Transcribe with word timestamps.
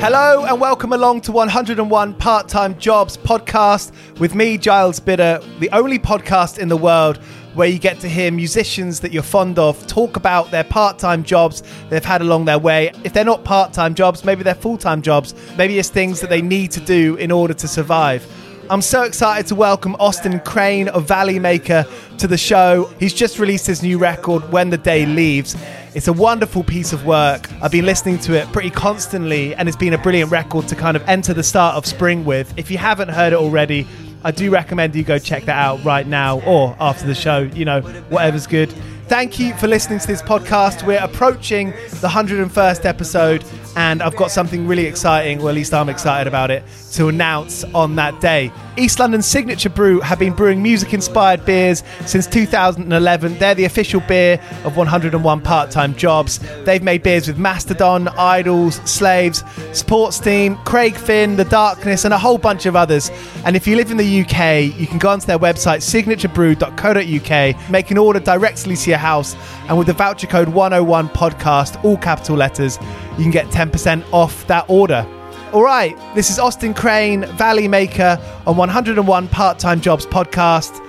Hello 0.00 0.44
and 0.44 0.60
welcome 0.60 0.92
along 0.92 1.20
to 1.20 1.30
101 1.30 2.14
Part 2.14 2.48
Time 2.48 2.76
Jobs 2.80 3.16
podcast 3.16 3.92
with 4.18 4.34
me, 4.34 4.58
Giles 4.58 4.98
Bidder, 4.98 5.38
the 5.60 5.70
only 5.70 6.00
podcast 6.00 6.58
in 6.58 6.66
the 6.66 6.76
world 6.76 7.18
where 7.54 7.68
you 7.68 7.78
get 7.78 8.00
to 8.00 8.08
hear 8.08 8.32
musicians 8.32 8.98
that 8.98 9.12
you're 9.12 9.22
fond 9.22 9.60
of 9.60 9.86
talk 9.86 10.16
about 10.16 10.50
their 10.50 10.64
part 10.64 10.98
time 10.98 11.22
jobs 11.22 11.62
they've 11.88 12.04
had 12.04 12.22
along 12.22 12.46
their 12.46 12.58
way. 12.58 12.90
If 13.04 13.12
they're 13.12 13.24
not 13.24 13.44
part 13.44 13.72
time 13.72 13.94
jobs, 13.94 14.24
maybe 14.24 14.42
they're 14.42 14.56
full 14.56 14.78
time 14.78 15.00
jobs, 15.00 15.32
maybe 15.56 15.78
it's 15.78 15.90
things 15.90 16.20
that 16.22 16.28
they 16.28 16.42
need 16.42 16.72
to 16.72 16.80
do 16.80 17.14
in 17.14 17.30
order 17.30 17.54
to 17.54 17.68
survive. 17.68 18.26
I'm 18.72 18.80
so 18.80 19.02
excited 19.02 19.46
to 19.48 19.54
welcome 19.54 19.94
Austin 19.96 20.40
Crane 20.40 20.88
of 20.88 21.06
Valley 21.06 21.38
Maker 21.38 21.84
to 22.16 22.26
the 22.26 22.38
show. 22.38 22.90
He's 22.98 23.12
just 23.12 23.38
released 23.38 23.66
his 23.66 23.82
new 23.82 23.98
record, 23.98 24.50
When 24.50 24.70
the 24.70 24.78
Day 24.78 25.04
Leaves. 25.04 25.54
It's 25.94 26.08
a 26.08 26.12
wonderful 26.14 26.64
piece 26.64 26.94
of 26.94 27.04
work. 27.04 27.52
I've 27.62 27.70
been 27.70 27.84
listening 27.84 28.18
to 28.20 28.32
it 28.32 28.50
pretty 28.50 28.70
constantly, 28.70 29.54
and 29.54 29.68
it's 29.68 29.76
been 29.76 29.92
a 29.92 29.98
brilliant 29.98 30.30
record 30.30 30.68
to 30.68 30.74
kind 30.74 30.96
of 30.96 31.06
enter 31.06 31.34
the 31.34 31.42
start 31.42 31.76
of 31.76 31.84
spring 31.84 32.24
with. 32.24 32.54
If 32.56 32.70
you 32.70 32.78
haven't 32.78 33.10
heard 33.10 33.34
it 33.34 33.36
already, 33.36 33.86
I 34.24 34.30
do 34.30 34.50
recommend 34.50 34.94
you 34.94 35.02
go 35.02 35.18
check 35.18 35.44
that 35.44 35.58
out 35.58 35.84
right 35.84 36.06
now 36.06 36.40
or 36.40 36.74
after 36.80 37.06
the 37.06 37.14
show, 37.14 37.40
you 37.40 37.66
know, 37.66 37.82
whatever's 38.08 38.46
good. 38.46 38.72
Thank 39.06 39.38
you 39.38 39.52
for 39.58 39.68
listening 39.68 39.98
to 39.98 40.06
this 40.06 40.22
podcast. 40.22 40.86
We're 40.86 41.02
approaching 41.02 41.72
the 42.00 42.08
101st 42.08 42.86
episode, 42.86 43.44
and 43.76 44.02
I've 44.02 44.16
got 44.16 44.30
something 44.30 44.66
really 44.66 44.86
exciting, 44.86 45.40
or 45.40 45.48
at 45.48 45.54
least 45.54 45.72
I'm 45.72 45.88
excited 45.88 46.26
about 46.26 46.50
it, 46.50 46.62
to 46.92 47.08
announce 47.08 47.64
on 47.74 47.96
that 47.96 48.20
day. 48.20 48.52
East 48.76 48.98
London 48.98 49.20
Signature 49.20 49.68
Brew 49.68 50.00
have 50.00 50.18
been 50.18 50.32
brewing 50.32 50.62
music 50.62 50.94
inspired 50.94 51.44
beers 51.44 51.82
since 52.06 52.26
2011. 52.26 53.38
They're 53.38 53.54
the 53.54 53.64
official 53.64 54.00
beer 54.00 54.40
of 54.64 54.76
101 54.76 55.40
part 55.42 55.70
time 55.70 55.94
jobs. 55.94 56.38
They've 56.64 56.82
made 56.82 57.02
beers 57.02 57.28
with 57.28 57.38
Mastodon, 57.38 58.06
IDLES, 58.06 58.86
Slaves, 58.86 59.44
Sports 59.72 60.18
Team, 60.18 60.56
Craig 60.64 60.94
Finn, 60.96 61.36
The 61.36 61.44
Darkness, 61.44 62.04
and 62.04 62.14
a 62.14 62.18
whole 62.18 62.38
bunch 62.38 62.66
of 62.66 62.76
others. 62.76 63.10
And 63.44 63.56
if 63.56 63.66
you 63.66 63.76
live 63.76 63.90
in 63.90 63.96
the 63.96 64.20
UK, 64.22 64.78
you 64.78 64.86
can 64.86 64.98
go 64.98 65.10
onto 65.10 65.26
their 65.26 65.38
website, 65.38 65.82
signaturebrew.co.uk, 65.82 67.70
make 67.70 67.90
an 67.90 67.98
order 67.98 68.20
directly 68.20 68.76
to 68.76 68.90
your 68.90 68.98
house, 68.98 69.34
and 69.68 69.76
with 69.76 69.86
the 69.86 69.92
voucher 69.92 70.26
code 70.26 70.48
101 70.48 71.08
podcast, 71.10 71.82
all 71.84 71.96
capital 71.96 72.36
letters, 72.36 72.78
you 73.18 73.24
can 73.24 73.30
get 73.30 73.50
10% 73.70 74.04
off 74.12 74.46
that 74.46 74.64
order. 74.68 75.06
All 75.52 75.62
right, 75.62 75.96
this 76.14 76.30
is 76.30 76.38
Austin 76.38 76.74
Crane, 76.74 77.26
Valley 77.36 77.68
Maker 77.68 78.18
on 78.46 78.56
101 78.56 79.28
Part 79.28 79.58
Time 79.58 79.80
Jobs 79.80 80.06
podcast. 80.06 80.80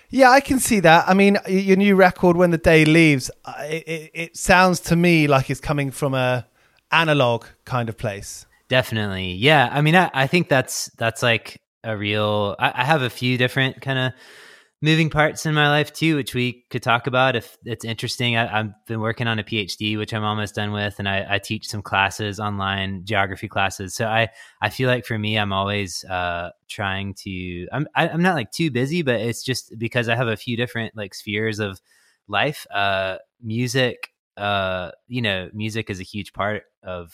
Yeah, 0.09 0.29
I 0.29 0.39
can 0.39 0.59
see 0.59 0.79
that. 0.81 1.05
I 1.07 1.13
mean, 1.15 1.37
your 1.47 1.77
new 1.77 1.95
record, 1.95 2.37
"When 2.37 2.51
the 2.51 2.59
Day 2.59 2.85
Leaves," 2.85 3.31
uh, 3.43 3.53
it, 3.61 3.87
it, 3.87 4.11
it 4.13 4.37
sounds 4.37 4.79
to 4.81 4.95
me 4.95 5.27
like 5.27 5.49
it's 5.49 5.59
coming 5.59 5.89
from 5.89 6.13
a 6.13 6.47
analog 6.91 7.45
kind 7.65 7.89
of 7.89 7.97
place. 7.97 8.45
Definitely. 8.69 9.33
Yeah. 9.33 9.69
I 9.71 9.81
mean, 9.81 9.95
I, 9.95 10.09
I 10.13 10.27
think 10.27 10.49
that's, 10.49 10.89
that's 10.97 11.21
like 11.21 11.61
a 11.83 11.95
real, 11.95 12.55
I, 12.59 12.81
I 12.81 12.83
have 12.85 13.01
a 13.01 13.09
few 13.09 13.37
different 13.37 13.81
kind 13.81 13.99
of 13.99 14.13
moving 14.83 15.09
parts 15.09 15.45
in 15.45 15.53
my 15.53 15.69
life 15.69 15.93
too, 15.93 16.17
which 16.17 16.35
we 16.35 16.65
could 16.69 16.83
talk 16.83 17.07
about 17.07 17.37
if 17.37 17.57
it's 17.63 17.85
interesting. 17.85 18.35
I, 18.35 18.47
have 18.47 18.73
been 18.85 18.99
working 18.99 19.27
on 19.27 19.39
a 19.39 19.43
PhD, 19.43 19.97
which 19.97 20.13
I'm 20.13 20.25
almost 20.25 20.55
done 20.55 20.73
with, 20.73 20.99
and 20.99 21.07
I, 21.07 21.25
I, 21.29 21.39
teach 21.39 21.69
some 21.69 21.81
classes 21.81 22.37
online, 22.37 23.05
geography 23.05 23.47
classes. 23.47 23.95
So 23.95 24.07
I, 24.07 24.27
I 24.61 24.69
feel 24.69 24.89
like 24.89 25.05
for 25.05 25.17
me, 25.17 25.37
I'm 25.37 25.53
always 25.53 26.03
uh, 26.03 26.49
trying 26.67 27.13
to. 27.23 27.65
I'm, 27.71 27.87
I, 27.95 28.03
am 28.03 28.09
i 28.09 28.13
am 28.13 28.21
not 28.21 28.35
like 28.35 28.51
too 28.51 28.71
busy, 28.71 29.03
but 29.03 29.21
it's 29.21 29.41
just 29.41 29.73
because 29.77 30.09
I 30.09 30.17
have 30.17 30.27
a 30.27 30.35
few 30.35 30.57
different 30.57 30.97
like 30.97 31.15
spheres 31.15 31.59
of 31.59 31.79
life. 32.27 32.67
Uh, 32.69 33.19
music, 33.41 34.09
uh, 34.35 34.91
you 35.07 35.21
know, 35.21 35.49
music 35.53 35.89
is 35.89 36.01
a 36.01 36.03
huge 36.03 36.33
part 36.33 36.63
of 36.83 37.13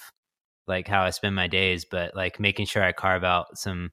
like 0.70 0.88
how 0.88 1.02
I 1.02 1.10
spend 1.10 1.36
my 1.36 1.48
days, 1.48 1.84
but 1.84 2.16
like 2.16 2.40
making 2.40 2.68
sure 2.68 2.84
I 2.84 2.94
carve 2.94 3.24
out 3.24 3.58
some 3.58 3.92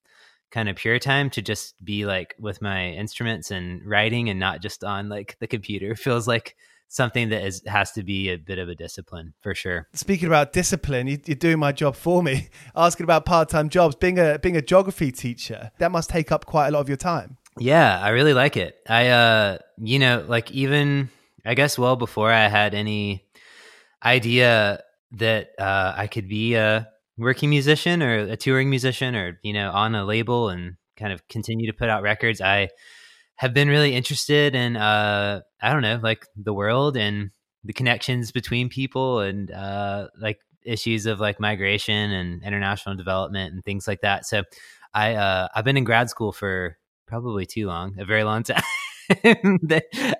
kind 0.50 0.68
of 0.68 0.76
pure 0.76 0.98
time 0.98 1.28
to 1.30 1.42
just 1.42 1.84
be 1.84 2.06
like 2.06 2.34
with 2.38 2.62
my 2.62 2.90
instruments 2.90 3.50
and 3.50 3.84
writing 3.84 4.28
and 4.28 4.38
not 4.38 4.62
just 4.62 4.84
on 4.84 5.08
like 5.08 5.36
the 5.40 5.46
computer 5.46 5.94
feels 5.96 6.28
like 6.28 6.56
something 6.88 7.30
that 7.30 7.44
is 7.44 7.62
has 7.66 7.90
to 7.92 8.02
be 8.02 8.28
a 8.30 8.36
bit 8.36 8.58
of 8.58 8.68
a 8.68 8.74
discipline 8.74 9.34
for 9.40 9.54
sure. 9.54 9.88
Speaking 9.92 10.28
about 10.28 10.52
discipline, 10.52 11.08
you, 11.08 11.18
are 11.28 11.34
doing 11.34 11.58
my 11.58 11.72
job 11.72 11.96
for 11.96 12.22
me. 12.22 12.48
Asking 12.76 13.04
about 13.04 13.24
part-time 13.24 13.68
jobs, 13.68 13.96
being 13.96 14.18
a 14.18 14.38
being 14.38 14.56
a 14.56 14.62
geography 14.62 15.10
teacher, 15.10 15.72
that 15.78 15.90
must 15.90 16.10
take 16.10 16.30
up 16.30 16.46
quite 16.46 16.68
a 16.68 16.70
lot 16.70 16.80
of 16.80 16.88
your 16.88 16.96
time. 16.96 17.38
Yeah, 17.58 17.98
I 18.00 18.10
really 18.10 18.34
like 18.34 18.56
it. 18.56 18.76
I 18.88 19.08
uh 19.08 19.58
you 19.78 19.98
know, 19.98 20.24
like 20.28 20.50
even 20.52 21.10
I 21.44 21.54
guess 21.54 21.78
well 21.78 21.96
before 21.96 22.30
I 22.30 22.48
had 22.48 22.74
any 22.74 23.24
idea 24.04 24.82
that 25.12 25.50
uh, 25.58 25.94
I 25.96 26.06
could 26.06 26.28
be 26.28 26.54
a 26.54 26.88
working 27.18 27.50
musician 27.50 28.02
or 28.02 28.18
a 28.18 28.36
touring 28.36 28.70
musician 28.70 29.14
or 29.16 29.38
you 29.42 29.52
know 29.52 29.70
on 29.70 29.94
a 29.94 30.04
label 30.04 30.48
and 30.48 30.76
kind 30.96 31.12
of 31.12 31.26
continue 31.28 31.66
to 31.70 31.76
put 31.76 31.88
out 31.88 32.02
records. 32.02 32.40
I 32.40 32.68
have 33.36 33.54
been 33.54 33.68
really 33.68 33.94
interested 33.94 34.54
in 34.54 34.76
uh, 34.76 35.40
I 35.60 35.72
don't 35.72 35.82
know 35.82 36.00
like 36.02 36.26
the 36.36 36.54
world 36.54 36.96
and 36.96 37.30
the 37.64 37.72
connections 37.72 38.32
between 38.32 38.68
people 38.68 39.20
and 39.20 39.50
uh, 39.50 40.08
like 40.18 40.38
issues 40.64 41.06
of 41.06 41.20
like 41.20 41.40
migration 41.40 42.12
and 42.12 42.42
international 42.42 42.96
development 42.96 43.54
and 43.54 43.64
things 43.64 43.86
like 43.86 44.00
that. 44.00 44.26
So 44.26 44.42
I 44.94 45.14
uh, 45.14 45.48
I've 45.54 45.64
been 45.64 45.76
in 45.76 45.84
grad 45.84 46.10
school 46.10 46.32
for 46.32 46.78
probably 47.06 47.46
too 47.46 47.66
long, 47.66 47.98
a 47.98 48.04
very 48.04 48.24
long 48.24 48.42
time. 48.42 48.62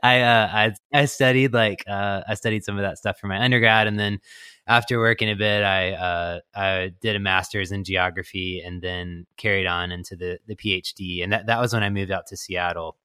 I 0.03 0.21
uh, 0.21 0.49
I 0.53 0.73
I 0.93 1.05
studied 1.07 1.53
like 1.53 1.85
uh, 1.89 2.23
I 2.29 2.35
studied 2.35 2.65
some 2.65 2.77
of 2.77 2.83
that 2.83 2.99
stuff 2.99 3.19
for 3.19 3.27
my 3.27 3.43
undergrad, 3.43 3.87
and 3.87 3.99
then 3.99 4.21
after 4.67 4.99
working 4.99 5.31
a 5.31 5.37
bit, 5.37 5.63
I 5.63 5.93
uh, 5.93 6.41
I 6.55 6.93
did 7.01 7.17
a 7.17 7.21
master's 7.21 7.73
in 7.73 7.85
geography, 7.85 8.61
and 8.65 8.83
then 8.83 9.27
carried 9.37 9.67
on 9.67 9.93
into 9.93 10.17
the 10.17 10.39
the 10.47 10.57
PhD, 10.57 11.23
and 11.23 11.33
that 11.33 11.47
that 11.47 11.61
was 11.61 11.73
when 11.73 11.83
I 11.83 11.91
moved 11.91 12.11
out 12.11 12.27
to 12.29 12.37
Seattle 12.37 12.97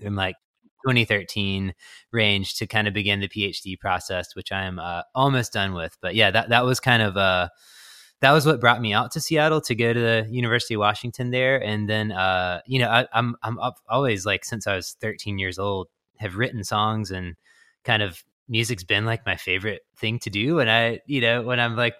in 0.00 0.14
like 0.16 0.36
2013 0.86 1.74
range 2.12 2.54
to 2.56 2.66
kind 2.66 2.88
of 2.88 2.94
begin 2.94 3.20
the 3.20 3.28
PhD 3.28 3.78
process, 3.78 4.34
which 4.34 4.52
I 4.52 4.64
am 4.64 4.78
uh, 4.78 5.02
almost 5.14 5.52
done 5.52 5.74
with. 5.74 5.96
But 6.00 6.14
yeah, 6.14 6.30
that 6.30 6.50
that 6.50 6.64
was 6.64 6.80
kind 6.80 7.02
of 7.02 7.16
uh 7.16 7.48
that 8.22 8.32
was 8.32 8.46
what 8.46 8.60
brought 8.60 8.80
me 8.80 8.92
out 8.92 9.10
to 9.12 9.20
Seattle 9.20 9.60
to 9.62 9.74
go 9.74 9.92
to 9.92 10.00
the 10.00 10.26
University 10.30 10.74
of 10.74 10.80
Washington 10.80 11.32
there. 11.32 11.60
And 11.60 11.88
then, 11.88 12.12
uh, 12.12 12.60
you 12.66 12.78
know, 12.78 12.88
I, 12.88 13.08
I'm, 13.12 13.34
I'm 13.42 13.58
always 13.88 14.24
like, 14.24 14.44
since 14.44 14.68
I 14.68 14.76
was 14.76 14.96
13 15.00 15.40
years 15.40 15.58
old, 15.58 15.88
have 16.18 16.36
written 16.36 16.62
songs 16.62 17.10
and 17.10 17.34
kind 17.82 18.00
of 18.00 18.22
music's 18.52 18.84
been 18.84 19.06
like 19.06 19.26
my 19.26 19.36
favorite 19.36 19.82
thing 19.98 20.20
to 20.20 20.30
do. 20.30 20.60
And 20.60 20.70
I, 20.70 21.00
you 21.08 21.22
know, 21.22 21.42
when 21.42 21.60
I'm 21.60 21.76
like 21.76 21.96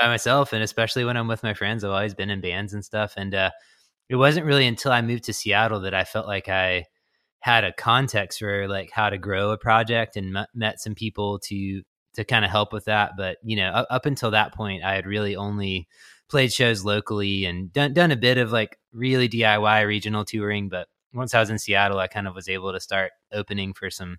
by 0.00 0.08
myself 0.08 0.54
and 0.54 0.64
especially 0.64 1.04
when 1.04 1.18
I'm 1.18 1.28
with 1.28 1.44
my 1.44 1.54
friends, 1.54 1.84
I've 1.84 1.92
always 1.92 2.14
been 2.14 2.30
in 2.30 2.40
bands 2.40 2.74
and 2.74 2.84
stuff. 2.84 3.14
And, 3.18 3.34
uh, 3.34 3.50
it 4.08 4.16
wasn't 4.16 4.46
really 4.46 4.66
until 4.66 4.92
I 4.92 5.02
moved 5.02 5.24
to 5.24 5.32
Seattle 5.32 5.80
that 5.80 5.94
I 5.94 6.04
felt 6.04 6.26
like 6.26 6.48
I 6.48 6.86
had 7.40 7.64
a 7.64 7.72
context 7.72 8.38
for 8.40 8.68
like 8.68 8.90
how 8.90 9.10
to 9.10 9.18
grow 9.18 9.50
a 9.50 9.58
project 9.58 10.16
and 10.16 10.36
m- 10.36 10.46
met 10.54 10.80
some 10.80 10.94
people 10.94 11.38
to 11.40 11.82
to 12.14 12.24
kind 12.24 12.44
of 12.44 12.50
help 12.50 12.72
with 12.72 12.86
that. 12.86 13.12
But 13.16 13.38
you 13.44 13.56
know, 13.56 13.70
up, 13.70 13.86
up 13.90 14.06
until 14.06 14.32
that 14.32 14.54
point, 14.54 14.84
I 14.84 14.94
had 14.94 15.06
really 15.06 15.36
only 15.36 15.88
played 16.28 16.52
shows 16.52 16.84
locally 16.84 17.44
and 17.44 17.72
done 17.72 17.94
done 17.94 18.10
a 18.12 18.16
bit 18.16 18.38
of 18.38 18.52
like 18.52 18.78
really 18.92 19.28
DIY 19.28 19.86
regional 19.86 20.24
touring. 20.24 20.68
But 20.68 20.88
once 21.14 21.34
I 21.34 21.40
was 21.40 21.50
in 21.50 21.58
Seattle, 21.58 21.98
I 21.98 22.08
kind 22.08 22.26
of 22.28 22.34
was 22.34 22.48
able 22.48 22.72
to 22.72 22.80
start 22.80 23.12
opening 23.32 23.74
for 23.74 23.90
some 23.90 24.18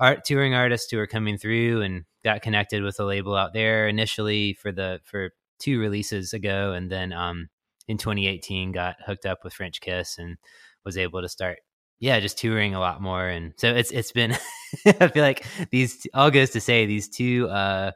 art 0.00 0.24
touring 0.24 0.54
artists 0.54 0.90
who 0.90 0.98
are 0.98 1.06
coming 1.06 1.38
through 1.38 1.82
and 1.82 2.04
got 2.24 2.42
connected 2.42 2.82
with 2.82 2.98
a 3.00 3.04
label 3.04 3.34
out 3.34 3.52
there 3.52 3.88
initially 3.88 4.54
for 4.54 4.72
the 4.72 5.00
for 5.04 5.30
two 5.58 5.80
releases 5.80 6.32
ago 6.32 6.72
and 6.72 6.90
then 6.90 7.12
um 7.12 7.48
in 7.88 7.98
2018 7.98 8.72
got 8.72 8.96
hooked 9.04 9.26
up 9.26 9.38
with 9.44 9.54
Frenchkiss 9.54 10.18
and 10.18 10.36
was 10.84 10.96
able 10.96 11.20
to 11.22 11.28
start 11.28 11.58
yeah, 12.00 12.20
just 12.20 12.38
touring 12.38 12.74
a 12.74 12.80
lot 12.80 13.02
more, 13.02 13.26
and 13.26 13.54
so 13.56 13.74
it's 13.74 13.90
it's 13.90 14.12
been. 14.12 14.36
I 14.86 15.08
feel 15.08 15.22
like 15.22 15.44
these 15.70 16.06
all 16.14 16.30
goes 16.30 16.50
to 16.50 16.60
say 16.60 16.86
these 16.86 17.08
two 17.08 17.48
uh, 17.48 17.92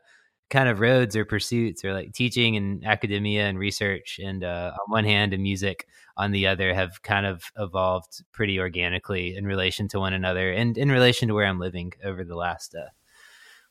kind 0.53 0.69
of 0.69 0.81
roads 0.81 1.17
or 1.17 1.25
pursuits, 1.25 1.83
or 1.83 1.95
like 1.95 2.13
teaching 2.13 2.57
and 2.57 2.85
academia 2.85 3.47
and 3.47 3.59
research, 3.59 4.21
and 4.23 4.45
uh, 4.45 4.73
on 4.75 4.93
one 4.93 5.05
hand, 5.05 5.33
and 5.33 5.43
music 5.43 5.89
on 6.17 6.31
the 6.31 6.47
other, 6.47 6.75
have 6.75 7.03
kind 7.03 7.25
of 7.25 7.51
evolved 7.59 8.23
pretty 8.33 8.61
organically 8.61 9.35
in 9.35 9.47
relation 9.47 9.89
to 9.89 9.99
one 9.99 10.13
another, 10.13 10.53
and 10.53 10.77
in 10.77 10.91
relation 10.91 11.29
to 11.29 11.35
where 11.35 11.47
I'm 11.47 11.59
living 11.59 11.95
over 12.05 12.23
the 12.23 12.37
last 12.37 12.75
uh, 12.75 12.91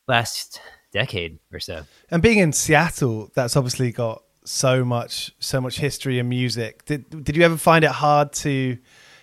last 0.08 0.60
decade 0.92 1.38
or 1.52 1.60
so. 1.60 1.84
And 2.10 2.20
being 2.20 2.38
in 2.38 2.52
Seattle, 2.52 3.30
that's 3.34 3.56
obviously 3.56 3.92
got 3.92 4.24
so 4.44 4.84
much 4.84 5.32
so 5.38 5.60
much 5.60 5.78
history 5.78 6.18
and 6.18 6.28
music. 6.28 6.84
Did 6.84 7.24
did 7.24 7.36
you 7.36 7.44
ever 7.44 7.56
find 7.56 7.84
it 7.84 7.92
hard 7.92 8.32
to 8.32 8.76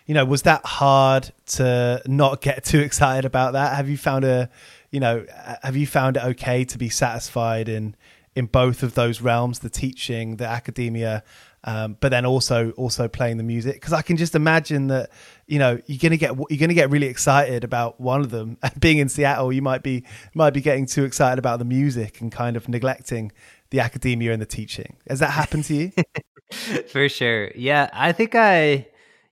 you 0.05 0.15
know, 0.15 0.25
was 0.25 0.41
that 0.41 0.65
hard 0.65 1.31
to 1.45 2.01
not 2.07 2.41
get 2.41 2.63
too 2.63 2.79
excited 2.87 3.25
about 3.25 3.53
that? 3.53 3.75
Have 3.75 3.89
you 3.89 3.97
found 3.97 4.25
a, 4.25 4.49
you 4.91 4.99
know, 4.99 5.25
have 5.63 5.75
you 5.75 5.87
found 5.87 6.17
it 6.17 6.23
okay 6.23 6.63
to 6.65 6.77
be 6.77 6.89
satisfied 6.89 7.69
in 7.69 7.95
in 8.35 8.45
both 8.45 8.83
of 8.83 8.95
those 8.95 9.21
realms, 9.21 9.59
the 9.59 9.69
teaching, 9.69 10.37
the 10.37 10.45
academia, 10.45 11.23
um, 11.63 11.97
but 11.99 12.09
then 12.09 12.25
also 12.25 12.71
also 12.71 13.07
playing 13.07 13.37
the 13.37 13.43
music? 13.43 13.75
Because 13.75 13.93
I 13.93 14.01
can 14.01 14.17
just 14.17 14.35
imagine 14.35 14.87
that, 14.87 15.09
you 15.47 15.59
know, 15.59 15.79
you're 15.85 15.99
gonna 15.99 16.17
get 16.17 16.35
you're 16.49 16.59
gonna 16.59 16.73
get 16.73 16.89
really 16.89 17.07
excited 17.07 17.63
about 17.63 17.99
one 17.99 18.21
of 18.21 18.31
them. 18.31 18.57
And 18.63 18.79
being 18.79 18.97
in 18.97 19.09
Seattle, 19.09 19.51
you 19.53 19.61
might 19.61 19.83
be 19.83 20.05
might 20.33 20.51
be 20.51 20.61
getting 20.61 20.85
too 20.85 21.03
excited 21.03 21.39
about 21.39 21.59
the 21.59 21.65
music 21.65 22.21
and 22.21 22.31
kind 22.31 22.57
of 22.57 22.67
neglecting 22.67 23.31
the 23.69 23.79
academia 23.79 24.33
and 24.33 24.41
the 24.41 24.47
teaching. 24.47 24.97
Has 25.07 25.19
that 25.19 25.31
happened 25.31 25.65
to 25.65 25.75
you? 25.75 25.91
For 26.87 27.07
sure. 27.09 27.51
Yeah, 27.55 27.89
I 27.93 28.11
think 28.11 28.33
I 28.33 28.87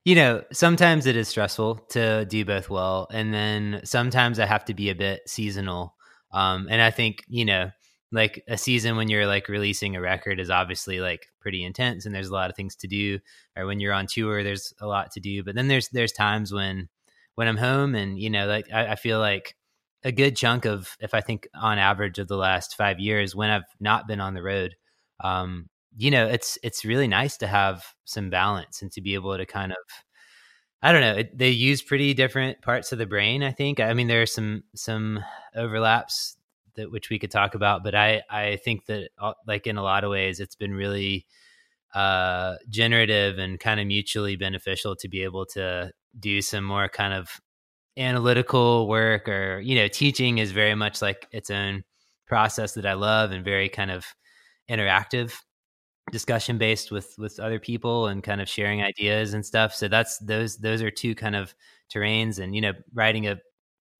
you 0.08 0.14
know, 0.14 0.42
sometimes 0.54 1.04
it 1.04 1.16
is 1.16 1.28
stressful 1.28 1.74
to 1.90 2.24
do 2.24 2.42
both 2.42 2.70
well, 2.70 3.08
and 3.12 3.34
then 3.34 3.82
sometimes 3.84 4.38
I 4.38 4.46
have 4.46 4.64
to 4.64 4.72
be 4.72 4.88
a 4.88 4.94
bit 4.94 5.20
seasonal. 5.26 5.96
Um, 6.32 6.66
and 6.70 6.80
I 6.80 6.90
think 6.90 7.24
you 7.28 7.44
know, 7.44 7.72
like 8.10 8.42
a 8.48 8.56
season 8.56 8.96
when 8.96 9.10
you're 9.10 9.26
like 9.26 9.50
releasing 9.50 9.96
a 9.96 10.00
record 10.00 10.40
is 10.40 10.48
obviously 10.48 11.00
like 11.00 11.26
pretty 11.42 11.62
intense, 11.62 12.06
and 12.06 12.14
there's 12.14 12.30
a 12.30 12.32
lot 12.32 12.48
of 12.48 12.56
things 12.56 12.74
to 12.76 12.86
do. 12.86 13.18
Or 13.54 13.66
when 13.66 13.80
you're 13.80 13.92
on 13.92 14.06
tour, 14.06 14.42
there's 14.42 14.72
a 14.80 14.86
lot 14.86 15.10
to 15.12 15.20
do. 15.20 15.44
But 15.44 15.54
then 15.54 15.68
there's 15.68 15.90
there's 15.90 16.12
times 16.12 16.54
when 16.54 16.88
when 17.34 17.46
I'm 17.46 17.58
home, 17.58 17.94
and 17.94 18.18
you 18.18 18.30
know, 18.30 18.46
like 18.46 18.72
I, 18.72 18.92
I 18.92 18.94
feel 18.94 19.18
like 19.18 19.56
a 20.04 20.12
good 20.12 20.36
chunk 20.36 20.64
of, 20.64 20.96
if 21.00 21.12
I 21.12 21.20
think 21.20 21.48
on 21.54 21.78
average 21.78 22.18
of 22.18 22.28
the 22.28 22.36
last 22.38 22.76
five 22.78 22.98
years, 22.98 23.36
when 23.36 23.50
I've 23.50 23.68
not 23.78 24.08
been 24.08 24.22
on 24.22 24.32
the 24.32 24.42
road, 24.42 24.74
um, 25.20 25.68
you 25.96 26.10
know, 26.10 26.26
it's 26.26 26.58
it's 26.62 26.84
really 26.84 27.08
nice 27.08 27.36
to 27.38 27.46
have 27.46 27.84
some 28.04 28.30
balance 28.30 28.82
and 28.82 28.92
to 28.92 29.00
be 29.00 29.14
able 29.14 29.36
to 29.36 29.46
kind 29.46 29.72
of 29.72 29.78
I 30.82 30.92
don't 30.92 31.00
know. 31.00 31.14
It, 31.16 31.36
they 31.36 31.50
use 31.50 31.82
pretty 31.82 32.14
different 32.14 32.62
parts 32.62 32.92
of 32.92 32.98
the 32.98 33.06
brain. 33.06 33.42
I 33.42 33.50
think. 33.52 33.80
I 33.80 33.92
mean, 33.94 34.06
there 34.08 34.22
are 34.22 34.26
some 34.26 34.62
some 34.74 35.24
overlaps 35.56 36.36
that 36.76 36.90
which 36.92 37.10
we 37.10 37.18
could 37.18 37.30
talk 37.32 37.54
about, 37.54 37.82
but 37.82 37.94
I 37.94 38.22
I 38.30 38.56
think 38.56 38.86
that 38.86 39.10
uh, 39.18 39.34
like 39.46 39.66
in 39.66 39.76
a 39.76 39.82
lot 39.82 40.04
of 40.04 40.10
ways, 40.10 40.38
it's 40.40 40.54
been 40.54 40.74
really 40.74 41.26
uh, 41.94 42.56
generative 42.70 43.38
and 43.38 43.60
kind 43.60 43.80
of 43.80 43.86
mutually 43.86 44.36
beneficial 44.36 44.96
to 44.96 45.08
be 45.08 45.22
able 45.22 45.46
to 45.46 45.92
do 46.20 46.42
some 46.42 46.64
more 46.64 46.88
kind 46.88 47.14
of 47.14 47.30
analytical 47.98 48.88
work 48.88 49.28
or 49.28 49.60
you 49.60 49.74
know 49.76 49.88
teaching 49.88 50.38
is 50.38 50.52
very 50.52 50.74
much 50.76 51.02
like 51.02 51.28
its 51.32 51.50
own 51.50 51.84
process 52.26 52.74
that 52.74 52.86
I 52.86 52.94
love 52.94 53.32
and 53.32 53.44
very 53.44 53.68
kind 53.68 53.90
of 53.90 54.06
interactive 54.70 55.34
discussion 56.10 56.58
based 56.58 56.90
with 56.90 57.14
with 57.18 57.40
other 57.40 57.58
people 57.60 58.06
and 58.08 58.22
kind 58.22 58.40
of 58.40 58.48
sharing 58.48 58.82
ideas 58.82 59.34
and 59.34 59.44
stuff. 59.44 59.74
So 59.74 59.88
that's 59.88 60.18
those 60.18 60.58
those 60.58 60.82
are 60.82 60.90
two 60.90 61.14
kind 61.14 61.36
of 61.36 61.54
terrains. 61.92 62.38
And 62.38 62.54
you 62.54 62.60
know 62.60 62.72
writing 62.94 63.26
a 63.26 63.38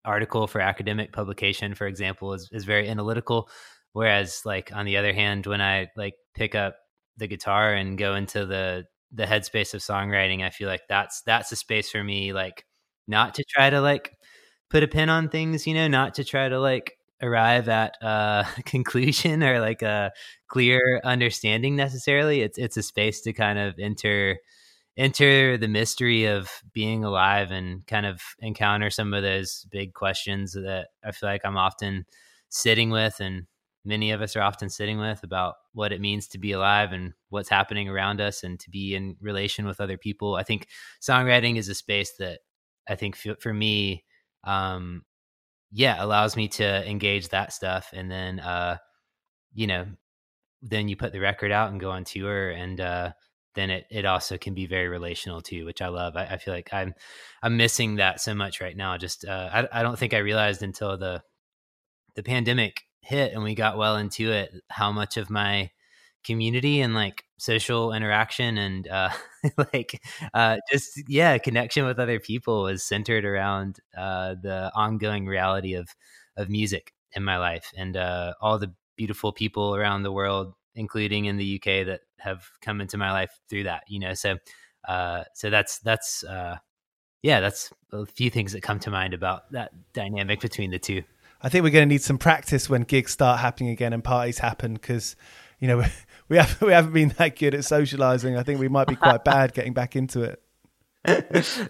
article 0.04 0.46
for 0.46 0.60
academic 0.60 1.12
publication 1.12 1.74
for 1.74 1.86
example 1.86 2.32
is, 2.34 2.48
is 2.52 2.64
very 2.64 2.88
analytical. 2.88 3.48
Whereas 3.92 4.42
like 4.44 4.72
on 4.72 4.86
the 4.86 4.96
other 4.96 5.12
hand 5.12 5.46
when 5.46 5.60
i 5.60 5.88
like 5.96 6.14
pick 6.34 6.54
up 6.54 6.76
the 7.16 7.26
guitar 7.26 7.74
and 7.74 7.98
go 7.98 8.14
into 8.14 8.46
the 8.46 8.84
the 9.12 9.24
headspace 9.24 9.74
of 9.74 9.80
songwriting 9.80 10.42
i 10.44 10.50
feel 10.50 10.68
like 10.68 10.82
that's 10.88 11.22
that's 11.22 11.50
a 11.52 11.56
space 11.56 11.90
for 11.90 12.04
me 12.04 12.32
like 12.32 12.64
not 13.08 13.34
to 13.34 13.44
try 13.48 13.70
to 13.70 13.80
like 13.80 14.12
put 14.70 14.82
a 14.82 14.88
pin 14.88 15.08
on 15.08 15.28
things 15.28 15.66
you 15.66 15.74
know 15.74 15.88
not 15.88 16.14
to 16.14 16.24
try 16.24 16.48
to 16.48 16.60
like 16.60 16.97
arrive 17.22 17.68
at 17.68 17.96
a 18.02 18.46
conclusion 18.64 19.42
or 19.42 19.60
like 19.60 19.82
a 19.82 20.12
clear 20.48 21.00
understanding 21.04 21.76
necessarily. 21.76 22.40
It's 22.42 22.58
it's 22.58 22.76
a 22.76 22.82
space 22.82 23.20
to 23.22 23.32
kind 23.32 23.58
of 23.58 23.78
enter 23.78 24.38
enter 24.96 25.56
the 25.56 25.68
mystery 25.68 26.24
of 26.24 26.50
being 26.72 27.04
alive 27.04 27.52
and 27.52 27.86
kind 27.86 28.04
of 28.04 28.20
encounter 28.40 28.90
some 28.90 29.14
of 29.14 29.22
those 29.22 29.66
big 29.70 29.94
questions 29.94 30.52
that 30.54 30.88
I 31.04 31.12
feel 31.12 31.28
like 31.28 31.42
I'm 31.44 31.56
often 31.56 32.04
sitting 32.48 32.90
with 32.90 33.20
and 33.20 33.46
many 33.84 34.10
of 34.10 34.20
us 34.20 34.34
are 34.34 34.42
often 34.42 34.68
sitting 34.68 34.98
with 34.98 35.22
about 35.22 35.54
what 35.72 35.92
it 35.92 36.00
means 36.00 36.26
to 36.28 36.38
be 36.38 36.52
alive 36.52 36.92
and 36.92 37.12
what's 37.30 37.48
happening 37.48 37.88
around 37.88 38.20
us 38.20 38.42
and 38.42 38.58
to 38.60 38.70
be 38.70 38.94
in 38.94 39.16
relation 39.20 39.66
with 39.66 39.80
other 39.80 39.96
people. 39.96 40.34
I 40.34 40.42
think 40.42 40.66
songwriting 41.00 41.56
is 41.56 41.68
a 41.68 41.74
space 41.74 42.12
that 42.18 42.40
I 42.88 42.96
think 42.96 43.16
for 43.16 43.54
me 43.54 44.04
um, 44.44 45.04
yeah 45.70 46.02
allows 46.02 46.36
me 46.36 46.48
to 46.48 46.88
engage 46.88 47.28
that 47.28 47.52
stuff 47.52 47.90
and 47.92 48.10
then 48.10 48.40
uh 48.40 48.76
you 49.52 49.66
know 49.66 49.86
then 50.62 50.88
you 50.88 50.96
put 50.96 51.12
the 51.12 51.20
record 51.20 51.52
out 51.52 51.70
and 51.70 51.80
go 51.80 51.90
on 51.90 52.04
tour 52.04 52.50
and 52.50 52.80
uh 52.80 53.12
then 53.54 53.70
it 53.70 53.86
it 53.90 54.04
also 54.04 54.38
can 54.38 54.54
be 54.54 54.66
very 54.66 54.88
relational 54.88 55.40
too 55.40 55.64
which 55.64 55.82
i 55.82 55.88
love. 55.88 56.16
I, 56.16 56.24
I 56.26 56.36
feel 56.38 56.54
like 56.54 56.70
i'm 56.72 56.94
i'm 57.42 57.56
missing 57.56 57.96
that 57.96 58.20
so 58.20 58.34
much 58.34 58.60
right 58.60 58.76
now 58.76 58.96
just 58.96 59.24
uh 59.24 59.50
I, 59.52 59.80
I 59.80 59.82
don't 59.82 59.98
think 59.98 60.14
i 60.14 60.18
realized 60.18 60.62
until 60.62 60.96
the 60.96 61.22
the 62.14 62.22
pandemic 62.22 62.82
hit 63.00 63.32
and 63.32 63.42
we 63.42 63.54
got 63.54 63.78
well 63.78 63.96
into 63.96 64.32
it 64.32 64.52
how 64.68 64.92
much 64.92 65.16
of 65.16 65.30
my 65.30 65.70
community 66.24 66.80
and 66.80 66.94
like 66.94 67.24
social 67.38 67.92
interaction 67.92 68.58
and 68.58 68.88
uh 68.88 69.10
like 69.72 70.02
uh 70.34 70.56
just 70.70 71.02
yeah 71.08 71.38
connection 71.38 71.86
with 71.86 71.98
other 71.98 72.18
people 72.18 72.64
was 72.64 72.82
centered 72.82 73.24
around 73.24 73.78
uh 73.96 74.34
the 74.42 74.70
ongoing 74.74 75.26
reality 75.26 75.74
of 75.74 75.88
of 76.36 76.48
music 76.48 76.92
in 77.12 77.24
my 77.24 77.38
life 77.38 77.72
and 77.76 77.96
uh 77.96 78.32
all 78.40 78.58
the 78.58 78.72
beautiful 78.96 79.32
people 79.32 79.74
around 79.74 80.02
the 80.02 80.12
world 80.12 80.54
including 80.74 81.24
in 81.26 81.36
the 81.36 81.56
UK 81.56 81.86
that 81.86 82.00
have 82.18 82.44
come 82.60 82.80
into 82.80 82.98
my 82.98 83.12
life 83.12 83.30
through 83.48 83.62
that 83.64 83.84
you 83.88 83.98
know? 83.98 84.14
So 84.14 84.36
uh 84.86 85.24
so 85.34 85.50
that's 85.50 85.78
that's 85.80 86.24
uh 86.24 86.56
yeah 87.22 87.40
that's 87.40 87.72
a 87.92 88.06
few 88.06 88.30
things 88.30 88.52
that 88.52 88.62
come 88.62 88.78
to 88.80 88.90
mind 88.90 89.14
about 89.14 89.50
that 89.52 89.72
dynamic 89.92 90.40
between 90.40 90.70
the 90.70 90.78
two. 90.78 91.02
I 91.40 91.48
think 91.48 91.62
we're 91.62 91.70
going 91.70 91.88
to 91.88 91.94
need 91.94 92.02
some 92.02 92.18
practice 92.18 92.68
when 92.68 92.82
gigs 92.82 93.12
start 93.12 93.40
happening 93.40 93.70
again 93.70 93.92
and 93.92 94.02
parties 94.02 94.38
happen 94.38 94.74
because 94.74 95.14
you 95.60 95.68
know 95.68 95.84
we 96.28 96.36
haven't 96.36 96.66
we 96.66 96.72
haven't 96.72 96.92
been 96.92 97.14
that 97.18 97.38
good 97.38 97.54
at 97.54 97.64
socializing. 97.64 98.36
I 98.36 98.42
think 98.42 98.60
we 98.60 98.68
might 98.68 98.86
be 98.88 98.96
quite 98.96 99.24
bad 99.24 99.54
getting 99.54 99.72
back 99.72 99.96
into 99.96 100.22
it. 100.22 100.42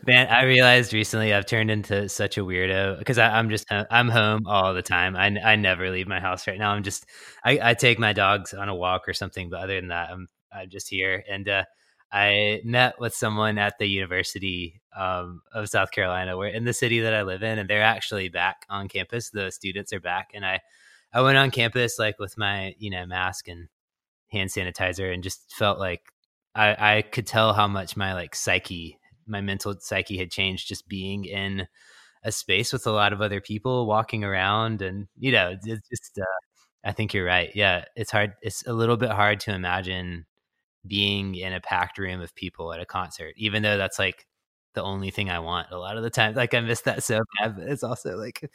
Man, 0.07 0.27
I 0.29 0.45
realized 0.45 0.93
recently 0.93 1.33
I've 1.33 1.47
turned 1.47 1.71
into 1.71 2.09
such 2.09 2.39
a 2.39 2.41
weirdo 2.41 2.99
because 2.99 3.19
I'm 3.19 3.51
just 3.51 3.67
I'm 3.71 4.09
home 4.09 4.47
all 4.47 4.75
the 4.75 4.83
time. 4.83 5.17
I, 5.17 5.27
I 5.45 5.57
never 5.57 5.91
leave 5.91 6.09
my 6.09 6.19
house 6.19 6.47
right 6.47 6.59
now. 6.59 6.73
I'm 6.73 6.83
just 6.83 7.07
I, 7.45 7.59
I 7.63 7.75
take 7.75 7.99
my 7.99 8.13
dogs 8.13 8.55
on 8.55 8.69
a 8.69 8.75
walk 8.75 9.09
or 9.09 9.15
something, 9.15 9.51
but 9.51 9.61
other 9.61 9.77
than 9.77 9.89
that, 9.89 10.11
I'm 10.11 10.29
I'm 10.53 10.71
just 10.71 10.89
here. 10.89 11.23
And 11.31 11.49
uh, 11.49 11.65
I 12.11 12.63
met 12.65 12.99
with 12.99 13.15
someone 13.15 13.59
at 13.59 13.79
the 13.79 13.87
University 13.87 14.81
um, 14.97 15.43
of 15.53 15.69
South 15.69 15.91
Carolina, 15.91 16.37
where 16.37 16.49
in 16.49 16.65
the 16.65 16.73
city 16.73 17.01
that 17.01 17.15
I 17.15 17.23
live 17.23 17.43
in, 17.43 17.59
and 17.59 17.69
they're 17.69 17.83
actually 17.83 18.31
back 18.31 18.65
on 18.69 18.89
campus. 18.89 19.31
The 19.31 19.51
students 19.51 19.93
are 19.93 20.01
back, 20.01 20.31
and 20.35 20.45
I 20.45 20.61
I 21.13 21.21
went 21.21 21.39
on 21.39 21.51
campus 21.51 21.99
like 21.99 22.19
with 22.19 22.37
my 22.39 22.75
you 22.79 22.91
know 22.91 23.07
mask 23.07 23.47
and 23.47 23.69
hand 24.31 24.51
sanitizer 24.51 25.13
and 25.13 25.23
just 25.23 25.53
felt 25.55 25.79
like 25.79 26.03
I, 26.55 26.97
I 26.99 27.03
could 27.03 27.27
tell 27.27 27.53
how 27.55 27.69
much 27.69 27.97
my 27.97 28.15
like 28.15 28.35
psyche, 28.35 28.99
my 29.27 29.41
mental 29.41 29.75
psyche 29.81 30.19
had 30.19 30.31
changed 30.31 30.69
just 30.69 30.89
being 30.89 31.25
in 31.25 31.67
a 32.25 32.33
space 32.33 32.73
with 32.73 32.87
a 32.87 32.93
lot 32.93 33.13
of 33.13 33.23
other 33.23 33.41
people 33.41 33.87
walking 33.87 34.25
around 34.25 34.83
and 34.83 35.09
you 35.19 35.33
know 35.33 35.57
it's 35.65 35.89
just 35.91 36.19
uh, 36.21 36.25
I 36.85 36.93
think 36.93 37.15
you're 37.15 37.25
right. 37.27 37.51
Yeah, 37.55 37.85
it's 37.97 38.11
hard. 38.13 38.35
It's 38.43 38.67
a 38.67 38.73
little 38.73 38.97
bit 38.97 39.11
hard 39.11 39.41
to 39.41 39.55
imagine 39.55 40.27
being 40.87 41.35
in 41.37 41.53
a 41.53 41.61
packed 41.61 41.99
room 41.99 42.21
of 42.23 42.35
people 42.35 42.73
at 42.73 42.81
a 42.81 42.87
concert, 42.87 43.35
even 43.37 43.63
though 43.63 43.77
that's 43.79 43.99
like 43.99 44.27
the 44.75 44.83
only 44.83 45.11
thing 45.11 45.31
I 45.31 45.41
want 45.41 45.69
a 45.73 45.79
lot 45.79 45.97
of 45.99 46.03
the 46.05 46.11
time. 46.11 46.35
Like 46.35 46.55
I 46.55 46.61
miss 46.61 46.83
that 46.83 47.03
so 47.05 47.21
bad, 47.41 47.57
but 47.59 47.69
it's 47.69 47.83
also 47.85 48.17
like 48.19 48.51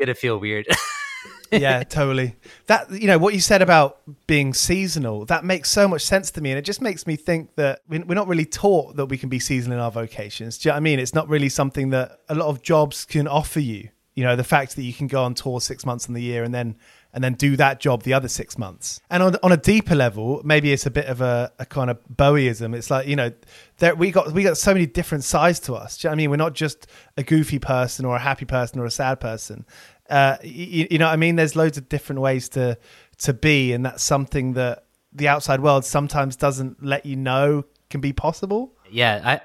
gonna 0.00 0.14
feel 0.14 0.38
weird. 0.38 0.66
yeah, 1.52 1.82
totally. 1.84 2.36
That 2.66 2.90
you 2.90 3.06
know 3.06 3.18
what 3.18 3.34
you 3.34 3.40
said 3.40 3.62
about 3.62 4.00
being 4.26 4.54
seasonal, 4.54 5.24
that 5.26 5.44
makes 5.44 5.70
so 5.70 5.86
much 5.86 6.04
sense 6.04 6.30
to 6.32 6.40
me, 6.40 6.50
and 6.50 6.58
it 6.58 6.62
just 6.62 6.82
makes 6.82 7.06
me 7.06 7.16
think 7.16 7.54
that 7.56 7.80
we're 7.88 8.02
not 8.04 8.28
really 8.28 8.44
taught 8.44 8.96
that 8.96 9.06
we 9.06 9.18
can 9.18 9.28
be 9.28 9.38
seasonal 9.38 9.78
in 9.78 9.84
our 9.84 9.90
vocations. 9.90 10.58
Do 10.58 10.68
you 10.68 10.70
know 10.70 10.74
what 10.74 10.78
I 10.78 10.80
mean? 10.80 10.98
It's 10.98 11.14
not 11.14 11.28
really 11.28 11.48
something 11.48 11.90
that 11.90 12.20
a 12.28 12.34
lot 12.34 12.48
of 12.48 12.62
jobs 12.62 13.04
can 13.04 13.28
offer 13.28 13.60
you. 13.60 13.90
You 14.14 14.24
know, 14.24 14.34
the 14.34 14.44
fact 14.44 14.76
that 14.76 14.82
you 14.82 14.94
can 14.94 15.08
go 15.08 15.22
on 15.22 15.34
tour 15.34 15.60
six 15.60 15.84
months 15.84 16.08
in 16.08 16.14
the 16.14 16.22
year 16.22 16.42
and 16.42 16.54
then 16.54 16.76
and 17.12 17.24
then 17.24 17.32
do 17.32 17.56
that 17.56 17.80
job 17.80 18.02
the 18.02 18.12
other 18.12 18.28
six 18.28 18.58
months. 18.58 19.00
And 19.10 19.22
on 19.22 19.36
on 19.42 19.52
a 19.52 19.56
deeper 19.56 19.94
level, 19.94 20.42
maybe 20.44 20.72
it's 20.72 20.86
a 20.86 20.90
bit 20.90 21.06
of 21.06 21.20
a, 21.20 21.52
a 21.58 21.64
kind 21.64 21.90
of 21.90 21.98
Bowieism. 22.14 22.74
It's 22.74 22.90
like 22.90 23.08
you 23.08 23.16
know, 23.16 23.32
there 23.78 23.94
we 23.94 24.10
got 24.10 24.32
we 24.32 24.42
got 24.42 24.56
so 24.58 24.72
many 24.72 24.86
different 24.86 25.24
sides 25.24 25.60
to 25.60 25.74
us. 25.74 25.96
Do 25.96 26.06
you 26.06 26.08
know 26.08 26.12
what 26.12 26.14
I 26.14 26.16
mean? 26.16 26.30
We're 26.30 26.36
not 26.36 26.54
just 26.54 26.86
a 27.16 27.22
goofy 27.22 27.58
person 27.58 28.04
or 28.04 28.16
a 28.16 28.18
happy 28.18 28.44
person 28.44 28.80
or 28.80 28.84
a 28.84 28.90
sad 28.90 29.20
person. 29.20 29.64
Uh, 30.08 30.36
you, 30.42 30.86
you 30.90 30.98
know 30.98 31.08
I 31.08 31.16
mean? 31.16 31.36
There's 31.36 31.56
loads 31.56 31.78
of 31.78 31.88
different 31.88 32.20
ways 32.20 32.48
to 32.50 32.78
to 33.18 33.32
be, 33.32 33.72
and 33.72 33.84
that's 33.84 34.02
something 34.02 34.54
that 34.54 34.84
the 35.12 35.28
outside 35.28 35.60
world 35.60 35.84
sometimes 35.84 36.36
doesn't 36.36 36.84
let 36.84 37.06
you 37.06 37.16
know 37.16 37.64
can 37.90 38.00
be 38.00 38.12
possible. 38.12 38.72
Yeah, 38.90 39.20
I, 39.24 39.40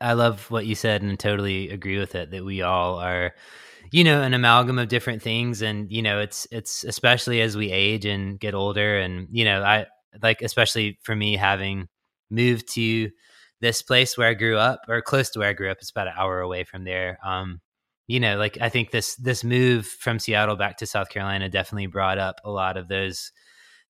I 0.00 0.10
I 0.10 0.12
love 0.14 0.50
what 0.50 0.66
you 0.66 0.74
said 0.74 1.02
and 1.02 1.18
totally 1.18 1.70
agree 1.70 1.98
with 1.98 2.14
it 2.14 2.30
that 2.30 2.44
we 2.44 2.62
all 2.62 2.98
are 2.98 3.34
you 3.92 4.04
know 4.04 4.22
an 4.22 4.34
amalgam 4.34 4.78
of 4.78 4.88
different 4.88 5.22
things 5.22 5.62
and 5.62 5.90
you 5.90 6.02
know 6.02 6.20
it's 6.20 6.46
it's 6.50 6.84
especially 6.84 7.40
as 7.40 7.56
we 7.56 7.70
age 7.70 8.04
and 8.04 8.38
get 8.38 8.54
older 8.54 8.98
and 8.98 9.28
you 9.30 9.44
know 9.44 9.62
I 9.62 9.86
like 10.22 10.42
especially 10.42 10.98
for 11.02 11.14
me 11.14 11.36
having 11.36 11.88
moved 12.30 12.72
to 12.74 13.10
this 13.60 13.82
place 13.82 14.16
where 14.16 14.28
I 14.28 14.34
grew 14.34 14.56
up 14.56 14.82
or 14.88 15.02
close 15.02 15.30
to 15.30 15.40
where 15.40 15.50
I 15.50 15.54
grew 15.54 15.70
up 15.70 15.78
it's 15.80 15.90
about 15.90 16.06
an 16.06 16.14
hour 16.16 16.40
away 16.40 16.64
from 16.64 16.84
there 16.84 17.18
um 17.24 17.60
you 18.10 18.18
know, 18.18 18.36
like 18.38 18.58
I 18.60 18.68
think 18.68 18.90
this 18.90 19.14
this 19.14 19.44
move 19.44 19.86
from 19.86 20.18
Seattle 20.18 20.56
back 20.56 20.78
to 20.78 20.86
South 20.86 21.10
Carolina 21.10 21.48
definitely 21.48 21.86
brought 21.86 22.18
up 22.18 22.40
a 22.44 22.50
lot 22.50 22.76
of 22.76 22.88
those 22.88 23.30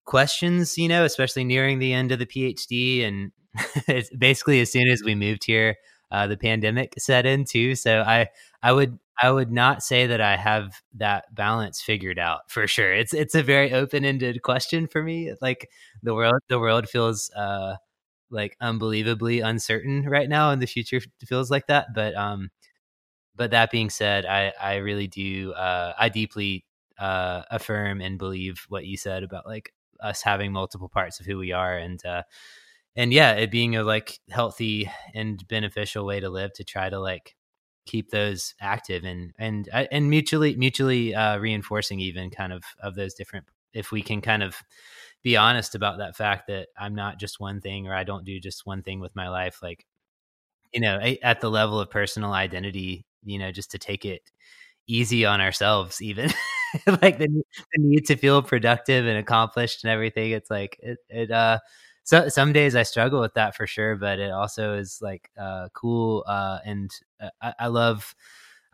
questions, 0.04 0.76
you 0.76 0.88
know, 0.88 1.04
especially 1.06 1.42
nearing 1.42 1.78
the 1.78 1.94
end 1.94 2.12
of 2.12 2.18
the 2.18 2.26
PhD 2.26 3.02
and 3.06 3.32
basically 4.18 4.60
as 4.60 4.70
soon 4.70 4.88
as 4.88 5.02
we 5.02 5.14
moved 5.14 5.44
here, 5.44 5.76
uh, 6.10 6.26
the 6.26 6.36
pandemic 6.36 6.92
set 6.98 7.24
in 7.24 7.46
too. 7.46 7.74
So 7.74 8.02
I 8.02 8.28
I 8.62 8.72
would 8.72 8.98
I 9.22 9.30
would 9.30 9.50
not 9.50 9.82
say 9.82 10.06
that 10.08 10.20
I 10.20 10.36
have 10.36 10.82
that 10.96 11.34
balance 11.34 11.80
figured 11.80 12.18
out 12.18 12.50
for 12.50 12.66
sure. 12.66 12.92
It's 12.92 13.14
it's 13.14 13.34
a 13.34 13.42
very 13.42 13.72
open 13.72 14.04
ended 14.04 14.42
question 14.42 14.86
for 14.86 15.02
me. 15.02 15.32
Like 15.40 15.70
the 16.02 16.14
world 16.14 16.42
the 16.50 16.58
world 16.60 16.90
feels 16.90 17.30
uh 17.34 17.76
like 18.30 18.56
unbelievably 18.60 19.40
uncertain 19.40 20.04
right 20.08 20.28
now, 20.28 20.50
and 20.50 20.60
the 20.60 20.66
future 20.66 21.00
feels 21.26 21.50
like 21.50 21.66
that. 21.68 21.88
But 21.94 22.14
um, 22.16 22.50
but 23.40 23.52
that 23.52 23.70
being 23.70 23.88
said, 23.88 24.26
I 24.26 24.52
I 24.60 24.74
really 24.76 25.06
do 25.06 25.54
uh, 25.54 25.94
I 25.98 26.10
deeply 26.10 26.66
uh, 26.98 27.44
affirm 27.50 28.02
and 28.02 28.18
believe 28.18 28.66
what 28.68 28.84
you 28.84 28.98
said 28.98 29.22
about 29.22 29.46
like 29.46 29.72
us 29.98 30.20
having 30.20 30.52
multiple 30.52 30.90
parts 30.90 31.20
of 31.20 31.24
who 31.24 31.38
we 31.38 31.50
are 31.50 31.74
and 31.74 32.04
uh, 32.04 32.24
and 32.96 33.14
yeah, 33.14 33.32
it 33.32 33.50
being 33.50 33.76
a 33.76 33.82
like 33.82 34.20
healthy 34.28 34.90
and 35.14 35.48
beneficial 35.48 36.04
way 36.04 36.20
to 36.20 36.28
live 36.28 36.52
to 36.52 36.64
try 36.64 36.90
to 36.90 37.00
like 37.00 37.34
keep 37.86 38.10
those 38.10 38.54
active 38.60 39.04
and 39.04 39.32
and 39.38 39.70
uh, 39.72 39.86
and 39.90 40.10
mutually 40.10 40.54
mutually 40.56 41.14
uh, 41.14 41.38
reinforcing 41.38 41.98
even 41.98 42.28
kind 42.28 42.52
of 42.52 42.62
of 42.82 42.94
those 42.94 43.14
different 43.14 43.46
if 43.72 43.90
we 43.90 44.02
can 44.02 44.20
kind 44.20 44.42
of 44.42 44.62
be 45.22 45.34
honest 45.34 45.74
about 45.74 45.96
that 45.96 46.14
fact 46.14 46.48
that 46.48 46.68
I'm 46.78 46.94
not 46.94 47.18
just 47.18 47.40
one 47.40 47.62
thing 47.62 47.88
or 47.88 47.94
I 47.94 48.04
don't 48.04 48.26
do 48.26 48.38
just 48.38 48.66
one 48.66 48.82
thing 48.82 49.00
with 49.00 49.16
my 49.16 49.30
life 49.30 49.60
like 49.62 49.86
you 50.72 50.80
know, 50.80 51.00
at 51.22 51.40
the 51.40 51.50
level 51.50 51.80
of 51.80 51.90
personal 51.90 52.32
identity, 52.32 53.04
you 53.24 53.38
know, 53.38 53.52
just 53.52 53.70
to 53.72 53.78
take 53.78 54.04
it 54.04 54.22
easy 54.86 55.24
on 55.24 55.40
ourselves, 55.40 56.02
even 56.02 56.30
like 57.02 57.18
the, 57.18 57.28
the 57.28 57.78
need 57.78 58.06
to 58.06 58.16
feel 58.16 58.42
productive 58.42 59.06
and 59.06 59.18
accomplished 59.18 59.84
and 59.84 59.90
everything. 59.92 60.32
It's 60.32 60.50
like 60.50 60.78
it, 60.82 60.98
it 61.08 61.30
uh, 61.30 61.58
so 62.04 62.28
some 62.28 62.52
days 62.52 62.74
I 62.74 62.82
struggle 62.82 63.20
with 63.20 63.34
that 63.34 63.54
for 63.56 63.66
sure, 63.66 63.96
but 63.96 64.18
it 64.18 64.30
also 64.32 64.74
is 64.74 64.98
like 65.00 65.30
uh, 65.38 65.68
cool. 65.74 66.24
Uh, 66.26 66.58
and 66.64 66.90
uh, 67.20 67.28
I, 67.40 67.54
I 67.60 67.66
love, 67.68 68.14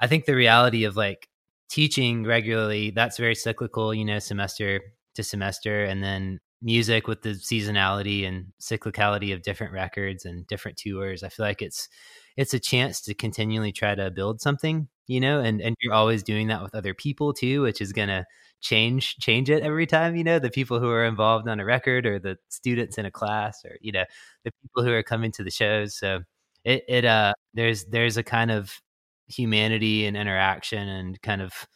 I 0.01 0.07
think 0.07 0.25
the 0.25 0.35
reality 0.35 0.85
of 0.85 0.97
like 0.97 1.29
teaching 1.69 2.25
regularly, 2.25 2.91
that's 2.91 3.19
very 3.19 3.35
cyclical, 3.35 3.93
you 3.95 4.05
know, 4.05 4.19
semester 4.19 4.81
to 5.15 5.23
semester. 5.23 5.85
And 5.85 6.03
then 6.03 6.41
music 6.63 7.07
with 7.07 7.23
the 7.23 7.31
seasonality 7.31 8.27
and 8.27 8.47
cyclicality 8.61 9.35
of 9.35 9.43
different 9.43 9.73
records 9.73 10.25
and 10.25 10.47
different 10.47 10.79
tours. 10.79 11.23
I 11.23 11.29
feel 11.29 11.47
like 11.47 11.63
it's, 11.63 11.89
it's 12.37 12.55
a 12.55 12.61
chance 12.61 13.01
to 13.03 13.15
continually 13.15 13.73
try 13.73 13.95
to 13.95 14.11
build 14.11 14.41
something, 14.41 14.89
you 15.07 15.21
know, 15.21 15.41
and, 15.41 15.61
and 15.61 15.77
you're 15.81 15.95
always 15.95 16.23
doing 16.23 16.49
that 16.49 16.63
with 16.63 16.75
other 16.75 16.95
people 16.95 17.33
too, 17.33 17.63
which 17.63 17.81
is 17.81 17.93
going 17.93 18.09
to 18.09 18.25
change 18.63 19.17
change 19.19 19.51
it 19.51 19.63
every 19.63 19.87
time 19.87 20.17
you 20.17 20.25
know 20.25 20.39
the 20.39 20.51
people 20.51 20.81
who 20.81 20.89
are 20.89 21.05
involved 21.05 21.47
on 21.47 21.61
a 21.61 21.65
record 21.65 22.07
or 22.07 22.19
the 22.19 22.39
students 22.49 22.97
in 22.99 23.05
a 23.05 23.11
class 23.11 23.63
or 23.67 23.77
you 23.83 23.93
know 23.93 24.05
the 24.45 24.51
people 24.63 24.83
who 24.83 24.91
are 24.93 25.03
coming 25.03 25.31
to 25.33 25.45
the 25.45 25.51
shows. 25.51 25.95
So 25.97 26.21
it 26.65 26.85
it 26.89 27.05
uh 27.05 27.35
there's 27.55 27.85
there's 27.87 28.17
a 28.17 28.23
kind 28.23 28.51
of 28.51 28.81
humanity 29.29 30.07
and 30.07 30.17
interaction 30.17 30.89
and 30.89 31.21
kind 31.23 31.43
of 31.43 31.67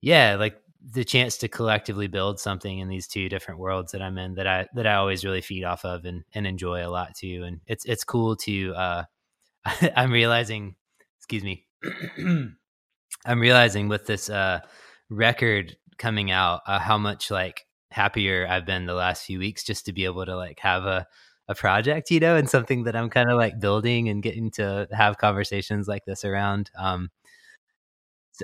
yeah 0.00 0.36
like 0.36 0.56
the 0.92 1.04
chance 1.04 1.38
to 1.38 1.48
collectively 1.48 2.08
build 2.08 2.40
something 2.40 2.78
in 2.80 2.88
these 2.88 3.06
two 3.06 3.28
different 3.28 3.60
worlds 3.60 3.92
that 3.92 4.02
I'm 4.02 4.18
in 4.18 4.34
that 4.34 4.46
I 4.48 4.66
that 4.74 4.86
I 4.86 4.94
always 4.94 5.24
really 5.24 5.40
feed 5.40 5.64
off 5.64 5.84
of 5.84 6.04
and 6.04 6.24
and 6.34 6.46
enjoy 6.46 6.86
a 6.86 6.90
lot 6.90 7.14
too. 7.16 7.44
And 7.46 7.60
it's 7.66 7.84
it's 7.84 8.04
cool 8.04 8.36
to 8.38 8.74
uh 8.74 9.04
I'm 9.96 10.10
realizing 10.10 10.76
excuse 11.18 11.44
me 11.44 11.66
I'm 12.18 13.40
realizing 13.40 13.88
with 13.88 14.06
this 14.06 14.30
uh 14.30 14.60
record 15.10 15.76
coming 15.98 16.30
out 16.30 16.62
uh, 16.66 16.78
how 16.78 16.98
much 16.98 17.30
like 17.30 17.66
happier 17.90 18.46
I've 18.48 18.66
been 18.66 18.86
the 18.86 18.94
last 18.94 19.24
few 19.24 19.38
weeks 19.38 19.62
just 19.62 19.86
to 19.86 19.92
be 19.92 20.04
able 20.04 20.24
to 20.26 20.36
like 20.36 20.58
have 20.60 20.84
a 20.86 21.06
a 21.48 21.54
project, 21.54 22.10
you 22.10 22.20
know, 22.20 22.36
and 22.36 22.48
something 22.48 22.84
that 22.84 22.96
I'm 22.96 23.10
kind 23.10 23.30
of 23.30 23.36
like 23.36 23.60
building 23.60 24.08
and 24.08 24.22
getting 24.22 24.50
to 24.52 24.88
have 24.92 25.18
conversations 25.18 25.88
like 25.88 26.04
this 26.04 26.24
around. 26.24 26.70
Um, 26.78 27.10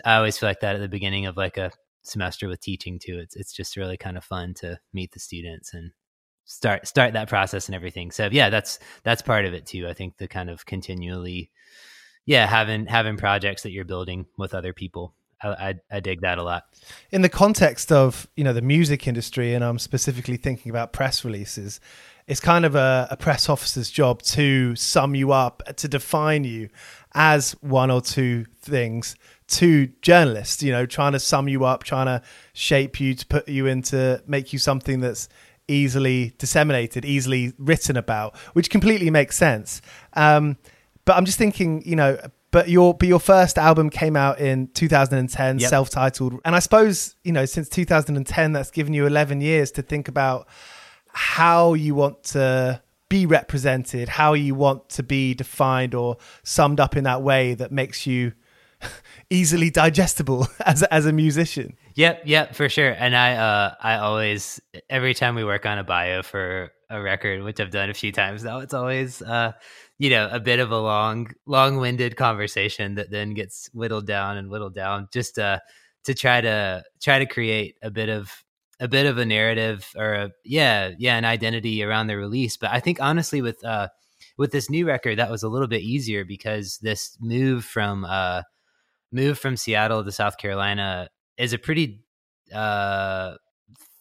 I 0.05 0.17
always 0.17 0.39
feel 0.39 0.49
like 0.49 0.61
that 0.61 0.77
at 0.77 0.81
the 0.81 0.89
beginning 0.89 1.27
of 1.27 1.37
like 1.37 1.57
a 1.57 1.71
semester 2.03 2.49
with 2.49 2.61
teaching 2.61 2.99
too. 2.99 3.19
It's 3.19 3.37
it's 3.37 3.53
just 3.53 3.77
really 3.77 3.97
kind 3.97 4.17
of 4.17 4.25
fun 4.25 4.55
to 4.55 4.79
meet 4.93 5.13
the 5.13 5.21
students 5.21 5.75
and 5.75 5.93
start 6.49 6.89
start 6.89 7.13
that 7.13 7.29
process 7.29 7.67
and 7.67 7.75
everything. 7.75 8.11
So 8.11 8.29
yeah, 8.33 8.51
that's 8.51 8.79
that's 9.05 9.23
part 9.23 9.45
of 9.45 9.55
it 9.55 9.67
too. 9.67 9.87
I 9.87 9.93
think 9.93 10.17
the 10.17 10.27
kind 10.27 10.51
of 10.51 10.65
continually, 10.67 11.51
yeah, 12.25 12.47
having 12.47 12.87
having 12.87 13.17
projects 13.17 13.63
that 13.63 13.71
you're 13.71 13.85
building 13.85 14.27
with 14.37 14.55
other 14.55 14.73
people 14.73 15.15
I, 15.43 15.49
I, 15.49 15.75
I, 15.91 16.01
dig 16.01 16.23
that 16.23 16.39
a 16.39 16.43
lot. 16.43 16.65
In 17.11 17.23
the 17.23 17.29
context 17.29 17.93
of 17.93 18.27
you 18.37 18.45
know 18.45 18.53
the 18.53 18.63
music 18.63 19.07
industry, 19.07 19.55
and 19.55 19.65
I'm 19.65 19.79
specifically 19.79 20.37
thinking 20.37 20.71
about 20.71 20.93
press 20.93 21.25
releases, 21.25 21.81
it's 22.27 22.41
kind 22.41 22.65
of 22.65 22.75
a, 22.75 23.09
a 23.11 23.17
press 23.17 23.49
officer's 23.49 23.91
job 23.91 24.23
to 24.23 24.75
sum 24.77 25.15
you 25.15 25.33
up, 25.33 25.63
to 25.77 25.89
define 25.89 26.45
you 26.45 26.69
as 27.15 27.53
one 27.61 27.91
or 27.91 28.01
two 28.01 28.47
things 28.61 29.17
to 29.49 29.89
journalists. 30.03 30.63
You 30.63 30.73
know, 30.73 30.87
trying 30.87 31.13
to 31.13 31.21
sum 31.21 31.49
you 31.49 31.65
up, 31.65 31.85
trying 31.85 32.07
to 32.07 32.23
shape 32.53 33.01
you 33.01 33.15
to 33.15 33.27
put 33.27 33.49
you 33.49 33.67
into 33.67 34.23
make 34.27 34.53
you 34.53 34.59
something 34.59 35.01
that's 35.01 35.29
easily 35.69 36.33
disseminated, 36.39 37.05
easily 37.05 37.53
written 37.59 37.97
about, 37.97 38.37
which 38.55 38.71
completely 38.71 39.11
makes 39.11 39.37
sense. 39.37 39.81
Um, 40.15 40.57
but 41.05 41.17
I'm 41.17 41.25
just 41.25 41.39
thinking, 41.39 41.83
you 41.87 41.97
know, 41.97 42.19
but 42.51 42.69
your 42.69 42.95
but 42.95 43.09
your 43.09 43.21
first 43.21 43.59
album 43.59 43.91
came 43.91 44.17
out 44.17 44.41
in 44.41 44.69
2010, 44.69 45.59
yep. 45.59 45.71
self-titled, 45.71 46.41
and 46.45 46.57
I 46.57 46.59
suppose 46.61 47.15
you 47.23 47.33
know 47.33 47.45
since 47.45 47.69
2010, 47.69 48.53
that's 48.53 48.71
given 48.71 48.95
you 48.95 49.07
11 49.07 49.41
years 49.41 49.71
to 49.73 49.83
think 49.83 50.09
about 50.09 50.49
how 51.09 51.75
you 51.75 51.95
want 51.95 52.23
to 52.23 52.83
be 53.09 53.27
represented, 53.27 54.09
how 54.09 54.35
you 54.35 54.55
want 54.55 54.89
to 54.91 55.03
be 55.03 55.35
defined 55.35 55.95
or 55.95 56.17
summed 56.43 56.81
up 56.81 56.97
in 56.97 57.05
that 57.05 57.23
way 57.23 57.55
that 57.55 57.73
makes 57.73 58.07
you 58.07 58.33
easily 59.31 59.71
digestible 59.71 60.49
as 60.65 60.83
as 60.85 61.05
a 61.05 61.13
musician. 61.13 61.77
Yep, 61.99 62.23
yep, 62.27 62.55
for 62.55 62.69
sure. 62.69 62.91
And 62.93 63.17
I 63.17 63.35
uh 63.35 63.75
I 63.81 63.97
always 63.97 64.61
every 64.89 65.15
time 65.15 65.35
we 65.35 65.43
work 65.45 65.67
on 65.67 65.79
a 65.79 65.85
bio 65.85 66.23
for 66.23 66.71
a 66.89 67.03
record, 67.03 67.43
which 67.43 67.59
I've 67.59 67.73
done 67.73 67.91
a 67.91 67.95
few 67.95 68.13
times 68.13 68.45
now, 68.45 68.61
it's 68.61 68.73
always 68.73 69.21
uh 69.21 69.51
you 69.99 70.09
know 70.11 70.29
a 70.31 70.39
bit 70.39 70.61
of 70.61 70.71
a 70.71 70.79
long 70.79 71.33
long-winded 71.47 72.15
conversation 72.17 72.95
that 72.95 73.11
then 73.11 73.35
gets 73.35 73.69
whittled 73.75 74.07
down 74.07 74.37
and 74.37 74.49
whittled 74.49 74.77
down 74.77 75.09
just 75.13 75.41
uh 75.41 75.59
to 76.05 76.15
try 76.15 76.41
to 76.41 76.85
try 77.03 77.19
to 77.19 77.27
create 77.27 77.77
a 77.83 77.91
bit 77.91 78.09
of 78.09 78.45
a 78.79 78.87
bit 78.87 79.07
of 79.07 79.19
a 79.19 79.27
narrative 79.27 79.93
or 79.97 80.15
a 80.15 80.31
yeah 80.45 80.93
yeah 81.01 81.17
an 81.19 81.25
identity 81.25 81.83
around 81.83 82.07
the 82.07 82.17
release 82.17 82.57
but 82.57 82.71
i 82.71 82.79
think 82.79 83.01
honestly 83.01 83.43
with 83.43 83.65
uh 83.65 83.89
with 84.39 84.53
this 84.53 84.71
new 84.71 84.87
record 84.87 85.19
that 85.19 85.31
was 85.31 85.43
a 85.43 85.49
little 85.49 85.67
bit 85.67 85.83
easier 85.83 86.25
because 86.25 86.79
this 86.79 87.17
move 87.21 87.65
from 87.65 88.05
uh 88.05 88.43
move 89.13 89.39
from 89.39 89.57
seattle 89.57 90.05
to 90.05 90.13
south 90.13 90.39
carolina 90.39 91.09
is 91.39 91.53
a 91.53 91.59
pretty 91.59 92.05
uh 92.53 93.35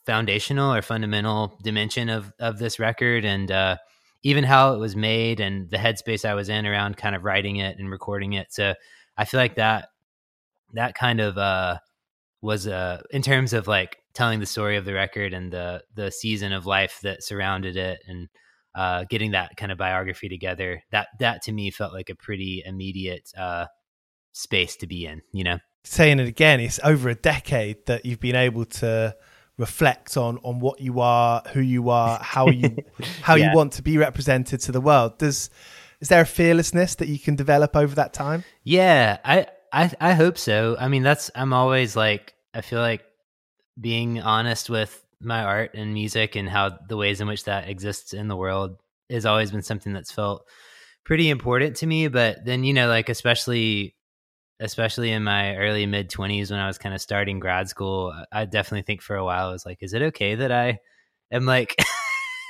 foundational 0.06 0.74
or 0.74 0.82
fundamental 0.82 1.58
dimension 1.64 2.10
of 2.10 2.32
of 2.40 2.60
this 2.60 2.80
record 2.80 3.26
and 3.26 3.52
uh 3.52 3.78
even 4.24 4.44
how 4.44 4.74
it 4.74 4.80
was 4.80 4.96
made 4.96 5.40
and 5.40 5.70
the 5.70 5.78
headspace 5.78 6.26
I 6.26 6.34
was 6.34 6.50
in 6.50 6.66
around 6.66 6.98
kind 6.98 7.16
of 7.16 7.24
writing 7.24 7.58
it 7.58 7.78
and 7.78 7.90
recording 7.90 8.34
it. 8.34 8.48
So 8.52 8.74
I 9.18 9.26
feel 9.26 9.40
like 9.40 9.56
that 9.56 9.90
that 10.74 10.96
kind 10.96 11.20
of 11.20 11.38
uh 11.38 11.78
was 12.42 12.68
uh 12.68 13.02
in 13.12 13.22
terms 13.22 13.54
of 13.54 13.68
like 13.68 13.98
telling 14.14 14.40
the 14.40 14.46
story 14.46 14.78
of 14.78 14.86
the 14.86 14.94
record 14.94 15.34
and 15.34 15.52
the 15.52 15.84
the 15.96 16.12
season 16.12 16.54
of 16.54 16.66
life 16.66 17.00
that 17.04 17.24
surrounded 17.24 17.78
it 17.78 18.00
and 18.08 18.30
uh 18.76 19.06
getting 19.10 19.32
that 19.32 19.56
kind 19.58 19.72
of 19.72 19.78
biography 19.78 20.30
together 20.30 20.82
that 20.92 21.08
that 21.20 21.42
to 21.44 21.52
me 21.52 21.72
felt 21.72 21.94
like 21.94 22.10
a 22.10 22.16
pretty 22.16 22.64
immediate 22.66 23.32
uh 23.38 23.66
space 24.34 24.76
to 24.78 24.88
be 24.88 25.06
in 25.06 25.22
you 25.34 25.44
know 25.44 25.58
saying 25.92 26.20
it 26.20 26.28
again 26.28 26.60
it's 26.60 26.80
over 26.84 27.10
a 27.10 27.16
decade 27.16 27.86
that 27.86 28.06
you've 28.06 28.20
been 28.20 28.36
able 28.36 28.66
to 28.66 29.16
reflect 29.58 30.18
on 30.18 30.38
on 30.44 30.60
what 30.60 30.80
you 30.80 31.00
are, 31.00 31.42
who 31.54 31.62
you 31.62 31.90
are, 31.90 32.20
how 32.22 32.50
you 32.50 32.78
how 33.22 33.36
yeah. 33.36 33.50
you 33.50 33.56
want 33.56 33.74
to 33.74 33.82
be 33.82 33.98
represented 33.98 34.62
to 34.62 34.72
the 34.72 34.82
world. 34.82 35.18
Does 35.18 35.50
is 36.00 36.10
there 36.10 36.22
a 36.22 36.26
fearlessness 36.26 36.96
that 36.96 37.08
you 37.08 37.20
can 37.20 37.36
develop 37.36 37.76
over 37.76 37.96
that 37.96 38.14
time? 38.14 38.44
Yeah, 38.64 39.18
I 39.26 39.48
I 39.74 39.92
I 40.00 40.14
hope 40.14 40.38
so. 40.38 40.78
I 40.80 40.88
mean, 40.88 41.04
that's 41.04 41.32
I'm 41.36 41.54
always 41.54 41.96
like 41.96 42.34
I 42.54 42.62
feel 42.62 42.80
like 42.80 43.04
being 43.80 44.22
honest 44.22 44.70
with 44.70 45.04
my 45.20 45.44
art 45.44 45.74
and 45.74 45.94
music 45.94 46.36
and 46.36 46.48
how 46.48 46.78
the 46.88 46.98
ways 46.98 47.22
in 47.22 47.28
which 47.28 47.46
that 47.46 47.70
exists 47.70 48.14
in 48.14 48.28
the 48.28 48.36
world 48.36 48.78
has 49.10 49.26
always 49.26 49.52
been 49.52 49.64
something 49.64 49.94
that's 49.94 50.12
felt 50.12 50.46
pretty 51.06 51.30
important 51.30 51.78
to 51.78 51.88
me 51.88 52.08
but 52.08 52.44
then 52.46 52.64
you 52.64 52.74
know 52.74 52.88
like 52.88 53.10
especially 53.10 53.96
especially 54.60 55.12
in 55.12 55.24
my 55.24 55.56
early 55.58 55.86
mid 55.86 56.10
20s 56.10 56.52
when 56.52 56.60
I 56.60 56.68
was 56.68 56.78
kind 56.78 56.96
of 56.96 57.02
starting 57.02 57.40
grad 57.40 57.70
school, 57.70 58.14
I 58.32 58.46
definitely 58.46 58.84
think 58.84 59.02
for 59.02 59.16
a 59.16 59.26
while 59.26 59.50
I 59.50 59.52
was 59.52 59.66
like, 59.66 59.80
is 59.82 59.94
it 59.94 60.02
okay 60.04 60.36
that 60.36 60.52
I 60.52 60.80
am 61.32 61.46
like 61.46 61.76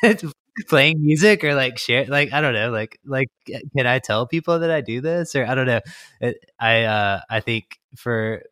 playing 0.70 1.02
music 1.02 1.44
or 1.44 1.56
like 1.56 1.78
share 1.78 2.06
like 2.08 2.34
I 2.34 2.42
don't 2.42 2.54
know, 2.54 2.72
like 2.72 3.00
like 3.06 3.30
can 3.78 3.88
I 3.88 4.00
tell 4.00 4.28
people 4.28 4.60
that 4.60 4.72
I 4.72 4.82
do 4.82 5.02
this 5.02 5.36
or 5.36 5.46
I 5.46 5.56
don't 5.56 5.68
know. 5.68 5.82
It, 6.22 6.38
I 6.60 6.84
uh 6.84 7.22
I 7.30 7.40
think 7.42 7.80
for 7.96 8.44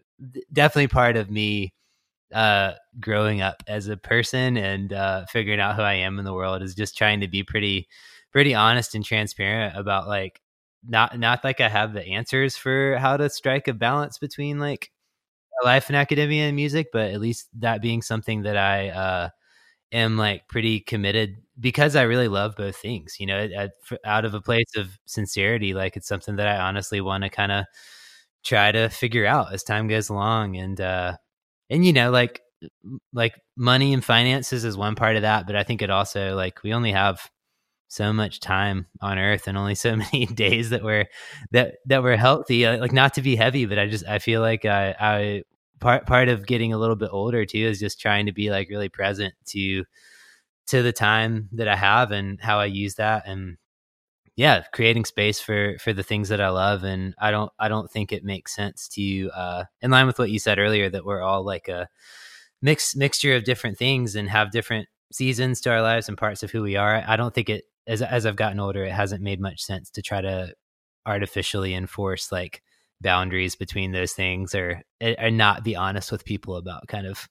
definitely 0.52 0.88
part 0.88 1.18
of 1.18 1.30
me 1.30 1.74
uh 2.34 2.74
growing 3.00 3.42
up 3.42 3.64
as 3.68 3.88
a 3.88 3.98
person 3.98 4.58
and 4.58 4.94
uh 4.94 5.26
figuring 5.28 5.60
out 5.60 5.76
who 5.76 5.82
I 5.84 5.96
am 5.96 6.20
in 6.20 6.26
the 6.26 6.34
world 6.34 6.62
is 6.64 6.76
just 6.76 6.98
trying 6.98 7.22
to 7.22 7.28
be 7.28 7.44
pretty 7.44 7.88
pretty 8.32 8.56
honest 8.56 8.96
and 8.96 9.06
transparent 9.06 9.78
about 9.78 10.08
like 10.08 10.42
not 10.88 11.20
not 11.20 11.44
like 11.44 11.62
I 11.62 11.70
have 11.70 11.94
the 11.94 12.06
answers 12.06 12.58
for 12.58 12.98
how 12.98 13.18
to 13.18 13.30
strike 13.30 13.68
a 13.68 13.74
balance 13.74 14.18
between 14.20 14.60
like 14.60 14.92
life 15.64 15.90
and 15.90 15.96
academia 15.96 16.46
and 16.48 16.56
music, 16.56 16.88
but 16.94 17.12
at 17.12 17.22
least 17.22 17.48
that 17.60 17.82
being 17.82 18.02
something 18.02 18.44
that 18.44 18.58
I 18.58 18.90
uh, 18.90 19.30
am 19.94 20.18
like 20.18 20.48
pretty 20.50 20.82
committed 20.82 21.38
because 21.60 21.96
I 21.96 22.04
really 22.04 22.28
love 22.30 22.56
both 22.58 22.78
things. 22.78 23.18
You 23.20 23.28
know, 23.28 23.70
out 24.06 24.26
of 24.26 24.34
a 24.36 24.42
place 24.42 24.76
of 24.78 24.98
sincerity, 25.06 25.74
like 25.74 25.98
it's 25.98 26.08
something 26.08 26.38
that 26.38 26.48
I 26.48 26.60
honestly 26.60 27.02
want 27.02 27.24
to 27.26 27.30
kind 27.30 27.52
of 27.52 27.66
try 28.44 28.72
to 28.72 28.90
figure 28.90 29.26
out 29.26 29.54
as 29.54 29.64
time 29.64 29.88
goes 29.88 30.10
along, 30.10 30.58
and 30.58 30.80
uh, 30.82 31.18
and 31.70 31.86
you 31.86 31.94
know, 31.94 32.12
like 32.12 32.42
like 33.14 33.36
money 33.58 33.94
and 33.94 34.04
finances 34.04 34.66
is 34.66 34.78
one 34.78 34.96
part 34.96 35.16
of 35.16 35.22
that, 35.24 35.48
but 35.48 35.56
I 35.56 35.64
think 35.64 35.82
it 35.82 35.90
also 35.90 36.36
like 36.36 36.64
we 36.64 36.74
only 36.74 36.92
have 36.94 37.30
so 37.88 38.12
much 38.12 38.40
time 38.40 38.88
on 39.02 39.20
earth 39.20 39.48
and 39.48 39.58
only 39.58 39.76
so 39.76 39.96
many 40.14 40.26
days 40.26 40.70
that 40.72 40.84
were 40.84 41.06
that 41.52 41.76
that 41.86 42.04
were 42.04 42.18
healthy. 42.18 42.66
Like 42.68 42.94
not 42.94 43.14
to 43.16 43.22
be 43.22 43.36
heavy 43.36 43.66
but 43.66 43.80
i 43.80 43.88
just 43.88 44.06
i 44.08 44.20
feel 44.20 44.42
like 44.42 44.66
i 44.66 44.96
i 45.00 45.44
part 45.80 46.06
part 46.06 46.30
of 46.30 46.48
getting 46.48 46.74
a 46.74 46.78
little 46.78 46.96
bit 46.96 47.10
older 47.12 47.46
too 47.46 47.58
is 47.60 47.80
just 47.80 48.00
trying 48.00 48.26
to 48.26 48.32
be 48.32 48.50
like 48.50 48.70
really 48.70 48.90
present 48.90 49.34
to 49.46 49.84
to 50.68 50.82
the 50.82 50.94
time 50.94 51.50
that 51.52 51.68
i 51.68 51.76
have 51.76 52.12
and 52.12 52.42
how 52.42 52.60
i 52.60 52.66
use 52.66 52.96
that. 52.96 53.24
And 53.28 53.58
yeah, 54.36 54.64
creating 54.74 55.06
space 55.06 55.40
for 55.40 55.78
for 55.80 55.94
the 55.94 56.04
things 56.04 56.30
that 56.30 56.42
I 56.42 56.50
love, 56.50 56.84
and 56.84 57.16
I 57.18 57.32
don't 57.32 57.52
I 57.58 57.70
don't 57.70 57.90
think 57.90 58.12
it 58.12 58.24
makes 58.24 58.54
sense 58.54 58.90
to 58.90 59.30
uh, 59.32 59.64
in 59.82 59.92
line 59.92 60.08
with 60.08 60.20
what 60.20 60.30
you 60.30 60.40
said 60.40 60.60
earlier 60.60 60.90
that 60.90 61.06
we're 61.06 61.22
all 61.22 61.44
like 61.46 61.68
a 61.70 61.88
mix 62.62 62.96
mixture 62.96 63.36
of 63.36 63.46
different 63.46 63.78
things 63.78 64.16
and 64.16 64.30
have 64.30 64.52
different 64.52 64.90
seasons 65.12 65.62
to 65.62 65.72
our 65.72 65.82
lives 65.82 66.10
and 66.10 66.18
parts 66.18 66.44
of 66.44 66.52
who 66.52 66.64
we 66.64 66.76
are. 66.76 67.04
I 67.08 67.16
don't 67.16 67.34
think 67.34 67.50
it 67.50 67.64
as 67.88 68.02
as 68.02 68.26
I've 68.26 68.36
gotten 68.36 68.60
older, 68.60 68.84
it 68.84 68.92
hasn't 68.92 69.24
made 69.24 69.40
much 69.40 69.62
sense 69.62 69.90
to 69.92 70.02
try 70.02 70.22
to 70.22 70.54
artificially 71.06 71.74
enforce 71.74 72.32
like 72.32 72.62
boundaries 73.02 73.56
between 73.56 73.92
those 73.92 74.14
things 74.14 74.56
or 74.56 74.82
or 75.02 75.32
not 75.32 75.64
be 75.64 75.76
honest 75.76 76.12
with 76.12 76.26
people 76.26 76.56
about 76.56 76.88
kind 76.88 77.06
of 77.06 77.28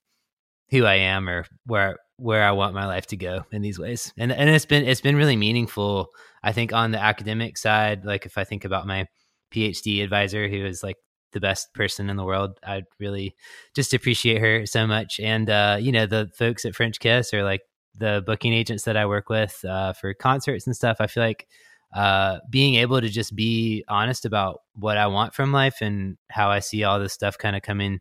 who 0.70 0.84
I 0.84 0.94
am 0.94 1.28
or 1.28 1.46
where 1.66 1.98
where 2.16 2.44
I 2.44 2.52
want 2.52 2.74
my 2.74 2.86
life 2.86 3.06
to 3.08 3.16
go 3.16 3.44
in 3.52 3.62
these 3.62 3.78
ways. 3.78 4.12
And 4.16 4.32
and 4.32 4.50
it's 4.50 4.66
been 4.66 4.84
it's 4.84 5.00
been 5.00 5.16
really 5.16 5.36
meaningful. 5.36 6.08
I 6.42 6.52
think 6.52 6.72
on 6.72 6.92
the 6.92 7.02
academic 7.02 7.58
side, 7.58 8.04
like 8.04 8.26
if 8.26 8.38
I 8.38 8.44
think 8.44 8.64
about 8.64 8.86
my 8.86 9.06
PhD 9.52 10.02
advisor 10.02 10.48
who 10.48 10.64
is 10.64 10.82
like 10.82 10.96
the 11.32 11.40
best 11.40 11.72
person 11.74 12.08
in 12.10 12.16
the 12.16 12.24
world, 12.24 12.58
I 12.64 12.82
really 13.00 13.34
just 13.74 13.94
appreciate 13.94 14.40
her 14.40 14.66
so 14.66 14.86
much. 14.86 15.18
And 15.20 15.50
uh, 15.50 15.78
you 15.80 15.92
know, 15.92 16.06
the 16.06 16.30
folks 16.36 16.64
at 16.64 16.74
Frenchkiss 16.74 17.32
are 17.34 17.44
like 17.44 17.62
the 17.98 18.22
booking 18.26 18.52
agents 18.52 18.84
that 18.84 18.96
I 18.96 19.06
work 19.06 19.28
with 19.28 19.64
uh, 19.64 19.92
for 19.92 20.14
concerts 20.14 20.66
and 20.66 20.76
stuff, 20.76 20.98
I 21.00 21.06
feel 21.06 21.22
like 21.22 21.46
uh, 21.94 22.40
being 22.50 22.74
able 22.76 23.00
to 23.00 23.08
just 23.08 23.34
be 23.36 23.84
honest 23.88 24.24
about 24.24 24.62
what 24.74 24.96
I 24.96 25.06
want 25.06 25.34
from 25.34 25.52
life 25.52 25.80
and 25.80 26.16
how 26.30 26.50
I 26.50 26.58
see 26.58 26.84
all 26.84 26.98
this 26.98 27.12
stuff 27.12 27.38
kind 27.38 27.54
of 27.56 27.62
coming, 27.62 28.00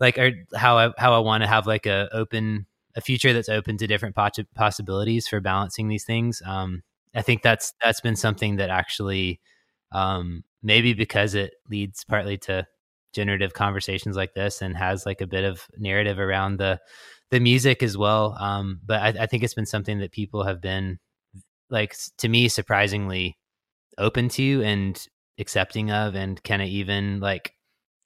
like, 0.00 0.18
or 0.18 0.32
how 0.54 0.78
I 0.78 0.92
how 0.98 1.14
I 1.14 1.18
want 1.18 1.42
to 1.42 1.48
have 1.48 1.66
like 1.66 1.86
a 1.86 2.08
open 2.12 2.66
a 2.96 3.00
future 3.00 3.32
that's 3.32 3.48
open 3.48 3.76
to 3.78 3.86
different 3.86 4.16
poss- 4.16 4.38
possibilities 4.54 5.28
for 5.28 5.40
balancing 5.40 5.88
these 5.88 6.04
things. 6.04 6.42
Um, 6.44 6.82
I 7.14 7.22
think 7.22 7.42
that's 7.42 7.72
that's 7.82 8.00
been 8.00 8.16
something 8.16 8.56
that 8.56 8.70
actually 8.70 9.40
um, 9.92 10.44
maybe 10.62 10.94
because 10.94 11.34
it 11.34 11.54
leads 11.68 12.04
partly 12.04 12.38
to 12.38 12.66
generative 13.12 13.54
conversations 13.54 14.16
like 14.16 14.34
this 14.34 14.62
and 14.62 14.76
has 14.76 15.04
like 15.04 15.20
a 15.20 15.26
bit 15.26 15.44
of 15.44 15.66
narrative 15.76 16.18
around 16.20 16.58
the 16.58 16.80
the 17.30 17.40
music 17.40 17.82
as 17.82 17.96
well. 17.96 18.36
Um, 18.38 18.80
but 18.84 19.00
I, 19.00 19.22
I 19.24 19.26
think 19.26 19.42
it's 19.42 19.54
been 19.54 19.66
something 19.66 19.98
that 20.00 20.12
people 20.12 20.44
have 20.44 20.60
been 20.60 20.98
like 21.68 21.96
to 22.18 22.28
me 22.28 22.48
surprisingly 22.48 23.38
open 23.98 24.28
to 24.30 24.62
and 24.62 25.06
accepting 25.38 25.90
of 25.90 26.14
and 26.14 26.42
kind 26.42 26.62
of 26.62 26.68
even 26.68 27.20
like 27.20 27.54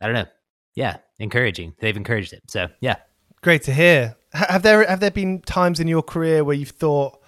I 0.00 0.06
don't 0.06 0.14
know. 0.14 0.26
Yeah, 0.74 0.98
encouraging. 1.18 1.74
They've 1.80 1.96
encouraged 1.96 2.32
it. 2.32 2.42
So, 2.48 2.68
yeah. 2.80 2.96
Great 3.42 3.62
to 3.62 3.74
hear. 3.74 4.16
Have 4.32 4.62
there 4.62 4.84
have 4.86 5.00
there 5.00 5.10
been 5.10 5.40
times 5.42 5.78
in 5.78 5.86
your 5.86 6.02
career 6.02 6.42
where 6.42 6.56
you've 6.56 6.70
thought, 6.70 7.20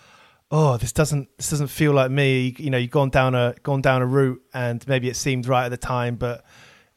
"Oh, 0.51 0.77
this 0.77 0.93
doesn't 0.93 1.29
this 1.37 1.51
doesn't 1.51 1.69
feel 1.69 1.93
like 1.93 2.11
me." 2.11 2.49
You, 2.49 2.55
you 2.59 2.71
know, 2.71 2.79
you've 2.79 2.91
gone 2.91 3.11
down 3.11 3.35
a 3.35 3.55
gone 3.63 3.83
down 3.83 4.03
a 4.03 4.07
route 4.07 4.41
and 4.53 4.87
maybe 4.89 5.09
it 5.09 5.17
seemed 5.17 5.47
right 5.47 5.67
at 5.67 5.69
the 5.69 5.77
time, 5.77 6.17
but 6.17 6.45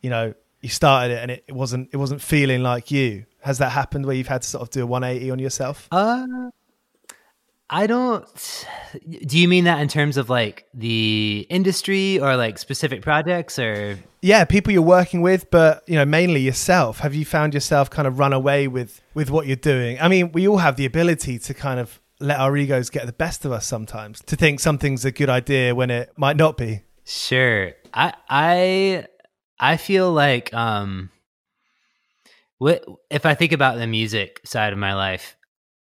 you 0.02 0.10
know, 0.10 0.34
you 0.62 0.70
started 0.70 1.14
it 1.14 1.22
and 1.22 1.32
it, 1.32 1.44
it 1.48 1.54
wasn't 1.54 1.90
it 1.92 1.98
wasn't 1.98 2.22
feeling 2.22 2.64
like 2.64 2.92
you. 2.92 3.26
Has 3.42 3.58
that 3.60 3.72
happened 3.72 4.06
where 4.06 4.16
you've 4.16 4.28
had 4.28 4.42
to 4.42 4.48
sort 4.48 4.62
of 4.64 4.70
do 4.70 4.84
a 4.84 4.86
180 4.86 5.32
on 5.32 5.40
yourself? 5.40 5.88
Uh 5.92 6.26
I 7.70 7.86
don't. 7.86 8.66
Do 9.08 9.38
you 9.38 9.48
mean 9.48 9.66
that 9.66 9.80
in 9.80 9.88
terms 9.88 10.18
of 10.18 10.30
like 10.30 10.66
the 10.74 11.46
industry 11.50 12.20
or 12.20 12.36
like 12.36 12.58
specific 12.58 13.04
projects 13.04 13.60
or? 13.60 14.00
Yeah, 14.22 14.44
people 14.46 14.74
you're 14.74 14.82
working 14.82 15.22
with, 15.22 15.52
but 15.52 15.84
you 15.88 15.96
know, 15.96 16.06
mainly 16.06 16.42
yourself. 16.42 17.00
Have 17.00 17.14
you 17.14 17.26
found 17.26 17.54
yourself 17.54 17.90
kind 17.90 18.08
of 18.08 18.18
run 18.18 18.34
away 18.34 18.68
with 18.68 19.02
with 19.14 19.30
what 19.30 19.46
you're 19.46 19.56
doing? 19.56 20.00
I 20.02 20.08
mean, 20.08 20.32
we 20.32 20.48
all 20.48 20.58
have 20.58 20.78
the 20.78 20.86
ability 20.86 21.38
to 21.40 21.54
kind 21.54 21.80
of 21.80 22.02
let 22.20 22.40
our 22.40 22.58
egos 22.58 22.90
get 22.90 23.06
the 23.06 23.14
best 23.14 23.46
of 23.46 23.52
us 23.52 23.68
sometimes. 23.68 24.22
To 24.22 24.36
think 24.36 24.60
something's 24.60 25.06
a 25.06 25.12
good 25.12 25.30
idea 25.30 25.76
when 25.76 25.92
it 25.92 26.12
might 26.18 26.38
not 26.38 26.58
be. 26.58 26.82
Sure, 27.06 27.72
I 27.94 28.14
I 28.28 29.06
I 29.60 29.78
feel 29.78 30.12
like 30.12 30.52
um, 30.56 31.12
what 32.60 32.86
if 33.10 33.26
I 33.26 33.34
think 33.34 33.52
about 33.52 33.78
the 33.78 33.88
music 33.88 34.42
side 34.46 34.72
of 34.72 34.80
my 34.80 34.94
life? 34.94 35.36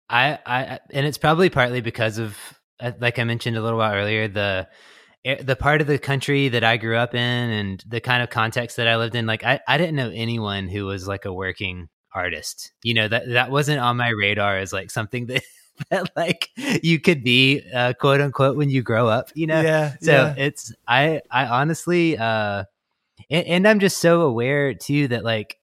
I, 0.07 0.37
I, 0.45 0.79
and 0.91 1.05
it's 1.07 1.17
probably 1.17 1.49
partly 1.49 1.81
because 1.81 2.19
of, 2.19 2.37
uh, 2.79 2.91
like 2.99 3.17
I 3.17 3.23
mentioned 3.23 3.57
a 3.57 3.61
little 3.61 3.79
while 3.79 3.95
earlier, 3.95 4.27
the, 4.27 4.67
the 5.41 5.55
part 5.55 5.81
of 5.81 5.87
the 5.87 5.97
country 5.97 6.49
that 6.49 6.63
I 6.63 6.77
grew 6.77 6.95
up 6.95 7.15
in 7.15 7.19
and 7.19 7.83
the 7.87 7.99
kind 7.99 8.21
of 8.21 8.29
context 8.29 8.77
that 8.77 8.87
I 8.87 8.97
lived 8.97 9.15
in. 9.15 9.25
Like, 9.25 9.43
I, 9.43 9.59
I 9.67 9.79
didn't 9.79 9.95
know 9.95 10.11
anyone 10.13 10.67
who 10.67 10.85
was 10.85 11.07
like 11.07 11.25
a 11.25 11.33
working 11.33 11.89
artist. 12.15 12.71
You 12.81 12.93
know 12.93 13.07
that 13.07 13.29
that 13.29 13.51
wasn't 13.51 13.81
on 13.81 13.97
my 13.97 14.09
radar 14.09 14.57
as 14.57 14.73
like 14.73 14.89
something 14.89 15.25
that. 15.27 15.43
that 15.89 16.09
like 16.15 16.49
you 16.55 17.01
could 17.01 17.21
be 17.21 17.61
uh, 17.73 17.91
quote 17.99 18.21
unquote 18.21 18.55
when 18.55 18.69
you 18.69 18.81
grow 18.81 19.09
up 19.09 19.29
you 19.35 19.45
know 19.45 19.59
yeah 19.59 19.93
so 19.99 20.13
yeah. 20.13 20.33
it's 20.37 20.73
i 20.87 21.19
i 21.29 21.45
honestly 21.47 22.17
uh 22.17 22.63
and, 23.29 23.45
and 23.45 23.67
i'm 23.67 23.81
just 23.81 23.97
so 23.97 24.21
aware 24.21 24.73
too 24.73 25.09
that 25.09 25.25
like 25.25 25.57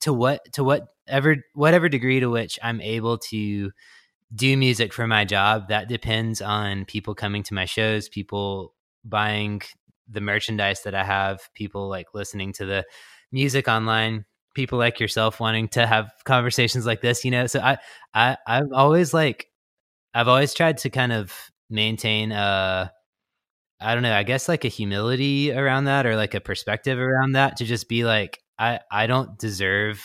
to 0.00 0.12
what 0.12 0.40
to 0.52 0.64
what 0.64 0.88
ever 1.06 1.36
whatever 1.54 1.88
degree 1.88 2.20
to 2.20 2.28
which 2.28 2.58
I'm 2.62 2.80
able 2.80 3.18
to 3.30 3.70
do 4.34 4.56
music 4.56 4.92
for 4.92 5.06
my 5.06 5.24
job, 5.24 5.68
that 5.68 5.88
depends 5.88 6.42
on 6.42 6.84
people 6.84 7.14
coming 7.14 7.42
to 7.44 7.54
my 7.54 7.64
shows, 7.64 8.08
people 8.08 8.74
buying 9.04 9.62
the 10.10 10.20
merchandise 10.20 10.82
that 10.82 10.94
I 10.94 11.04
have, 11.04 11.40
people 11.54 11.88
like 11.88 12.08
listening 12.14 12.52
to 12.54 12.66
the 12.66 12.84
music 13.32 13.68
online, 13.68 14.24
people 14.54 14.78
like 14.78 15.00
yourself 15.00 15.40
wanting 15.40 15.68
to 15.68 15.86
have 15.86 16.12
conversations 16.24 16.86
like 16.86 17.00
this, 17.00 17.24
you 17.24 17.30
know. 17.30 17.46
So 17.46 17.60
I 17.60 17.78
I 18.14 18.36
I've 18.46 18.72
always 18.72 19.14
like 19.14 19.48
I've 20.14 20.28
always 20.28 20.54
tried 20.54 20.78
to 20.78 20.90
kind 20.90 21.12
of 21.12 21.32
maintain 21.70 22.32
uh 22.32 22.88
I 23.80 23.94
don't 23.94 24.02
know, 24.02 24.14
I 24.14 24.24
guess 24.24 24.48
like 24.48 24.64
a 24.64 24.68
humility 24.68 25.52
around 25.52 25.84
that 25.84 26.06
or 26.06 26.16
like 26.16 26.34
a 26.34 26.40
perspective 26.40 26.98
around 26.98 27.32
that 27.32 27.58
to 27.58 27.64
just 27.64 27.88
be 27.88 28.04
like 28.04 28.40
I 28.58 28.80
I 28.90 29.06
don't 29.06 29.38
deserve 29.38 30.02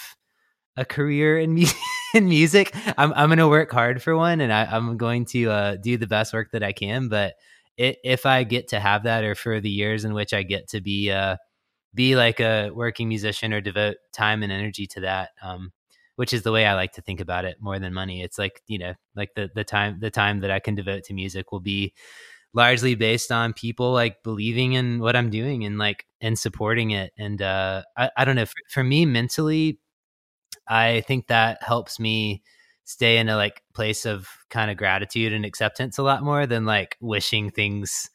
a 0.78 0.86
career 0.86 1.40
in, 1.40 1.54
mu- 1.54 1.66
in 2.14 2.28
music. 2.28 2.76
I'm 2.98 3.14
I'm 3.14 3.36
to 3.38 3.48
work 3.48 3.72
hard 3.72 4.02
for 4.02 4.16
one, 4.16 4.42
and 4.42 4.52
I, 4.52 4.76
am 4.76 4.98
going 4.98 5.26
to 5.28 5.50
uh, 5.50 5.76
do 5.78 5.98
the 5.98 6.08
best 6.08 6.34
work 6.34 6.52
that 6.52 6.64
I 6.64 6.72
can. 6.72 7.10
But 7.10 7.36
it, 7.78 7.98
if 8.04 8.26
I 8.26 8.44
get 8.44 8.70
to 8.70 8.80
have 8.80 9.04
that, 9.04 9.24
or 9.24 9.36
for 9.36 9.60
the 9.60 9.70
years 9.70 10.06
in 10.06 10.14
which 10.14 10.34
I 10.34 10.44
get 10.44 10.70
to 10.70 10.82
be 10.82 11.12
uh, 11.12 11.38
be 11.94 12.16
like 12.16 12.40
a 12.40 12.72
working 12.72 13.10
musician 13.10 13.54
or 13.54 13.62
devote 13.62 13.98
time 14.14 14.44
and 14.44 14.52
energy 14.52 14.88
to 14.88 15.02
that, 15.02 15.32
um, 15.44 15.72
which 16.16 16.34
is 16.34 16.44
the 16.44 16.52
way 16.52 16.66
I 16.66 16.76
like 16.76 16.94
to 16.94 17.02
think 17.02 17.22
about 17.22 17.46
it 17.46 17.58
more 17.62 17.80
than 17.80 17.94
money. 17.94 18.24
It's 18.24 18.40
like 18.40 18.62
you 18.68 18.80
know, 18.80 18.94
like 19.16 19.32
the 19.36 19.50
the 19.54 19.64
time 19.64 20.00
the 20.00 20.12
time 20.12 20.42
that 20.42 20.52
I 20.52 20.60
can 20.60 20.76
devote 20.76 21.04
to 21.06 21.14
music 21.14 21.52
will 21.52 21.62
be 21.62 21.94
largely 22.54 22.96
based 22.96 23.32
on 23.32 23.54
people 23.54 23.92
like 23.94 24.24
believing 24.24 24.74
in 24.74 25.00
what 25.00 25.16
I'm 25.16 25.30
doing 25.30 25.66
and 25.66 25.78
like 25.78 26.06
and 26.22 26.38
supporting 26.38 26.92
it. 26.92 27.12
And 27.18 27.42
uh, 27.42 27.84
I, 27.98 28.12
I 28.18 28.26
don't 28.26 28.36
know. 28.36 28.46
For, 28.46 28.54
for 28.70 28.84
me, 28.84 29.06
mentally, 29.06 29.80
I 30.68 31.02
think 31.08 31.28
that 31.28 31.62
helps 31.64 32.00
me 32.00 32.44
stay 32.86 33.18
in 33.18 33.30
a 33.30 33.36
like 33.36 33.62
place 33.74 34.06
of 34.06 34.28
kind 34.50 34.70
of 34.72 34.78
gratitude 34.78 35.34
and 35.34 35.46
acceptance 35.46 35.98
a 35.98 36.04
lot 36.04 36.24
more 36.24 36.46
than 36.46 36.66
like 36.66 36.98
wishing 37.02 37.50
things 37.50 38.10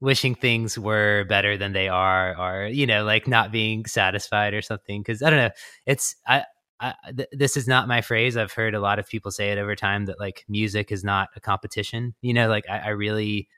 wishing 0.00 0.34
things 0.34 0.78
were 0.78 1.24
better 1.28 1.56
than 1.56 1.72
they 1.72 1.88
are 1.88 2.36
or 2.38 2.68
you 2.68 2.86
know 2.86 3.04
like 3.04 3.26
not 3.28 3.52
being 3.52 3.84
satisfied 3.86 4.54
or 4.54 4.62
something 4.62 5.00
because 5.00 5.22
i 5.22 5.30
don't 5.30 5.38
know 5.38 5.50
it's 5.86 6.16
i 6.26 6.44
I, 6.80 6.94
th- 7.16 7.28
this 7.32 7.56
is 7.56 7.66
not 7.66 7.88
my 7.88 8.02
phrase. 8.02 8.36
I've 8.36 8.52
heard 8.52 8.74
a 8.74 8.80
lot 8.80 8.98
of 8.98 9.08
people 9.08 9.30
say 9.30 9.50
it 9.50 9.56
over 9.58 9.74
time 9.74 10.04
that 10.06 10.20
like 10.20 10.44
music 10.46 10.92
is 10.92 11.02
not 11.02 11.30
a 11.34 11.40
competition. 11.40 12.14
You 12.20 12.34
know, 12.34 12.48
like 12.50 12.64
I, 12.68 12.78
I 12.80 12.88
really 12.90 13.48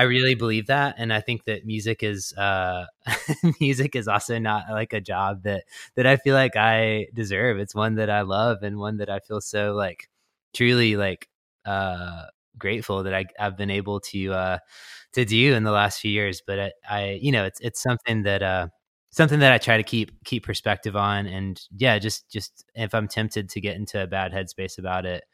I 0.00 0.04
really 0.04 0.34
believe 0.34 0.68
that, 0.68 0.94
and 0.96 1.12
I 1.12 1.20
think 1.20 1.44
that 1.44 1.66
music 1.66 2.02
is 2.02 2.32
uh, 2.32 2.86
music 3.60 3.94
is 3.94 4.08
also 4.08 4.38
not 4.38 4.64
like 4.70 4.94
a 4.94 5.00
job 5.00 5.42
that 5.42 5.64
that 5.96 6.06
I 6.06 6.16
feel 6.16 6.34
like 6.34 6.56
I 6.56 7.08
deserve. 7.12 7.58
It's 7.58 7.74
one 7.74 7.96
that 7.96 8.08
I 8.08 8.22
love 8.22 8.62
and 8.62 8.78
one 8.78 8.96
that 8.96 9.10
I 9.10 9.18
feel 9.18 9.42
so 9.42 9.74
like 9.74 10.08
truly 10.54 10.96
like 10.96 11.28
uh, 11.66 12.24
grateful 12.56 13.02
that 13.02 13.12
I, 13.14 13.26
have 13.38 13.58
been 13.58 13.70
able 13.70 14.00
to 14.00 14.32
uh, 14.32 14.58
to 15.12 15.26
do 15.26 15.54
in 15.54 15.64
the 15.64 15.70
last 15.70 16.00
few 16.00 16.10
years. 16.10 16.42
But 16.46 16.58
I, 16.60 16.72
I 16.88 17.18
you 17.20 17.30
know, 17.32 17.44
it's 17.44 17.60
it's 17.60 17.82
something 17.82 18.22
that 18.22 18.42
uh, 18.42 18.68
something 19.10 19.40
that 19.40 19.52
I 19.52 19.58
try 19.58 19.76
to 19.76 19.82
keep 19.82 20.12
keep 20.24 20.46
perspective 20.46 20.96
on, 20.96 21.26
and 21.26 21.60
yeah, 21.76 21.98
just 21.98 22.26
just 22.30 22.64
if 22.74 22.94
I'm 22.94 23.06
tempted 23.08 23.50
to 23.50 23.60
get 23.60 23.76
into 23.76 24.02
a 24.02 24.06
bad 24.06 24.32
headspace 24.32 24.78
about 24.78 25.04
it, 25.04 25.24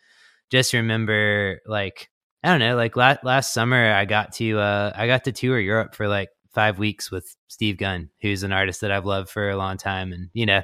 just 0.51 0.73
remember 0.73 1.61
like 1.67 2.11
I 2.47 2.51
don't 2.51 2.61
know, 2.61 2.77
like 2.77 2.95
last 2.97 3.25
last 3.25 3.53
summer 3.53 3.93
I 3.93 4.05
got 4.05 4.33
to 4.35 4.61
uh 4.61 4.93
I 4.95 5.09
got 5.09 5.25
to 5.25 5.33
tour 5.33 5.59
Europe 5.59 5.95
for 5.97 6.07
like 6.07 6.29
five 6.55 6.79
weeks 6.79 7.11
with 7.11 7.37
Steve 7.49 7.77
Gunn, 7.77 8.11
who's 8.23 8.45
an 8.45 8.53
artist 8.53 8.81
that 8.83 8.93
I've 8.93 9.05
loved 9.05 9.31
for 9.31 9.51
a 9.51 9.57
long 9.57 9.77
time, 9.79 10.13
and 10.13 10.31
you 10.33 10.47
know, 10.47 10.63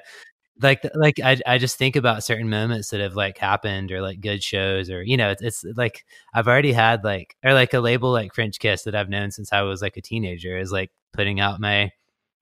like 0.62 0.82
like 0.94 1.20
I 1.24 1.38
I 1.46 1.58
just 1.58 1.78
think 1.78 1.96
about 1.96 2.24
certain 2.24 2.50
moments 2.50 2.90
that 2.90 3.00
have 3.00 3.16
like 3.16 3.38
happened 3.38 3.92
or 3.92 4.02
like 4.02 4.20
good 4.20 4.42
shows 4.42 4.90
or 4.90 5.02
you 5.02 5.16
know 5.16 5.30
it's, 5.32 5.42
it's 5.42 5.64
like 5.76 6.04
I've 6.34 6.48
already 6.48 6.72
had 6.72 7.04
like 7.04 7.36
or 7.44 7.54
like 7.54 7.74
a 7.74 7.80
label 7.80 8.12
like 8.12 8.34
Frenchkiss 8.34 8.84
that 8.84 8.94
I've 8.96 9.10
known 9.10 9.30
since 9.32 9.52
I 9.52 9.62
was 9.62 9.82
like 9.82 9.96
a 9.98 10.02
teenager 10.02 10.58
is 10.58 10.72
like 10.72 10.90
putting 11.14 11.40
out 11.40 11.60
my 11.60 11.90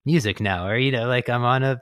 music 0.05 0.41
now. 0.41 0.67
Or 0.67 0.77
you 0.77 0.91
know 0.91 1.07
like 1.07 1.29
I'm 1.29 1.45
on 1.45 1.63
a 1.63 1.81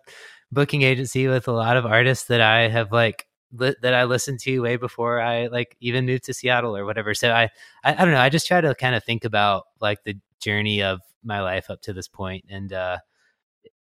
booking 0.51 0.83
agency 0.83 1.27
with 1.29 1.47
a 1.49 1.53
lot 1.53 1.77
of 1.77 1.85
artists 1.87 2.27
that 2.27 2.41
I 2.41 2.69
have 2.69 2.91
like 2.93 3.25
that 3.51 3.93
I 3.93 4.03
listened 4.03 4.39
to 4.41 4.59
way 4.59 4.75
before 4.75 5.21
I 5.21 5.47
like 5.47 5.75
even 5.79 6.05
moved 6.05 6.25
to 6.25 6.33
Seattle 6.33 6.75
or 6.75 6.85
whatever. 6.85 7.13
So 7.13 7.31
I, 7.31 7.49
I, 7.83 7.93
I 7.93 8.05
don't 8.05 8.11
know. 8.11 8.19
I 8.19 8.29
just 8.29 8.47
try 8.47 8.61
to 8.61 8.75
kind 8.75 8.95
of 8.95 9.03
think 9.03 9.25
about 9.25 9.65
like 9.81 10.03
the 10.03 10.15
journey 10.39 10.83
of 10.83 10.99
my 11.23 11.41
life 11.41 11.69
up 11.69 11.81
to 11.81 11.93
this 11.93 12.07
point 12.07 12.45
and 12.49 12.71
uh, 12.71 12.97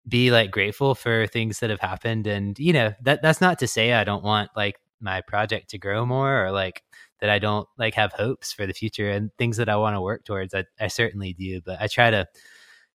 be 0.07 0.31
like 0.31 0.51
grateful 0.51 0.95
for 0.95 1.27
things 1.27 1.59
that 1.59 1.69
have 1.69 1.79
happened. 1.79 2.27
And 2.27 2.57
you 2.59 2.73
know 2.73 2.93
that 3.03 3.21
that's 3.21 3.41
not 3.41 3.59
to 3.59 3.67
say 3.67 3.93
I 3.93 4.03
don't 4.03 4.23
want 4.23 4.51
like 4.55 4.77
my 4.99 5.21
project 5.21 5.69
to 5.71 5.77
grow 5.77 6.05
more 6.05 6.45
or 6.45 6.51
like 6.51 6.83
that 7.19 7.29
I 7.29 7.39
don't 7.39 7.67
like 7.77 7.95
have 7.95 8.13
hopes 8.13 8.51
for 8.53 8.65
the 8.65 8.73
future 8.73 9.09
and 9.09 9.31
things 9.37 9.57
that 9.57 9.69
I 9.69 9.75
want 9.75 9.95
to 9.95 10.01
work 10.01 10.23
towards. 10.23 10.53
I, 10.53 10.65
I 10.79 10.87
certainly 10.87 11.33
do, 11.33 11.61
but 11.61 11.81
I 11.81 11.87
try 11.87 12.11
to 12.11 12.27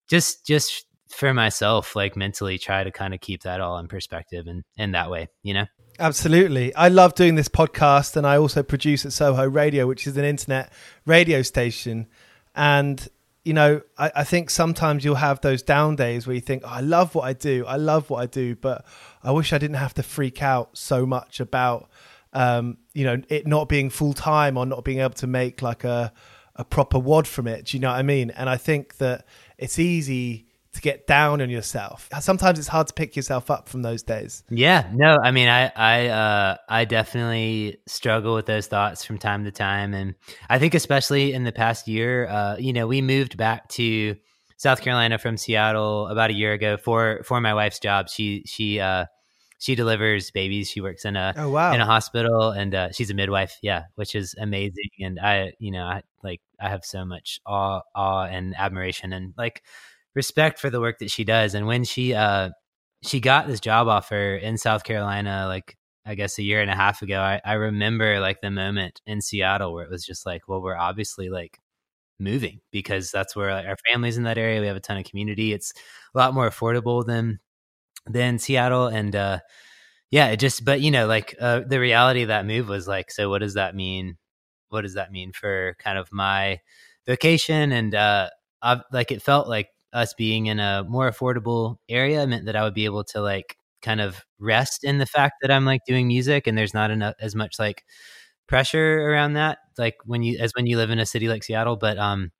just 0.07 0.45
just 0.45 0.85
for 1.09 1.33
myself, 1.33 1.95
like 1.95 2.15
mentally 2.15 2.57
try 2.57 2.83
to 2.83 2.91
kind 2.91 3.13
of 3.13 3.21
keep 3.21 3.43
that 3.43 3.61
all 3.61 3.77
in 3.77 3.87
perspective 3.87 4.47
and 4.47 4.63
in 4.77 4.91
that 4.91 5.11
way, 5.11 5.27
you 5.43 5.53
know? 5.53 5.65
Absolutely. 5.99 6.73
I 6.75 6.87
love 6.87 7.13
doing 7.13 7.35
this 7.35 7.47
podcast 7.47 8.17
and 8.17 8.25
I 8.25 8.37
also 8.37 8.63
produce 8.63 9.05
at 9.05 9.13
Soho 9.13 9.47
Radio, 9.47 9.85
which 9.87 10.07
is 10.07 10.17
an 10.17 10.25
internet 10.25 10.71
radio 11.05 11.41
station. 11.43 12.07
And, 12.55 13.07
you 13.45 13.53
know, 13.53 13.81
I, 13.97 14.11
I 14.17 14.23
think 14.23 14.49
sometimes 14.49 15.05
you'll 15.05 15.15
have 15.15 15.41
those 15.41 15.61
down 15.61 15.95
days 15.95 16.25
where 16.25 16.33
you 16.33 16.41
think, 16.41 16.63
oh, 16.65 16.69
I 16.69 16.79
love 16.79 17.13
what 17.13 17.23
I 17.25 17.33
do. 17.33 17.65
I 17.67 17.75
love 17.75 18.09
what 18.09 18.21
I 18.21 18.25
do, 18.25 18.55
but 18.55 18.85
I 19.23 19.31
wish 19.31 19.53
I 19.53 19.59
didn't 19.59 19.77
have 19.77 19.93
to 19.95 20.03
freak 20.03 20.41
out 20.41 20.77
so 20.77 21.05
much 21.05 21.39
about, 21.39 21.89
um, 22.33 22.77
you 22.93 23.05
know, 23.05 23.21
it 23.29 23.45
not 23.45 23.69
being 23.69 23.91
full 23.91 24.13
time 24.13 24.57
or 24.57 24.65
not 24.65 24.83
being 24.83 24.99
able 24.99 25.11
to 25.11 25.27
make 25.27 25.61
like 25.61 25.83
a, 25.83 26.11
a 26.55 26.65
proper 26.65 26.97
wad 26.97 27.27
from 27.27 27.47
it. 27.47 27.65
Do 27.65 27.77
you 27.77 27.81
know 27.81 27.91
what 27.91 27.99
I 27.99 28.03
mean? 28.03 28.31
And 28.31 28.49
I 28.49 28.57
think 28.57 28.97
that 28.97 29.27
it's 29.59 29.77
easy 29.77 30.47
to 30.73 30.81
get 30.81 31.07
down 31.07 31.41
on 31.41 31.49
yourself. 31.49 32.09
Sometimes 32.19 32.59
it's 32.59 32.67
hard 32.67 32.87
to 32.87 32.93
pick 32.93 33.15
yourself 33.15 33.51
up 33.51 33.69
from 33.69 33.81
those 33.81 34.03
days. 34.03 34.43
Yeah, 34.49 34.89
no, 34.93 35.17
I 35.23 35.31
mean, 35.31 35.47
I, 35.47 35.71
I, 35.75 36.07
uh, 36.07 36.57
I 36.67 36.85
definitely 36.85 37.77
struggle 37.87 38.35
with 38.35 38.45
those 38.45 38.67
thoughts 38.67 39.05
from 39.05 39.17
time 39.17 39.45
to 39.45 39.51
time, 39.51 39.93
and 39.93 40.15
I 40.49 40.59
think 40.59 40.73
especially 40.73 41.33
in 41.33 41.43
the 41.43 41.51
past 41.51 41.87
year, 41.87 42.27
uh, 42.27 42.57
you 42.57 42.73
know, 42.73 42.87
we 42.87 43.01
moved 43.01 43.37
back 43.37 43.69
to 43.69 44.15
South 44.57 44.81
Carolina 44.81 45.17
from 45.17 45.37
Seattle 45.37 46.07
about 46.07 46.29
a 46.29 46.33
year 46.33 46.53
ago 46.53 46.77
for 46.77 47.21
for 47.25 47.41
my 47.41 47.53
wife's 47.53 47.79
job. 47.79 48.09
She 48.09 48.43
she 48.45 48.79
uh, 48.79 49.05
she 49.59 49.75
delivers 49.75 50.31
babies. 50.31 50.69
She 50.69 50.81
works 50.81 51.05
in 51.05 51.15
a 51.15 51.33
oh, 51.37 51.49
wow. 51.49 51.73
in 51.73 51.81
a 51.81 51.85
hospital, 51.85 52.51
and 52.51 52.73
uh, 52.73 52.91
she's 52.91 53.09
a 53.09 53.13
midwife. 53.13 53.57
Yeah, 53.61 53.83
which 53.95 54.15
is 54.15 54.35
amazing. 54.37 54.89
And 54.99 55.19
I, 55.19 55.53
you 55.59 55.71
know, 55.71 55.83
I 55.83 56.03
like 56.23 56.41
I 56.59 56.69
have 56.69 56.83
so 56.83 57.05
much 57.05 57.39
awe, 57.45 57.81
awe 57.95 58.25
and 58.25 58.55
admiration, 58.57 59.13
and 59.13 59.33
like 59.37 59.63
respect 60.15 60.59
for 60.59 60.69
the 60.69 60.81
work 60.81 60.99
that 60.99 61.11
she 61.11 61.23
does. 61.23 61.55
And 61.55 61.67
when 61.67 61.83
she 61.83 62.13
uh 62.13 62.49
she 63.03 63.19
got 63.19 63.47
this 63.47 63.59
job 63.59 63.87
offer 63.87 64.35
in 64.35 64.57
South 64.57 64.83
Carolina, 64.83 65.45
like 65.47 65.77
I 66.05 66.15
guess 66.15 66.37
a 66.37 66.43
year 66.43 66.61
and 66.61 66.71
a 66.71 66.75
half 66.75 67.01
ago, 67.01 67.19
I, 67.19 67.41
I 67.45 67.53
remember 67.53 68.19
like 68.19 68.41
the 68.41 68.51
moment 68.51 69.01
in 69.05 69.21
Seattle 69.21 69.73
where 69.73 69.85
it 69.85 69.91
was 69.91 70.05
just 70.05 70.25
like, 70.25 70.47
well, 70.47 70.61
we're 70.61 70.75
obviously 70.75 71.29
like 71.29 71.59
moving 72.19 72.59
because 72.71 73.11
that's 73.11 73.35
where 73.35 73.53
like, 73.53 73.65
our 73.67 73.77
family's 73.91 74.17
in 74.17 74.23
that 74.23 74.37
area. 74.37 74.61
We 74.61 74.67
have 74.67 74.75
a 74.75 74.81
ton 74.81 74.97
of 74.97 75.05
community. 75.05 75.53
It's 75.53 75.73
a 76.15 76.17
lot 76.17 76.33
more 76.33 76.49
affordable 76.49 77.05
than 77.05 77.39
than 78.07 78.39
Seattle, 78.39 78.87
and 78.87 79.15
uh, 79.15 79.39
yeah, 80.11 80.27
it 80.27 80.37
just. 80.37 80.65
But 80.65 80.81
you 80.81 80.91
know, 80.91 81.07
like 81.07 81.35
uh, 81.39 81.61
the 81.67 81.79
reality 81.79 82.23
of 82.23 82.27
that 82.29 82.45
move 82.45 82.69
was 82.69 82.87
like, 82.87 83.11
so 83.11 83.29
what 83.29 83.39
does 83.39 83.55
that 83.55 83.75
mean? 83.75 84.17
What 84.69 84.81
does 84.81 84.95
that 84.95 85.11
mean 85.11 85.31
for 85.33 85.75
kind 85.79 85.97
of 85.97 86.11
my 86.11 86.59
vocation? 87.07 87.71
And 87.71 87.95
uh, 87.95 88.29
I've, 88.61 88.81
like 88.91 89.11
it 89.11 89.21
felt 89.21 89.47
like 89.47 89.69
us 89.93 90.13
being 90.13 90.47
in 90.47 90.59
a 90.59 90.85
more 90.87 91.09
affordable 91.11 91.77
area 91.89 92.25
meant 92.27 92.45
that 92.45 92.55
I 92.55 92.63
would 92.63 92.73
be 92.73 92.85
able 92.85 93.03
to 93.05 93.21
like 93.21 93.57
kind 93.81 94.01
of 94.01 94.25
rest 94.39 94.83
in 94.83 94.97
the 94.97 95.05
fact 95.05 95.35
that 95.41 95.51
I'm 95.51 95.65
like 95.65 95.81
doing 95.85 96.07
music 96.07 96.47
and 96.47 96.57
there's 96.57 96.73
not 96.73 96.91
enough 96.91 97.15
as 97.19 97.35
much 97.35 97.59
like 97.59 97.83
pressure 98.47 99.01
around 99.09 99.33
that 99.33 99.59
like 99.77 99.95
when 100.05 100.23
you 100.23 100.37
as 100.39 100.51
when 100.55 100.67
you 100.67 100.77
live 100.77 100.89
in 100.89 100.99
a 100.99 101.05
city 101.05 101.27
like 101.29 101.43
Seattle 101.43 101.77
but 101.77 101.97
um 101.97 102.31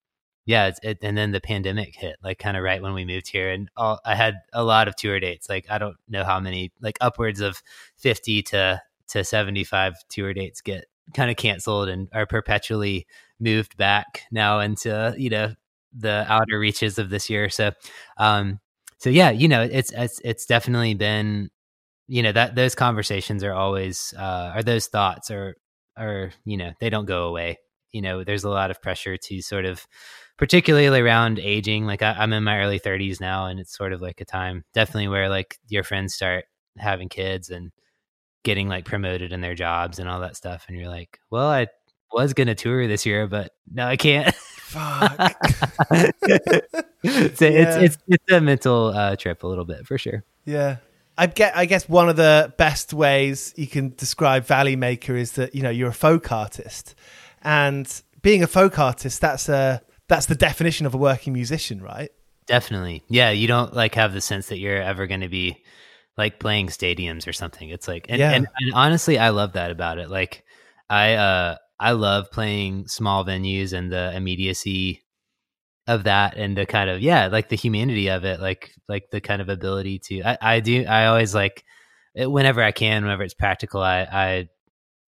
yeah 0.46 0.70
it, 0.82 0.98
and 1.02 1.16
then 1.18 1.32
the 1.32 1.40
pandemic 1.40 1.96
hit 1.96 2.16
like 2.22 2.38
kind 2.38 2.56
of 2.56 2.62
right 2.62 2.82
when 2.82 2.94
we 2.94 3.04
moved 3.04 3.28
here 3.28 3.50
and 3.50 3.70
all, 3.76 4.00
I 4.04 4.14
had 4.14 4.36
a 4.52 4.64
lot 4.64 4.88
of 4.88 4.96
tour 4.96 5.20
dates 5.20 5.48
like 5.48 5.66
I 5.70 5.78
don't 5.78 5.96
know 6.08 6.24
how 6.24 6.40
many 6.40 6.72
like 6.80 6.98
upwards 7.00 7.40
of 7.40 7.62
50 7.96 8.42
to 8.44 8.82
to 9.08 9.24
75 9.24 9.94
tour 10.10 10.34
dates 10.34 10.60
get 10.60 10.86
kind 11.14 11.30
of 11.30 11.36
canceled 11.36 11.88
and 11.88 12.08
are 12.12 12.26
perpetually 12.26 13.06
moved 13.40 13.76
back 13.76 14.22
now 14.32 14.60
into 14.60 15.14
you 15.18 15.30
know 15.30 15.54
the 15.98 16.24
outer 16.28 16.58
reaches 16.58 16.98
of 16.98 17.10
this 17.10 17.30
year. 17.30 17.48
So, 17.50 17.72
um, 18.18 18.60
so 18.98 19.10
yeah, 19.10 19.30
you 19.30 19.48
know, 19.48 19.62
it's 19.62 19.92
it's 19.92 20.20
it's 20.24 20.46
definitely 20.46 20.94
been, 20.94 21.50
you 22.08 22.22
know, 22.22 22.32
that 22.32 22.54
those 22.56 22.74
conversations 22.74 23.44
are 23.44 23.52
always, 23.54 24.14
uh, 24.18 24.52
are 24.56 24.62
those 24.62 24.86
thoughts 24.88 25.30
are 25.30 25.56
are 25.96 26.32
you 26.44 26.56
know 26.56 26.72
they 26.80 26.90
don't 26.90 27.06
go 27.06 27.26
away. 27.28 27.58
You 27.92 28.02
know, 28.02 28.24
there's 28.24 28.44
a 28.44 28.50
lot 28.50 28.70
of 28.72 28.82
pressure 28.82 29.16
to 29.16 29.42
sort 29.42 29.64
of, 29.66 29.86
particularly 30.38 31.00
around 31.00 31.38
aging. 31.38 31.86
Like 31.86 32.02
I, 32.02 32.12
I'm 32.18 32.32
in 32.32 32.44
my 32.44 32.58
early 32.60 32.80
30s 32.80 33.20
now, 33.20 33.46
and 33.46 33.60
it's 33.60 33.76
sort 33.76 33.92
of 33.92 34.00
like 34.02 34.20
a 34.20 34.24
time 34.24 34.64
definitely 34.74 35.08
where 35.08 35.28
like 35.28 35.58
your 35.68 35.84
friends 35.84 36.14
start 36.14 36.44
having 36.78 37.08
kids 37.08 37.50
and 37.50 37.72
getting 38.44 38.68
like 38.68 38.84
promoted 38.84 39.32
in 39.32 39.40
their 39.40 39.54
jobs 39.54 39.98
and 39.98 40.08
all 40.08 40.20
that 40.20 40.36
stuff, 40.36 40.66
and 40.68 40.76
you're 40.78 40.88
like, 40.88 41.18
well, 41.30 41.48
I 41.48 41.66
was 42.12 42.34
gonna 42.34 42.54
tour 42.54 42.86
this 42.88 43.06
year, 43.06 43.26
but 43.26 43.52
no, 43.72 43.86
I 43.86 43.96
can't. 43.96 44.34
Fuck. 44.64 45.44
so 45.92 46.00
yeah. 47.02 47.30
it's 47.32 47.76
it's 47.76 47.98
it's 48.08 48.32
a 48.32 48.40
mental 48.40 48.86
uh, 48.88 49.14
trip 49.16 49.42
a 49.42 49.46
little 49.46 49.64
bit 49.64 49.86
for 49.86 49.98
sure. 49.98 50.24
Yeah. 50.44 50.76
I 51.16 51.26
get. 51.28 51.56
I 51.56 51.66
guess 51.66 51.88
one 51.88 52.08
of 52.08 52.16
the 52.16 52.52
best 52.56 52.92
ways 52.92 53.54
you 53.56 53.68
can 53.68 53.94
describe 53.96 54.46
Valley 54.46 54.74
Maker 54.74 55.14
is 55.14 55.32
that 55.32 55.54
you 55.54 55.62
know 55.62 55.70
you're 55.70 55.90
a 55.90 55.94
folk 55.94 56.32
artist, 56.32 56.96
and 57.42 57.88
being 58.20 58.42
a 58.42 58.48
folk 58.48 58.80
artist, 58.80 59.20
that's 59.20 59.48
a 59.48 59.80
that's 60.08 60.26
the 60.26 60.34
definition 60.34 60.86
of 60.86 60.94
a 60.94 60.98
working 60.98 61.32
musician, 61.32 61.80
right? 61.80 62.10
Definitely. 62.46 63.04
Yeah, 63.08 63.30
you 63.30 63.46
don't 63.46 63.72
like 63.74 63.94
have 63.94 64.12
the 64.12 64.20
sense 64.20 64.48
that 64.48 64.58
you're 64.58 64.82
ever 64.82 65.06
going 65.06 65.20
to 65.20 65.28
be 65.28 65.62
like 66.18 66.40
playing 66.40 66.66
stadiums 66.66 67.28
or 67.28 67.32
something. 67.32 67.68
It's 67.68 67.86
like, 67.88 68.06
and, 68.08 68.18
Yeah. 68.18 68.32
and, 68.32 68.46
and 68.58 68.74
honestly, 68.74 69.18
I 69.18 69.30
love 69.30 69.52
that 69.54 69.70
about 69.70 69.98
it. 69.98 70.10
Like, 70.10 70.44
I 70.90 71.14
uh, 71.14 71.56
I 71.80 71.92
love 71.92 72.30
playing 72.30 72.88
small 72.88 73.24
venues 73.24 73.72
and 73.72 73.92
the 73.92 74.14
immediacy 74.16 75.02
of 75.86 76.04
that 76.04 76.36
and 76.36 76.56
the 76.56 76.64
kind 76.66 76.88
of 76.88 77.00
yeah 77.02 77.26
like 77.26 77.48
the 77.50 77.56
humanity 77.56 78.08
of 78.08 78.24
it 78.24 78.40
like 78.40 78.72
like 78.88 79.10
the 79.10 79.20
kind 79.20 79.42
of 79.42 79.50
ability 79.50 79.98
to 79.98 80.22
i, 80.22 80.38
I 80.40 80.60
do 80.60 80.84
i 80.86 81.06
always 81.06 81.34
like 81.34 81.64
it- 82.14 82.30
whenever 82.30 82.62
i 82.62 82.72
can 82.72 83.02
whenever 83.04 83.22
it's 83.22 83.34
practical 83.34 83.82
i 83.82 84.00
i 84.02 84.48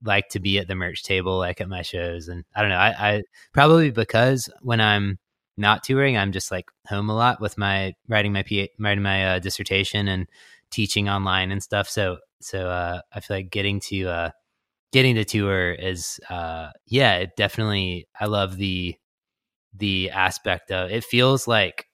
like 0.04 0.28
to 0.30 0.40
be 0.40 0.58
at 0.58 0.68
the 0.68 0.74
merch 0.74 1.02
table 1.02 1.38
like 1.38 1.60
at 1.60 1.68
my 1.68 1.82
shows 1.82 2.28
and 2.28 2.44
i 2.54 2.60
don't 2.60 2.70
know 2.70 2.76
i, 2.76 3.14
I 3.16 3.22
probably 3.54 3.90
because 3.90 4.48
when 4.62 4.80
i'm 4.80 5.18
not 5.56 5.82
touring 5.82 6.16
i'm 6.18 6.32
just 6.32 6.50
like 6.50 6.66
home 6.86 7.08
a 7.08 7.14
lot 7.16 7.40
with 7.40 7.56
my 7.58 7.94
writing 8.08 8.32
my 8.32 8.42
PA, 8.42 8.68
writing 8.78 9.02
my 9.02 9.36
uh, 9.36 9.38
dissertation 9.38 10.08
and 10.08 10.26
teaching 10.70 11.08
online 11.08 11.50
and 11.50 11.62
stuff. 11.62 11.88
So 11.88 12.18
so 12.40 12.68
uh 12.68 13.00
i 13.14 13.20
feel 13.20 13.38
like 13.38 13.50
getting 13.50 13.80
to 13.80 14.08
uh 14.08 14.30
getting 14.92 15.14
to 15.16 15.24
tour 15.24 15.72
is 15.72 16.20
uh 16.30 16.70
yeah 16.86 17.16
it 17.16 17.30
definitely 17.36 18.08
i 18.20 18.26
love 18.26 18.56
the 18.56 18.94
the 19.74 20.10
aspect 20.10 20.70
of 20.70 20.90
it 20.90 21.04
feels 21.04 21.46
like 21.48 21.86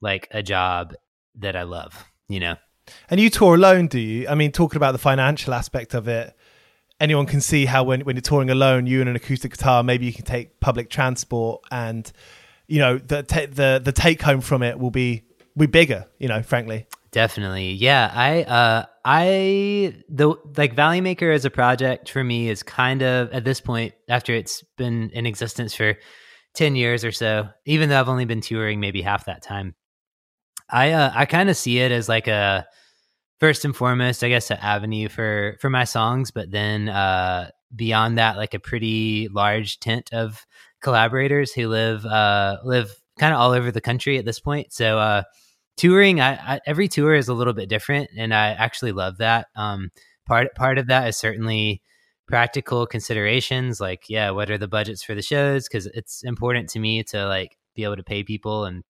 like 0.00 0.28
a 0.30 0.42
job 0.42 0.94
that 1.36 1.56
i 1.56 1.62
love 1.62 2.04
you 2.28 2.40
know 2.40 2.56
And 3.10 3.20
you 3.20 3.30
tour 3.30 3.56
alone, 3.56 3.88
do 3.88 3.98
you? 3.98 4.28
I 4.28 4.34
mean, 4.36 4.52
talking 4.52 4.76
about 4.76 4.92
the 4.92 4.98
financial 4.98 5.52
aspect 5.52 5.92
of 5.94 6.06
it, 6.08 6.34
anyone 7.00 7.26
can 7.26 7.40
see 7.40 7.66
how 7.66 7.82
when, 7.84 8.02
when 8.02 8.16
you're 8.16 8.22
touring 8.22 8.50
alone, 8.50 8.86
you 8.86 9.00
and 9.00 9.08
an 9.08 9.16
acoustic 9.16 9.52
guitar, 9.52 9.82
maybe 9.82 10.06
you 10.06 10.12
can 10.12 10.24
take 10.24 10.60
public 10.60 10.88
transport, 10.88 11.62
and 11.72 12.10
you 12.68 12.78
know 12.78 12.98
the 12.98 13.22
the 13.52 13.80
the 13.84 13.92
take 13.92 14.22
home 14.22 14.40
from 14.40 14.62
it 14.62 14.78
will 14.78 14.92
be 14.92 15.24
be 15.56 15.66
bigger. 15.66 16.06
You 16.18 16.28
know, 16.28 16.42
frankly. 16.42 16.86
Definitely. 17.16 17.72
Yeah 17.72 18.12
i 18.14 18.42
uh 18.42 18.84
i 19.02 19.94
the 20.10 20.34
like 20.58 20.74
valley 20.74 21.00
maker 21.00 21.30
as 21.30 21.46
a 21.46 21.50
project 21.50 22.10
for 22.10 22.22
me 22.22 22.50
is 22.50 22.62
kind 22.62 23.00
of 23.00 23.32
at 23.32 23.42
this 23.42 23.58
point 23.58 23.94
after 24.06 24.34
it's 24.34 24.62
been 24.76 25.08
in 25.14 25.24
existence 25.24 25.74
for 25.74 25.94
10 26.56 26.76
years 26.76 27.06
or 27.06 27.12
so 27.12 27.48
even 27.64 27.88
though 27.88 27.98
i've 27.98 28.10
only 28.10 28.26
been 28.26 28.42
touring 28.42 28.80
maybe 28.80 29.00
half 29.00 29.24
that 29.24 29.40
time 29.40 29.74
i 30.68 30.92
uh 30.92 31.10
i 31.14 31.24
kind 31.24 31.48
of 31.48 31.56
see 31.56 31.78
it 31.78 31.90
as 31.90 32.06
like 32.06 32.28
a 32.28 32.66
first 33.40 33.64
and 33.64 33.74
foremost 33.74 34.22
i 34.22 34.28
guess 34.28 34.50
an 34.50 34.58
avenue 34.58 35.08
for 35.08 35.56
for 35.58 35.70
my 35.70 35.84
songs 35.84 36.30
but 36.30 36.50
then 36.50 36.90
uh 36.90 37.48
beyond 37.74 38.18
that 38.18 38.36
like 38.36 38.52
a 38.52 38.58
pretty 38.58 39.28
large 39.32 39.80
tent 39.80 40.10
of 40.12 40.44
collaborators 40.82 41.50
who 41.54 41.68
live 41.68 42.04
uh 42.04 42.58
live 42.62 42.94
kind 43.18 43.32
of 43.32 43.40
all 43.40 43.52
over 43.52 43.72
the 43.72 43.80
country 43.80 44.18
at 44.18 44.24
this 44.24 44.38
point. 44.38 44.72
So 44.72 44.98
uh 44.98 45.22
touring 45.76 46.20
I, 46.20 46.34
I 46.34 46.60
every 46.66 46.88
tour 46.88 47.14
is 47.14 47.28
a 47.28 47.34
little 47.34 47.52
bit 47.52 47.68
different 47.68 48.10
and 48.16 48.34
i 48.34 48.48
actually 48.48 48.92
love 48.92 49.18
that 49.18 49.48
um 49.56 49.90
part 50.26 50.54
part 50.54 50.78
of 50.78 50.86
that 50.88 51.08
is 51.08 51.16
certainly 51.16 51.82
practical 52.26 52.86
considerations 52.86 53.80
like 53.80 54.04
yeah 54.08 54.30
what 54.30 54.50
are 54.50 54.58
the 54.58 54.68
budgets 54.68 55.02
for 55.02 55.14
the 55.14 55.22
shows 55.22 55.68
because 55.68 55.86
it's 55.86 56.22
important 56.24 56.68
to 56.70 56.78
me 56.78 57.02
to 57.04 57.26
like 57.26 57.56
be 57.74 57.84
able 57.84 57.96
to 57.96 58.02
pay 58.02 58.22
people 58.22 58.64
and 58.64 58.82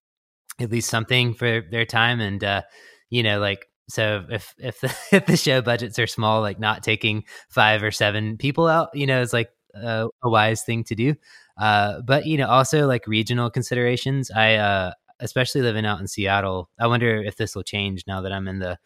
at 0.61 0.70
least 0.70 0.88
something 0.88 1.35
for 1.35 1.62
their 1.70 1.85
time 1.85 2.20
and 2.20 2.42
uh 2.44 2.62
you 3.11 3.22
know 3.22 3.38
like 3.40 3.66
so 3.88 4.25
if 4.31 4.55
if 4.59 4.81
the, 4.81 4.94
if 5.12 5.27
the 5.27 5.37
show 5.37 5.62
budgets 5.62 5.99
are 5.99 6.07
small, 6.07 6.40
like 6.40 6.59
not 6.59 6.83
taking 6.83 7.25
five 7.49 7.83
or 7.83 7.90
seven 7.90 8.37
people 8.37 8.66
out, 8.66 8.90
you 8.94 9.07
know, 9.07 9.20
is 9.20 9.33
like 9.33 9.51
a, 9.75 10.09
a 10.22 10.31
wise 10.31 10.62
thing 10.62 10.85
to 10.85 10.94
do. 10.94 11.14
Uh, 11.59 12.01
but 12.03 12.27
you 12.27 12.37
know, 12.37 12.49
also 12.49 12.87
like 12.87 13.07
regional 13.07 13.51
considerations. 13.51 14.31
I 14.31 14.55
uh, 14.55 14.92
especially 15.20 15.62
living 15.62 15.87
out 15.87 16.00
in 16.00 16.07
Seattle. 16.07 16.70
I 16.79 16.87
wonder 16.87 17.22
if 17.22 17.37
this 17.37 17.55
will 17.55 17.62
change 17.62 18.05
now 18.07 18.20
that 18.22 18.33
I'm 18.33 18.48
in 18.48 18.59
the 18.59 18.79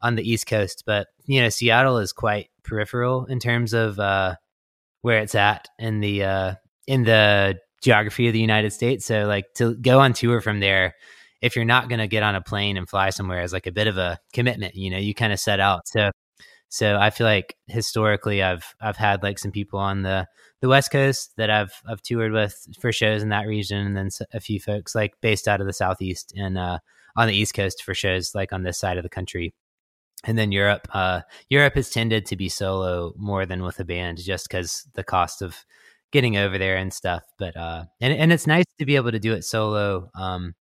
on 0.00 0.14
the 0.14 0.28
East 0.28 0.46
Coast. 0.46 0.84
But 0.86 1.08
you 1.26 1.42
know, 1.42 1.48
Seattle 1.48 1.98
is 1.98 2.12
quite 2.12 2.50
peripheral 2.62 3.26
in 3.26 3.38
terms 3.40 3.72
of 3.72 3.98
uh, 3.98 4.36
where 5.02 5.18
it's 5.20 5.34
at 5.34 5.68
in 5.78 6.00
the 6.00 6.24
uh, 6.24 6.54
in 6.86 7.04
the 7.04 7.58
geography 7.82 8.26
of 8.26 8.32
the 8.32 8.40
United 8.40 8.72
States. 8.72 9.04
So 9.04 9.26
like 9.26 9.46
to 9.56 9.74
go 9.74 10.00
on 10.00 10.12
tour 10.12 10.40
from 10.40 10.60
there, 10.60 10.94
if 11.42 11.56
you're 11.56 11.64
not 11.64 11.88
going 11.88 11.98
to 11.98 12.06
get 12.06 12.22
on 12.22 12.34
a 12.34 12.40
plane 12.40 12.76
and 12.76 12.88
fly 12.88 13.10
somewhere, 13.10 13.42
is 13.42 13.52
like 13.52 13.66
a 13.66 13.72
bit 13.72 13.86
of 13.86 13.98
a 13.98 14.18
commitment. 14.32 14.74
You 14.74 14.90
know, 14.90 14.98
you 14.98 15.14
kind 15.14 15.32
of 15.32 15.40
set 15.40 15.60
out. 15.60 15.86
So 15.88 16.10
so 16.74 16.96
I 16.96 17.10
feel 17.10 17.24
like 17.28 17.54
historically, 17.68 18.42
I've 18.42 18.74
I've 18.80 18.96
had 18.96 19.22
like 19.22 19.38
some 19.38 19.52
people 19.52 19.78
on 19.78 20.02
the 20.02 20.26
the 20.60 20.66
West 20.66 20.90
Coast 20.90 21.30
that 21.36 21.48
I've 21.48 21.72
I've 21.88 22.02
toured 22.02 22.32
with 22.32 22.66
for 22.80 22.90
shows 22.90 23.22
in 23.22 23.28
that 23.28 23.46
region, 23.46 23.86
and 23.86 23.96
then 23.96 24.08
a 24.32 24.40
few 24.40 24.58
folks 24.58 24.92
like 24.92 25.14
based 25.20 25.46
out 25.46 25.60
of 25.60 25.68
the 25.68 25.72
Southeast 25.72 26.34
and 26.36 26.58
uh, 26.58 26.80
on 27.14 27.28
the 27.28 27.34
East 27.34 27.54
Coast 27.54 27.84
for 27.84 27.94
shows 27.94 28.34
like 28.34 28.52
on 28.52 28.64
this 28.64 28.76
side 28.76 28.96
of 28.96 29.04
the 29.04 29.08
country. 29.08 29.54
And 30.24 30.36
then 30.36 30.50
Europe, 30.50 30.88
uh, 30.92 31.20
Europe 31.48 31.74
has 31.76 31.90
tended 31.90 32.26
to 32.26 32.36
be 32.36 32.48
solo 32.48 33.12
more 33.16 33.46
than 33.46 33.62
with 33.62 33.78
a 33.78 33.84
band, 33.84 34.18
just 34.18 34.48
because 34.48 34.84
the 34.94 35.04
cost 35.04 35.42
of 35.42 35.64
getting 36.10 36.36
over 36.36 36.58
there 36.58 36.76
and 36.76 36.92
stuff. 36.92 37.22
But 37.38 37.56
uh, 37.56 37.84
and 38.00 38.12
and 38.12 38.32
it's 38.32 38.48
nice 38.48 38.66
to 38.80 38.84
be 38.84 38.96
able 38.96 39.12
to 39.12 39.20
do 39.20 39.32
it 39.32 39.44
solo. 39.44 40.10
Um, 40.16 40.56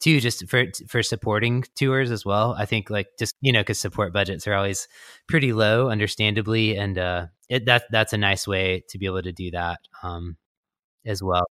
too 0.00 0.20
just 0.20 0.48
for 0.48 0.64
for 0.88 1.02
supporting 1.02 1.64
tours 1.76 2.10
as 2.10 2.24
well. 2.24 2.54
I 2.58 2.66
think 2.66 2.90
like 2.90 3.08
just 3.18 3.36
you 3.40 3.52
know 3.52 3.60
because 3.60 3.78
support 3.78 4.12
budgets 4.12 4.46
are 4.46 4.54
always 4.54 4.88
pretty 5.28 5.52
low 5.52 5.88
understandably 5.90 6.76
and 6.76 6.98
uh 6.98 7.26
it, 7.48 7.66
that 7.66 7.84
that's 7.90 8.12
a 8.12 8.18
nice 8.18 8.46
way 8.46 8.84
to 8.88 8.98
be 8.98 9.06
able 9.06 9.22
to 9.22 9.32
do 9.32 9.50
that 9.52 9.80
um 10.02 10.36
as 11.06 11.22
well. 11.22 11.46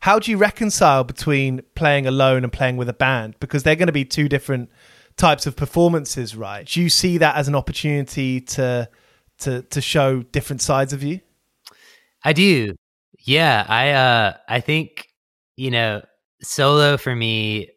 How 0.00 0.18
do 0.18 0.30
you 0.30 0.36
reconcile 0.36 1.04
between 1.04 1.62
playing 1.74 2.06
alone 2.06 2.44
and 2.44 2.52
playing 2.52 2.76
with 2.76 2.88
a 2.88 2.92
band? 2.94 3.34
Because 3.40 3.62
they're 3.64 3.76
going 3.76 3.88
to 3.88 3.92
be 3.92 4.04
two 4.04 4.28
different 4.28 4.70
types 5.16 5.46
of 5.46 5.56
performances 5.56 6.36
right? 6.36 6.66
Do 6.66 6.80
you 6.80 6.88
see 6.88 7.18
that 7.18 7.36
as 7.36 7.48
an 7.48 7.54
opportunity 7.54 8.40
to 8.40 8.88
to 9.40 9.62
to 9.62 9.80
show 9.80 10.22
different 10.22 10.62
sides 10.62 10.92
of 10.92 11.02
you? 11.02 11.20
I 12.24 12.32
do. 12.32 12.74
Yeah 13.24 13.64
i 13.68 13.90
uh 13.90 14.36
i 14.48 14.60
think 14.60 15.06
you 15.56 15.70
know 15.70 16.02
solo 16.42 16.96
for 16.96 17.14
me 17.14 17.68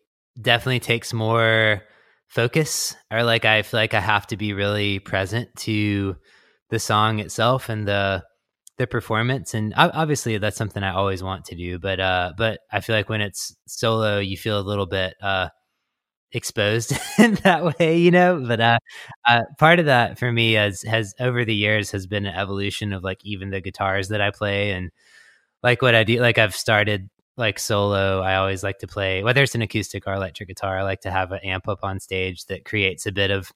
definitely 0.41 0.80
takes 0.80 1.13
more 1.13 1.82
focus 2.28 2.95
or 3.12 3.24
like 3.24 3.45
I 3.45 3.62
feel 3.62 3.80
like 3.80 3.93
I 3.93 4.00
have 4.02 4.28
to 4.28 4.38
be 4.38 4.54
really 4.54 5.00
present 5.00 5.56
to 5.58 6.15
the 6.69 6.80
song 6.80 7.19
itself 7.19 7.69
and 7.69 7.88
the 7.88 8.24
the 8.78 8.88
performance. 8.88 9.54
And 9.54 9.74
obviously 9.78 10.38
that's 10.38 10.58
something 10.58 10.84
I 10.84 10.93
always 10.93 11.24
want 11.24 11.45
to 11.45 11.56
do 11.56 11.80
but 11.80 12.00
uh 12.00 12.34
but 12.38 12.60
I 12.71 12.82
feel 12.82 12.95
like 12.95 13.10
when 13.10 13.21
it's 13.21 13.56
solo 13.67 14.19
you 14.19 14.38
feel 14.38 14.60
a 14.60 14.62
little 14.69 14.86
bit 14.88 15.15
uh 15.21 15.50
exposed 16.32 16.93
in 17.19 17.36
that 17.43 17.80
way 17.80 17.98
you 18.00 18.12
know? 18.12 18.43
But 18.48 18.62
uh, 18.62 18.80
uh 19.28 19.41
part 19.60 19.80
of 19.80 19.86
that 19.88 20.19
for 20.19 20.32
me 20.32 20.58
as 20.58 20.82
has 20.84 21.13
over 21.19 21.45
the 21.45 21.56
years 21.56 21.91
has 21.91 22.08
been 22.08 22.26
an 22.26 22.36
evolution 22.36 22.93
of 22.93 23.04
like 23.04 23.19
even 23.26 23.52
the 23.52 23.62
guitars 23.62 24.10
that 24.10 24.21
I 24.21 24.32
play 24.32 24.71
and 24.71 24.91
like 25.63 25.82
what 25.82 25.95
I 25.95 26.04
do 26.04 26.19
like 26.21 26.38
I've 26.38 26.56
started 26.56 27.10
like 27.38 27.60
solo, 27.60 28.21
I 28.21 28.36
always 28.36 28.63
like 28.63 28.80
to 28.80 28.88
play 28.88 29.24
whether 29.24 29.43
it's 29.43 29.56
an 29.56 29.62
acoustic 29.62 30.08
or 30.08 30.13
electric 30.13 30.50
guitar. 30.50 30.78
I 30.80 30.84
like 30.84 31.02
to 31.02 31.12
have 31.12 31.32
an 31.32 31.39
amp 31.43 31.67
up 31.67 31.80
on 31.84 32.00
stage 32.00 32.45
that 32.45 32.65
creates 32.65 33.06
a 33.06 33.12
bit 33.12 33.32
of, 33.32 33.52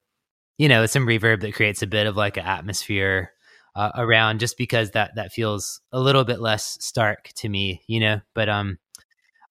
you 0.57 0.69
know, 0.69 0.85
some 0.85 1.07
reverb 1.07 1.41
that 1.41 1.55
creates 1.55 1.81
a 1.83 1.87
bit 1.87 2.07
of 2.07 2.17
like 2.17 2.37
an 2.37 2.45
atmosphere 2.45 3.31
uh, 3.75 3.91
around, 3.95 4.39
just 4.39 4.57
because 4.57 4.91
that 4.91 5.15
that 5.15 5.31
feels 5.33 5.81
a 5.93 5.99
little 5.99 6.25
bit 6.25 6.39
less 6.41 6.77
stark 6.81 7.29
to 7.37 7.49
me, 7.49 7.83
you 7.87 7.99
know. 7.99 8.21
But 8.35 8.49
um, 8.49 8.79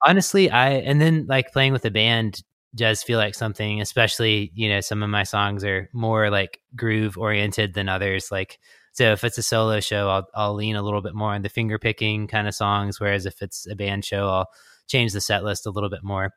honestly, 0.07 0.51
I 0.51 0.71
and 0.73 1.01
then 1.01 1.27
like 1.29 1.53
playing 1.53 1.73
with 1.73 1.85
a 1.85 1.91
band 1.91 2.43
does 2.75 3.03
feel 3.03 3.19
like 3.19 3.35
something, 3.35 3.81
especially 3.81 4.53
you 4.55 4.69
know, 4.69 4.81
some 4.81 5.03
of 5.03 5.11
my 5.11 5.23
songs 5.25 5.65
are 5.65 5.89
more 5.93 6.31
like 6.31 6.61
groove 6.77 7.19
oriented 7.19 7.75
than 7.75 7.89
others, 7.89 8.31
like 8.31 8.59
so 8.99 9.13
if 9.13 9.23
it's 9.23 9.39
a 9.39 9.45
solo 9.45 9.79
show, 9.79 10.09
I'll 10.09 10.27
I'll 10.35 10.55
lean 10.55 10.75
a 10.75 10.83
little 10.83 11.01
bit 11.01 11.15
more 11.15 11.33
on 11.33 11.43
the 11.43 11.49
finger 11.49 11.79
picking 11.79 12.27
kind 12.27 12.49
of 12.49 12.55
songs, 12.55 12.99
whereas 12.99 13.27
if 13.27 13.41
it's 13.41 13.65
a 13.71 13.77
band 13.77 14.05
show, 14.05 14.29
I'll 14.29 14.49
change 14.89 15.13
the 15.13 15.21
set 15.21 15.45
list 15.45 15.67
a 15.67 15.71
little 15.71 15.89
bit 15.89 16.03
more 16.03 16.33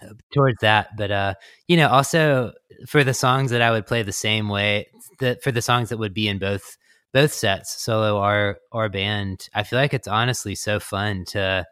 uh, 0.00 0.14
towards 0.32 0.58
that. 0.60 0.96
But 0.96 1.10
uh, 1.10 1.34
you 1.66 1.76
know, 1.76 1.88
also 1.88 2.52
for 2.86 3.02
the 3.02 3.12
songs 3.12 3.50
that 3.50 3.60
I 3.60 3.72
would 3.72 3.86
play 3.86 4.04
the 4.04 4.12
same 4.12 4.48
way, 4.48 4.86
that 5.18 5.42
for 5.42 5.50
the 5.50 5.62
songs 5.62 5.88
that 5.88 5.98
would 5.98 6.14
be 6.14 6.28
in 6.28 6.38
both 6.38 6.76
both 7.12 7.32
sets, 7.32 7.82
solo 7.82 8.20
or 8.22 8.58
or 8.70 8.88
band, 8.88 9.48
I 9.52 9.64
feel 9.64 9.80
like 9.80 9.92
it's 9.92 10.06
honestly 10.06 10.54
so 10.54 10.78
fun 10.78 11.24
to 11.30 11.66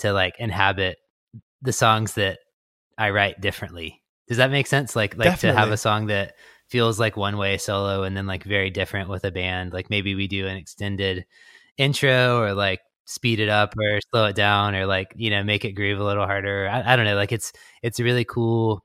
to 0.00 0.12
like 0.12 0.34
inhabit 0.38 0.98
the 1.62 1.72
songs 1.72 2.16
that 2.16 2.40
I 2.98 3.10
write 3.10 3.40
differently. 3.40 4.02
Does 4.28 4.36
that 4.36 4.50
make 4.50 4.66
sense? 4.66 4.94
Like 4.94 5.16
like 5.16 5.30
Definitely. 5.30 5.56
to 5.56 5.58
have 5.58 5.70
a 5.70 5.78
song 5.78 6.08
that 6.08 6.34
feels 6.68 6.98
like 7.00 7.16
one 7.16 7.36
way 7.38 7.58
solo 7.58 8.02
and 8.04 8.16
then 8.16 8.26
like 8.26 8.44
very 8.44 8.70
different 8.70 9.08
with 9.08 9.24
a 9.24 9.30
band. 9.32 9.72
Like 9.72 9.90
maybe 9.90 10.14
we 10.14 10.26
do 10.28 10.46
an 10.46 10.56
extended 10.56 11.24
intro 11.78 12.40
or 12.40 12.54
like 12.54 12.80
speed 13.06 13.40
it 13.40 13.48
up 13.48 13.74
or 13.78 14.00
slow 14.10 14.26
it 14.26 14.36
down 14.36 14.74
or 14.74 14.86
like 14.86 15.12
you 15.16 15.30
know 15.30 15.44
make 15.44 15.64
it 15.64 15.72
groove 15.72 16.00
a 16.00 16.04
little 16.04 16.26
harder. 16.26 16.68
I, 16.70 16.94
I 16.94 16.96
don't 16.96 17.04
know. 17.04 17.16
Like 17.16 17.32
it's 17.32 17.52
it's 17.82 18.00
really 18.00 18.24
cool. 18.24 18.84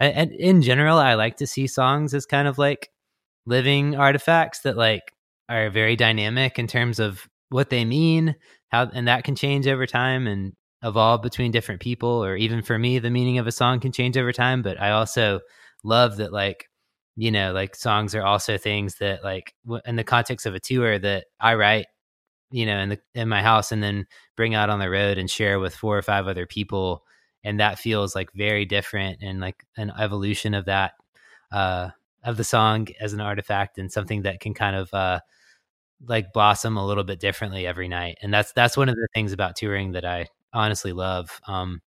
And 0.00 0.32
in 0.32 0.62
general, 0.62 0.98
I 0.98 1.14
like 1.14 1.36
to 1.38 1.46
see 1.46 1.66
songs 1.66 2.14
as 2.14 2.24
kind 2.26 2.48
of 2.48 2.58
like 2.58 2.88
living 3.46 3.96
artifacts 3.96 4.60
that 4.60 4.76
like 4.76 5.12
are 5.48 5.70
very 5.70 5.96
dynamic 5.96 6.58
in 6.58 6.66
terms 6.66 6.98
of 6.98 7.28
what 7.50 7.70
they 7.70 7.84
mean, 7.84 8.36
how 8.70 8.88
and 8.92 9.08
that 9.08 9.24
can 9.24 9.34
change 9.36 9.66
over 9.66 9.86
time 9.86 10.26
and 10.26 10.52
evolve 10.82 11.22
between 11.22 11.50
different 11.50 11.80
people 11.80 12.24
or 12.24 12.36
even 12.36 12.62
for 12.62 12.78
me 12.78 12.98
the 12.98 13.10
meaning 13.10 13.38
of 13.38 13.46
a 13.46 13.52
song 13.52 13.80
can 13.80 13.92
change 13.92 14.16
over 14.16 14.32
time 14.32 14.62
but 14.62 14.80
i 14.80 14.90
also 14.92 15.38
love 15.84 16.16
that 16.16 16.32
like 16.32 16.69
you 17.16 17.30
know 17.30 17.52
like 17.52 17.74
songs 17.76 18.14
are 18.14 18.22
also 18.22 18.56
things 18.58 18.96
that 18.96 19.24
like 19.24 19.54
in 19.86 19.96
the 19.96 20.04
context 20.04 20.46
of 20.46 20.54
a 20.54 20.60
tour 20.60 20.98
that 20.98 21.26
i 21.40 21.54
write 21.54 21.86
you 22.50 22.66
know 22.66 22.78
in 22.78 22.90
the 22.90 23.00
in 23.14 23.28
my 23.28 23.42
house 23.42 23.72
and 23.72 23.82
then 23.82 24.06
bring 24.36 24.54
out 24.54 24.70
on 24.70 24.78
the 24.80 24.90
road 24.90 25.18
and 25.18 25.30
share 25.30 25.60
with 25.60 25.74
four 25.74 25.96
or 25.96 26.02
five 26.02 26.26
other 26.26 26.46
people 26.46 27.04
and 27.44 27.60
that 27.60 27.78
feels 27.78 28.14
like 28.14 28.30
very 28.34 28.64
different 28.64 29.18
and 29.22 29.40
like 29.40 29.64
an 29.76 29.92
evolution 29.98 30.54
of 30.54 30.66
that 30.66 30.92
uh 31.52 31.90
of 32.24 32.36
the 32.36 32.44
song 32.44 32.86
as 33.00 33.12
an 33.12 33.20
artifact 33.20 33.78
and 33.78 33.92
something 33.92 34.22
that 34.22 34.40
can 34.40 34.54
kind 34.54 34.76
of 34.76 34.92
uh 34.94 35.20
like 36.06 36.32
blossom 36.32 36.76
a 36.76 36.86
little 36.86 37.04
bit 37.04 37.20
differently 37.20 37.66
every 37.66 37.88
night 37.88 38.18
and 38.22 38.32
that's 38.32 38.52
that's 38.52 38.76
one 38.76 38.88
of 38.88 38.94
the 38.96 39.08
things 39.14 39.32
about 39.32 39.56
touring 39.56 39.92
that 39.92 40.04
i 40.04 40.26
honestly 40.52 40.92
love 40.92 41.40
um 41.46 41.80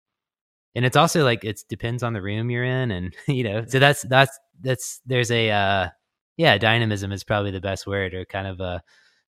and 0.75 0.85
it's 0.85 0.97
also 0.97 1.23
like 1.23 1.43
it 1.43 1.61
depends 1.69 2.03
on 2.03 2.13
the 2.13 2.21
room 2.21 2.49
you're 2.49 2.63
in 2.63 2.91
and 2.91 3.15
you 3.27 3.43
know 3.43 3.65
so 3.67 3.79
that's 3.79 4.03
that's 4.03 4.37
that's 4.61 5.01
there's 5.05 5.31
a 5.31 5.49
uh 5.51 5.89
yeah 6.37 6.57
dynamism 6.57 7.11
is 7.11 7.23
probably 7.23 7.51
the 7.51 7.61
best 7.61 7.87
word 7.87 8.13
or 8.13 8.25
kind 8.25 8.47
of 8.47 8.59
a 8.59 8.63
uh, 8.63 8.79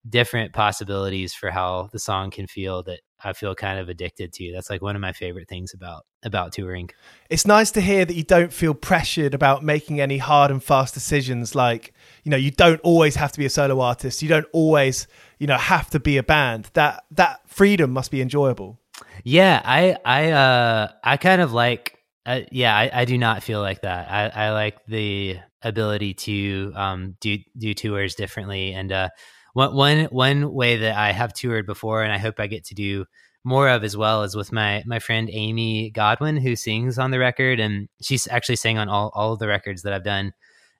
different 0.08 0.52
possibilities 0.52 1.32
for 1.32 1.50
how 1.50 1.88
the 1.92 1.98
song 1.98 2.30
can 2.30 2.46
feel 2.46 2.82
that 2.82 3.00
I 3.24 3.32
feel 3.32 3.54
kind 3.54 3.78
of 3.78 3.88
addicted 3.88 4.32
to. 4.34 4.52
That's 4.52 4.68
like 4.68 4.82
one 4.82 4.96
of 4.96 5.00
my 5.00 5.12
favorite 5.12 5.48
things 5.48 5.74
about 5.74 6.04
about 6.24 6.52
touring. 6.52 6.90
It's 7.30 7.46
nice 7.46 7.70
to 7.72 7.80
hear 7.80 8.04
that 8.04 8.14
you 8.14 8.24
don't 8.24 8.52
feel 8.52 8.74
pressured 8.74 9.34
about 9.34 9.62
making 9.62 10.00
any 10.00 10.18
hard 10.18 10.50
and 10.50 10.62
fast 10.62 10.94
decisions 10.94 11.54
like, 11.54 11.92
you 12.24 12.30
know, 12.30 12.36
you 12.36 12.50
don't 12.50 12.80
always 12.80 13.16
have 13.16 13.32
to 13.32 13.38
be 13.38 13.46
a 13.46 13.50
solo 13.50 13.80
artist. 13.80 14.22
You 14.22 14.28
don't 14.28 14.46
always, 14.52 15.06
you 15.38 15.46
know, 15.46 15.56
have 15.56 15.90
to 15.90 16.00
be 16.00 16.16
a 16.16 16.22
band. 16.22 16.70
That 16.74 17.04
that 17.12 17.48
freedom 17.48 17.92
must 17.92 18.10
be 18.10 18.20
enjoyable. 18.20 18.78
Yeah, 19.24 19.62
I 19.64 19.96
I 20.04 20.30
uh 20.32 20.88
I 21.04 21.16
kind 21.16 21.40
of 21.40 21.52
like 21.52 22.01
uh, 22.26 22.40
yeah, 22.50 22.76
I, 22.76 22.90
I 23.02 23.04
do 23.04 23.18
not 23.18 23.42
feel 23.42 23.60
like 23.60 23.82
that. 23.82 24.10
I, 24.10 24.46
I 24.46 24.52
like 24.52 24.84
the 24.86 25.38
ability 25.62 26.12
to 26.12 26.72
um 26.74 27.16
do 27.20 27.38
do 27.56 27.72
tours 27.72 28.16
differently 28.16 28.72
and 28.72 28.90
uh 28.90 29.08
one 29.54 29.74
one 29.76 30.04
one 30.06 30.52
way 30.52 30.76
that 30.78 30.96
I 30.96 31.12
have 31.12 31.32
toured 31.32 31.66
before 31.66 32.02
and 32.02 32.12
I 32.12 32.18
hope 32.18 32.40
I 32.40 32.48
get 32.48 32.64
to 32.64 32.74
do 32.74 33.04
more 33.44 33.68
of 33.68 33.84
as 33.84 33.96
well 33.96 34.22
is 34.22 34.34
with 34.34 34.52
my 34.52 34.82
my 34.86 34.98
friend 34.98 35.28
Amy 35.32 35.90
Godwin 35.90 36.36
who 36.36 36.56
sings 36.56 36.98
on 36.98 37.10
the 37.10 37.18
record 37.18 37.60
and 37.60 37.88
she's 38.00 38.26
actually 38.28 38.56
sang 38.56 38.78
on 38.78 38.88
all 38.88 39.10
all 39.14 39.34
of 39.34 39.38
the 39.38 39.48
records 39.48 39.82
that 39.82 39.92
I've 39.92 40.04
done 40.04 40.32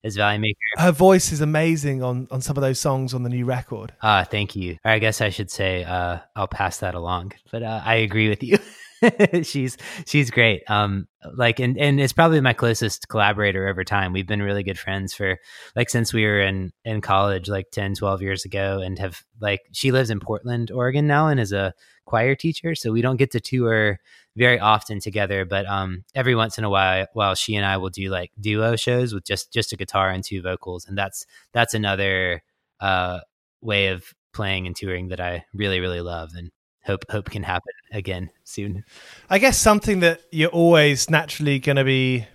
as 0.05 0.17
Valley 0.17 0.39
Maker. 0.39 0.59
Her 0.79 0.91
voice 0.93 1.31
is 1.33 1.41
amazing 1.41 2.03
on 2.03 2.27
on 2.31 2.41
some 2.41 2.57
of 2.57 2.63
those 2.63 2.81
songs 2.81 3.15
on 3.15 3.23
the 3.23 3.29
new 3.29 3.45
record. 3.45 3.93
Ah, 4.03 4.21
uh, 4.21 4.25
thank 4.25 4.57
you. 4.57 4.79
Or 4.85 4.91
I 4.91 4.99
guess 4.99 5.21
I 5.21 5.29
should 5.29 5.51
say 5.51 5.85
uh, 5.85 6.19
I'll 6.35 6.49
pass 6.49 6.79
that 6.79 6.95
along. 6.95 7.33
But 7.51 7.63
uh, 7.63 7.83
I 7.85 7.97
agree 7.97 8.29
with 8.29 8.43
you. 8.43 8.59
she's 9.43 9.77
she's 10.07 10.31
great. 10.31 10.63
Um, 10.69 11.09
like 11.35 11.61
and 11.61 11.79
and 11.79 12.01
it's 12.01 12.13
probably 12.13 12.41
my 12.41 12.53
closest 12.53 13.09
collaborator 13.09 13.69
over 13.69 13.85
time. 13.85 14.13
We've 14.13 14.27
been 14.27 14.43
really 14.43 14.63
good 14.63 14.79
friends 14.79 15.15
for 15.15 15.39
like 15.75 15.91
since 15.91 16.13
we 16.13 16.25
were 16.25 16.41
in 16.41 16.73
in 16.85 17.01
college, 17.01 17.49
like 17.49 17.71
10, 17.71 17.95
12 17.95 18.23
years 18.23 18.45
ago, 18.45 18.81
and 18.81 18.99
have 18.99 19.23
like 19.41 19.61
she 19.73 19.93
lives 19.93 20.11
in 20.11 20.21
Portland, 20.21 20.71
Oregon 20.71 21.07
now, 21.07 21.29
and 21.29 21.41
is 21.41 21.53
a 21.53 21.75
choir 22.07 22.35
teacher. 22.35 22.75
So 22.75 22.93
we 22.93 23.03
don't 23.03 23.17
get 23.17 23.31
to 23.33 23.41
tour 23.41 23.99
very 24.37 24.59
often 24.59 25.01
together, 25.01 25.45
but 25.45 25.67
um, 25.67 26.05
every 26.15 26.35
once 26.35 26.57
in 26.57 26.65
a 26.65 26.71
while, 26.71 27.07
while 27.13 27.35
she 27.35 27.55
and 27.55 27.67
I 27.67 27.77
will 27.77 27.91
do 27.91 28.09
like 28.09 28.31
duo 28.41 28.77
shows 28.77 29.13
with 29.13 29.25
just 29.25 29.53
just 29.53 29.73
a 29.73 29.77
guitar 29.77 30.11
and 30.11 30.25
two 30.25 30.43
vocals, 30.43 30.87
and 30.87 30.97
that's 30.97 31.27
that's 31.53 31.75
another 31.75 32.43
uh 32.81 33.21
way 33.61 33.89
of 33.89 34.05
playing 34.33 34.67
and 34.67 34.75
touring 34.75 35.09
that 35.09 35.21
I 35.21 35.45
really 35.55 35.81
really 35.81 36.01
love 36.01 36.33
and 36.35 36.51
hope 36.85 37.05
hope 37.11 37.31
can 37.31 37.43
happen 37.43 37.73
again 37.93 38.31
soon. 38.45 38.85
I 39.31 39.39
guess 39.39 39.59
something 39.59 40.01
that 40.01 40.23
you're 40.31 40.51
always 40.51 41.11
naturally 41.11 41.59
going 41.59 41.77
to 41.77 41.85
be, 41.85 42.27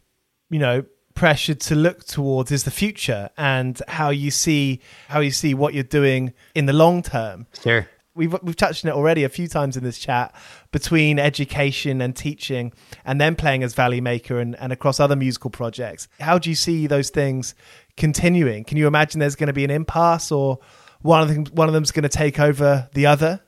you 0.49 0.59
know, 0.59 0.85
pressured 1.17 1.59
to 1.59 1.73
look 1.73 2.05
towards 2.05 2.51
is 2.51 2.63
the 2.63 2.71
future 2.71 3.27
and 3.37 3.81
how 3.87 4.09
you 4.09 4.29
see 4.29 4.79
how 5.09 5.19
you 5.19 5.31
see 5.31 5.53
what 5.53 5.73
you're 5.73 5.83
doing 5.83 6.33
in 6.53 6.67
the 6.67 6.73
long 6.73 7.01
term. 7.01 7.47
Sure. 7.61 7.87
We've 8.13 8.35
we've 8.41 8.55
touched 8.55 8.85
on 8.85 8.89
it 8.89 8.95
already 8.95 9.23
a 9.23 9.29
few 9.29 9.47
times 9.47 9.77
in 9.77 9.83
this 9.83 9.99
chat 9.99 10.33
between 10.71 11.19
education 11.19 12.01
and 12.01 12.15
teaching 12.15 12.71
and 13.03 13.19
then 13.19 13.35
playing 13.35 13.63
as 13.63 13.73
Valley 13.73 14.01
Maker 14.01 14.39
and, 14.39 14.55
and 14.59 14.71
across 14.71 14.99
other 14.99 15.15
musical 15.15 15.49
projects. 15.49 16.07
How 16.19 16.37
do 16.37 16.49
you 16.49 16.55
see 16.55 16.87
those 16.87 17.09
things 17.09 17.53
continuing? 17.95 18.63
Can 18.63 18.77
you 18.77 18.87
imagine 18.87 19.19
there's 19.19 19.35
going 19.35 19.47
to 19.47 19.53
be 19.53 19.63
an 19.63 19.71
impasse 19.71 20.31
or 20.31 20.59
one 21.01 21.21
of 21.21 21.29
them 21.29 21.45
one 21.53 21.67
of 21.67 21.73
them's 21.73 21.91
going 21.91 22.03
to 22.03 22.09
take 22.09 22.39
over 22.39 22.89
the 22.93 23.05
other? 23.07 23.41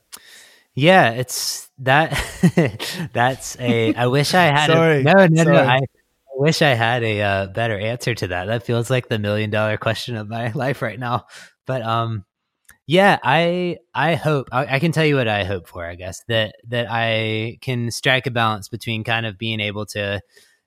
Yeah, 0.75 1.11
it's 1.11 1.69
that. 1.79 2.11
that's 3.13 3.59
a. 3.59 3.93
I 3.95 4.07
wish 4.07 4.33
I 4.33 4.45
had. 4.45 4.67
Sorry. 4.67 5.01
A, 5.01 5.03
no, 5.03 5.27
no, 5.27 5.43
Sorry. 5.43 5.55
no. 5.55 5.63
I, 5.63 5.79
wish 6.39 6.61
I 6.61 6.69
had 6.69 7.03
a 7.03 7.21
uh, 7.21 7.47
better 7.47 7.77
answer 7.77 8.15
to 8.15 8.27
that. 8.27 8.45
That 8.45 8.63
feels 8.63 8.89
like 8.89 9.09
the 9.09 9.19
million 9.19 9.49
dollar 9.49 9.77
question 9.77 10.15
of 10.15 10.29
my 10.29 10.51
life 10.55 10.81
right 10.81 10.99
now. 10.99 11.25
But 11.67 11.81
um, 11.81 12.23
yeah, 12.87 13.19
I 13.23 13.77
I 13.93 14.15
hope 14.15 14.47
I, 14.51 14.75
I 14.75 14.79
can 14.79 14.91
tell 14.91 15.05
you 15.05 15.17
what 15.17 15.27
I 15.27 15.43
hope 15.43 15.67
for. 15.67 15.85
I 15.85 15.95
guess 15.95 16.23
that 16.27 16.55
that 16.69 16.87
I 16.89 17.57
can 17.61 17.91
strike 17.91 18.25
a 18.25 18.31
balance 18.31 18.69
between 18.69 19.03
kind 19.03 19.25
of 19.25 19.37
being 19.37 19.59
able 19.59 19.85
to 19.87 20.21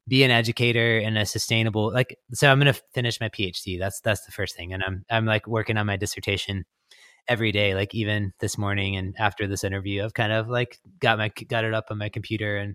be 0.07 0.24
an 0.24 0.30
educator 0.30 0.98
in 0.98 1.16
a 1.16 1.24
sustainable 1.24 1.92
like. 1.92 2.18
So 2.32 2.50
I'm 2.50 2.61
going 2.61 2.72
to 2.72 2.80
finish 2.94 3.20
my 3.20 3.30
PhD. 3.30 3.78
That's 3.78 4.00
that's 4.00 4.26
the 4.26 4.32
first 4.32 4.57
thing, 4.57 4.72
and 4.72 4.82
I'm 4.84 5.05
I'm 5.11 5.24
like 5.24 5.46
working 5.46 5.78
on 5.78 5.86
my 5.86 5.96
dissertation 5.96 6.64
every 7.29 7.53
day 7.53 7.75
like 7.75 7.95
even 7.95 8.33
this 8.41 8.59
morning 8.59 8.97
and 8.97 9.14
after 9.18 9.47
this 9.47 9.64
interview 9.64 10.03
i've 10.05 10.14
kind 10.14 10.33
of 10.33 10.49
like 10.49 10.79
got 10.99 11.18
my 11.18 11.31
got 11.49 11.64
it 11.64 11.75
up 11.75 11.87
on 11.91 11.99
my 11.99 12.09
computer 12.09 12.57
and 12.57 12.75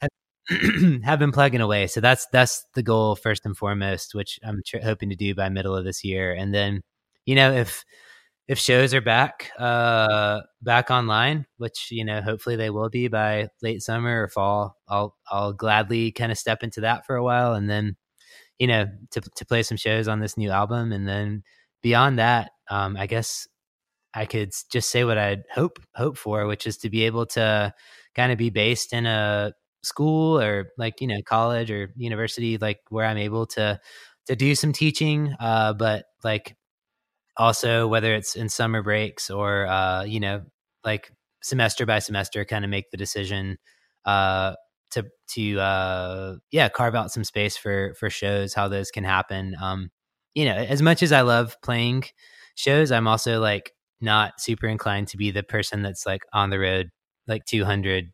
have, 0.00 0.10
have 1.04 1.18
been 1.18 1.32
plugging 1.32 1.60
away. 1.60 1.86
So 1.88 2.00
that's 2.00 2.26
that's 2.32 2.64
the 2.74 2.82
goal 2.82 3.16
first 3.16 3.44
and 3.46 3.56
foremost 3.56 4.14
which 4.14 4.38
i'm 4.44 4.62
tr- 4.66 4.78
hoping 4.84 5.10
to 5.10 5.16
do 5.16 5.34
by 5.34 5.48
middle 5.48 5.74
of 5.76 5.84
this 5.84 6.04
year. 6.04 6.32
And 6.34 6.54
then 6.54 6.82
you 7.26 7.34
know 7.34 7.52
if 7.52 7.84
if 8.48 8.58
shows 8.58 8.94
are 8.94 9.00
back 9.00 9.50
uh 9.58 10.40
back 10.62 10.90
online 10.90 11.46
which 11.58 11.88
you 11.90 12.04
know 12.04 12.20
hopefully 12.20 12.56
they 12.56 12.70
will 12.70 12.88
be 12.90 13.08
by 13.08 13.48
late 13.62 13.82
summer 13.82 14.22
or 14.24 14.28
fall 14.28 14.76
i'll 14.88 15.16
i'll 15.30 15.52
gladly 15.52 16.12
kind 16.12 16.30
of 16.32 16.38
step 16.38 16.62
into 16.62 16.80
that 16.82 17.04
for 17.06 17.16
a 17.16 17.24
while 17.24 17.54
and 17.54 17.68
then 17.70 17.96
you 18.58 18.66
know 18.66 18.86
to 19.10 19.20
to 19.36 19.44
play 19.46 19.62
some 19.62 19.76
shows 19.78 20.08
on 20.08 20.20
this 20.20 20.36
new 20.36 20.50
album. 20.50 20.92
And 20.92 21.08
then 21.08 21.42
beyond 21.82 22.18
that 22.18 22.52
um 22.70 22.96
i 22.96 23.06
guess 23.06 23.46
I 24.16 24.26
could 24.26 24.52
just 24.72 24.90
say 24.90 25.04
what 25.04 25.18
I'd 25.18 25.44
hope 25.54 25.78
hope 25.96 26.18
for, 26.18 26.46
which 26.46 26.66
is 26.66 26.78
to 26.78 26.90
be 26.90 27.04
able 27.04 27.26
to 27.28 27.74
kind 28.16 28.32
of 28.32 28.38
be 28.38 28.50
based 28.50 28.92
in 28.94 29.06
a 29.06 29.52
school 29.84 30.40
or 30.40 30.68
like 30.78 31.00
you 31.02 31.08
know 31.08 31.22
college 31.24 31.70
or 31.70 31.92
university, 31.96 32.58
like 32.58 32.80
where 32.90 33.06
I'm 33.06 33.18
able 33.18 33.46
to 33.48 33.80
to 34.28 34.36
do 34.36 34.54
some 34.56 34.72
teaching, 34.72 35.34
uh, 35.40 35.74
but 35.74 36.06
like 36.24 36.56
also 37.36 37.86
whether 37.88 38.14
it's 38.14 38.36
in 38.36 38.48
summer 38.48 38.82
breaks 38.82 39.30
or 39.30 39.66
uh, 39.66 40.04
you 40.04 40.20
know 40.20 40.42
like 40.84 41.10
semester 41.42 41.86
by 41.86 41.98
semester, 41.98 42.44
kind 42.44 42.64
of 42.64 42.70
make 42.70 42.90
the 42.90 42.96
decision 42.96 43.58
uh, 44.04 44.54
to 44.92 45.06
to 45.34 45.60
uh, 45.60 46.36
yeah 46.50 46.68
carve 46.68 46.94
out 46.94 47.12
some 47.12 47.24
space 47.24 47.56
for 47.56 47.94
for 47.98 48.10
shows, 48.10 48.54
how 48.54 48.68
those 48.68 48.90
can 48.90 49.04
happen. 49.04 49.56
Um, 49.60 49.90
you 50.34 50.44
know, 50.44 50.54
as 50.56 50.82
much 50.82 51.02
as 51.02 51.12
I 51.12 51.22
love 51.22 51.56
playing 51.62 52.04
shows, 52.54 52.92
I'm 52.92 53.08
also 53.08 53.40
like 53.40 53.72
not 54.00 54.40
super 54.40 54.66
inclined 54.66 55.08
to 55.08 55.16
be 55.16 55.30
the 55.30 55.42
person 55.42 55.82
that's 55.82 56.06
like 56.06 56.22
on 56.32 56.50
the 56.50 56.58
road 56.58 56.90
like 57.26 57.44
200 57.46 58.12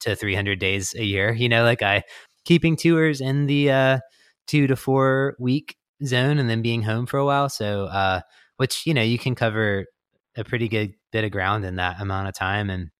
to 0.00 0.14
300 0.14 0.58
days 0.58 0.94
a 0.94 1.04
year 1.04 1.32
you 1.32 1.48
know 1.48 1.64
like 1.64 1.82
i 1.82 2.02
keeping 2.44 2.76
tours 2.76 3.20
in 3.20 3.46
the 3.46 3.70
uh 3.70 3.98
2 4.46 4.66
to 4.66 4.76
4 4.76 5.36
week 5.38 5.76
zone 6.04 6.38
and 6.38 6.50
then 6.50 6.62
being 6.62 6.82
home 6.82 7.06
for 7.06 7.18
a 7.18 7.24
while 7.24 7.48
so 7.48 7.84
uh 7.86 8.20
which 8.56 8.86
you 8.86 8.94
know 8.94 9.02
you 9.02 9.18
can 9.18 9.34
cover 9.34 9.86
a 10.36 10.44
pretty 10.44 10.68
good 10.68 10.92
bit 11.12 11.24
of 11.24 11.30
ground 11.30 11.64
in 11.64 11.76
that 11.76 12.00
amount 12.00 12.28
of 12.28 12.34
time 12.34 12.70
and 12.70 12.90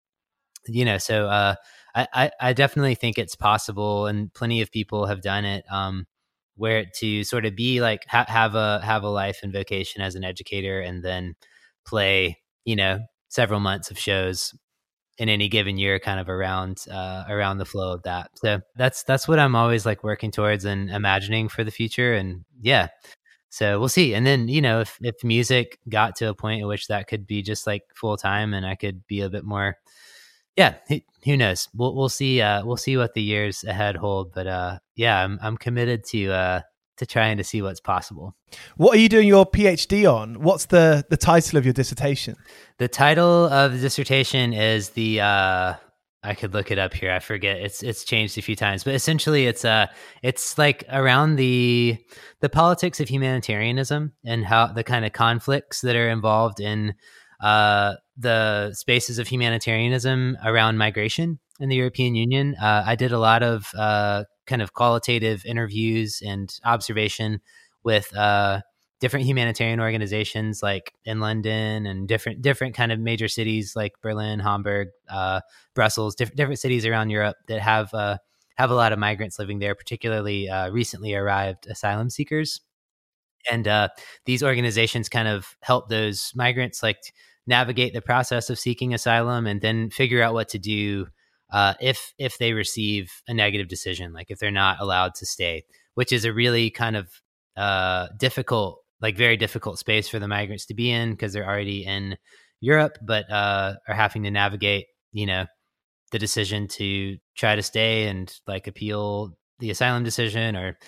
you 0.66 0.85
know 0.85 0.99
so 0.99 1.26
uh 1.28 1.55
I, 1.95 2.09
I, 2.14 2.30
I 2.41 2.53
definitely 2.53 2.95
think 2.95 3.18
it's 3.18 3.37
possible 3.37 4.07
and 4.07 4.33
plenty 4.33 4.61
of 4.62 4.70
people 4.70 5.07
have 5.07 5.22
done 5.22 5.45
it 5.45 5.64
um 5.70 6.07
where 6.57 6.85
to 7.01 7.24
sort 7.24 7.47
of 7.47 7.57
be 7.57 7.80
like 7.80 8.05
ha- 8.09 8.26
have 8.28 8.55
a 8.55 8.80
have 8.85 9.03
a 9.03 9.09
life 9.09 9.41
and 9.43 9.53
vocation 9.53 10.03
as 10.03 10.14
an 10.14 10.24
educator 10.24 10.80
and 10.80 11.05
then 11.05 11.35
play 11.85 12.39
you 12.64 12.76
know 12.76 13.01
several 13.28 13.61
months 13.61 13.91
of 13.91 13.99
shows 13.99 14.55
in 15.18 15.28
any 15.28 15.49
given 15.49 15.78
year 15.78 15.99
kind 15.99 16.18
of 16.18 16.28
around 16.28 16.85
uh, 16.91 17.24
around 17.28 17.59
the 17.59 17.64
flow 17.64 17.93
of 17.93 18.03
that. 18.03 18.30
So 18.35 18.61
that's 18.76 19.03
that's 19.05 19.28
what 19.28 19.39
i'm 19.39 19.55
always 19.55 19.87
like 19.87 20.03
working 20.03 20.30
towards 20.30 20.64
and 20.64 20.91
imagining 20.91 21.49
for 21.49 21.64
the 21.64 21.70
future 21.70 22.14
and 22.14 22.45
yeah. 22.61 22.89
So 23.51 23.78
we'll 23.78 23.89
see 23.89 24.14
and 24.14 24.26
then 24.26 24.49
you 24.49 24.61
know 24.62 24.80
if 24.80 24.99
if 25.03 25.22
music 25.22 25.78
got 25.89 26.16
to 26.16 26.28
a 26.28 26.35
point 26.35 26.62
at 26.62 26.68
which 26.68 26.89
that 26.89 27.07
could 27.07 27.26
be 27.26 27.43
just 27.43 27.66
like 27.66 27.83
full 27.95 28.16
time 28.16 28.55
and 28.55 28.66
i 28.66 28.74
could 28.74 29.07
be 29.07 29.20
a 29.20 29.28
bit 29.28 29.45
more 29.45 29.76
yeah 30.57 30.74
who, 30.89 31.01
who 31.24 31.37
knows? 31.37 31.68
We'll 31.74 31.95
we'll 31.95 32.09
see 32.09 32.41
uh 32.41 32.64
we'll 32.64 32.76
see 32.78 32.97
what 32.97 33.14
the 33.14 33.22
years 33.22 33.62
ahead 33.64 33.97
hold 33.97 34.33
but 34.33 34.47
uh 34.47 34.78
yeah 34.97 35.22
i'm 35.22 35.39
i'm 35.43 35.57
committed 35.59 36.05
to 36.07 36.33
uh 36.33 36.61
to 36.99 37.07
trying 37.07 37.36
to 37.36 37.45
see 37.45 37.62
what's 37.62 37.80
possible 37.80 38.34
What 38.76 38.97
are 38.97 39.01
you 39.01 39.09
doing 39.09 39.28
your 39.28 39.47
PhD 39.47 40.12
on? 40.12 40.43
What's 40.43 40.66
the 40.66 41.05
the 41.09 41.16
title 41.16 41.59
of 41.59 41.64
your 41.64 41.72
dissertation? 41.74 42.36
The 42.78 42.88
title 42.88 43.47
of 43.47 43.72
the 43.72 43.78
dissertation 43.78 44.53
is 44.53 44.90
the 44.90 45.20
uh 45.20 45.74
I 46.24 46.34
could 46.34 46.55
look 46.55 46.70
it 46.70 46.78
up 46.78 46.95
here. 46.95 47.11
I 47.11 47.18
forget. 47.18 47.57
It's 47.59 47.82
it's 47.82 48.05
changed 48.05 48.38
a 48.38 48.43
few 48.43 48.55
times, 48.55 48.84
but 48.84 48.95
essentially 48.95 49.47
it's 49.47 49.64
uh 49.64 49.86
it's 50.22 50.57
like 50.57 50.84
around 50.90 51.36
the 51.36 51.99
the 52.40 52.49
politics 52.49 53.01
of 53.01 53.09
humanitarianism 53.09 54.12
and 54.24 54.45
how 54.45 54.68
the 54.68 54.84
kind 54.84 55.05
of 55.05 55.12
conflicts 55.12 55.80
that 55.80 55.97
are 55.97 56.09
involved 56.09 56.61
in 56.61 56.95
uh 57.40 57.95
the 58.16 58.72
spaces 58.74 59.18
of 59.18 59.26
humanitarianism 59.26 60.36
around 60.45 60.78
migration 60.78 61.40
in 61.61 61.68
the 61.68 61.76
European 61.76 62.14
Union. 62.14 62.55
Uh, 62.61 62.84
I 62.86 62.94
did 62.96 63.12
a 63.12 63.18
lot 63.18 63.42
of 63.42 63.70
uh 63.76 64.24
kind 64.46 64.62
of 64.62 64.72
qualitative 64.72 65.44
interviews 65.46 66.22
and 66.24 66.53
observation 66.64 67.40
with 67.84 68.14
uh 68.16 68.61
different 69.03 69.26
humanitarian 69.26 69.80
organizations 69.80 70.62
like 70.62 70.92
in 71.05 71.18
London 71.18 71.86
and 71.86 72.07
different 72.07 72.40
different 72.40 72.72
kind 72.76 72.92
of 72.92 73.00
major 73.00 73.26
cities 73.26 73.74
like 73.74 73.94
Berlin, 74.00 74.38
Hamburg, 74.38 74.88
uh, 75.09 75.40
Brussels, 75.74 76.14
different 76.14 76.36
different 76.36 76.61
cities 76.61 76.86
around 76.86 77.11
Europe 77.11 77.36
that 77.48 77.61
have 77.61 77.92
uh, 77.94 78.18
have 78.55 78.70
a 78.70 78.76
lot 78.76 78.92
of 78.92 79.00
migrants 79.00 79.40
living 79.40 79.59
there, 79.59 79.74
particularly 79.74 80.48
uh, 80.48 80.70
recently 80.70 81.16
arrived 81.16 81.66
asylum 81.66 82.11
seekers. 82.11 82.61
And 83.50 83.68
these 84.24 84.44
organizations 84.44 85.09
kind 85.09 85.26
of 85.26 85.57
help 85.62 85.88
those 85.88 86.30
migrants 86.36 86.80
like 86.80 86.98
navigate 87.44 87.92
the 87.92 88.00
process 88.00 88.50
of 88.50 88.59
seeking 88.59 88.94
asylum 88.94 89.48
and 89.48 89.61
then 89.61 89.90
figure 89.90 90.22
out 90.22 90.32
what 90.32 90.48
to 90.50 90.61
do 90.61 91.09
uh, 91.53 91.74
if 91.80 92.14
if 92.18 92.38
they 92.38 92.53
receive 92.55 93.12
a 93.28 93.34
negative 93.34 93.68
decision, 93.68 94.12
like 94.12 94.30
if 94.30 94.38
they're 94.38 94.50
not 94.50 94.80
allowed 94.80 95.14
to 95.16 95.26
stay, 95.26 95.64
which 95.94 96.12
is 96.12 96.24
a 96.24 96.32
really 96.32 96.70
kind 96.70 96.96
of 96.96 97.09
uh, 97.57 98.09
difficult, 98.18 98.78
like 99.00 99.16
very 99.16 99.36
difficult 99.36 99.78
space 99.78 100.09
for 100.09 100.18
the 100.18 100.28
migrants 100.28 100.66
to 100.66 100.74
be 100.74 100.90
in 100.90 101.12
because 101.12 101.32
they're 101.32 101.48
already 101.48 101.84
in 101.84 102.16
Europe, 102.61 102.96
but 103.03 103.30
uh, 103.30 103.74
are 103.86 103.94
having 103.94 104.22
to 104.22 104.30
navigate, 104.30 104.86
you 105.12 105.26
know, 105.26 105.44
the 106.11 106.18
decision 106.18 106.68
to 106.68 107.18
try 107.36 107.55
to 107.55 107.62
stay 107.62 108.09
and 108.09 108.34
like 108.46 108.66
appeal 108.66 109.36
the 109.59 109.70
asylum 109.70 110.05
decision 110.05 110.57
or 110.57 110.78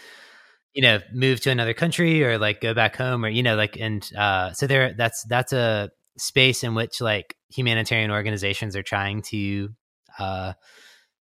you 0.74 0.82
know 0.82 0.98
move 1.12 1.40
to 1.40 1.50
another 1.50 1.74
country 1.74 2.24
or 2.24 2.38
like 2.38 2.60
go 2.60 2.74
back 2.74 2.96
home 2.96 3.24
or 3.24 3.28
you 3.28 3.42
know 3.42 3.54
like 3.54 3.76
and 3.78 4.10
uh 4.16 4.52
so 4.52 4.66
there 4.66 4.92
that's 4.94 5.24
that's 5.28 5.52
a 5.52 5.90
space 6.18 6.64
in 6.64 6.74
which 6.74 7.00
like 7.00 7.36
humanitarian 7.50 8.10
organizations 8.10 8.74
are 8.76 8.82
trying 8.82 9.22
to 9.22 9.68
uh 10.18 10.52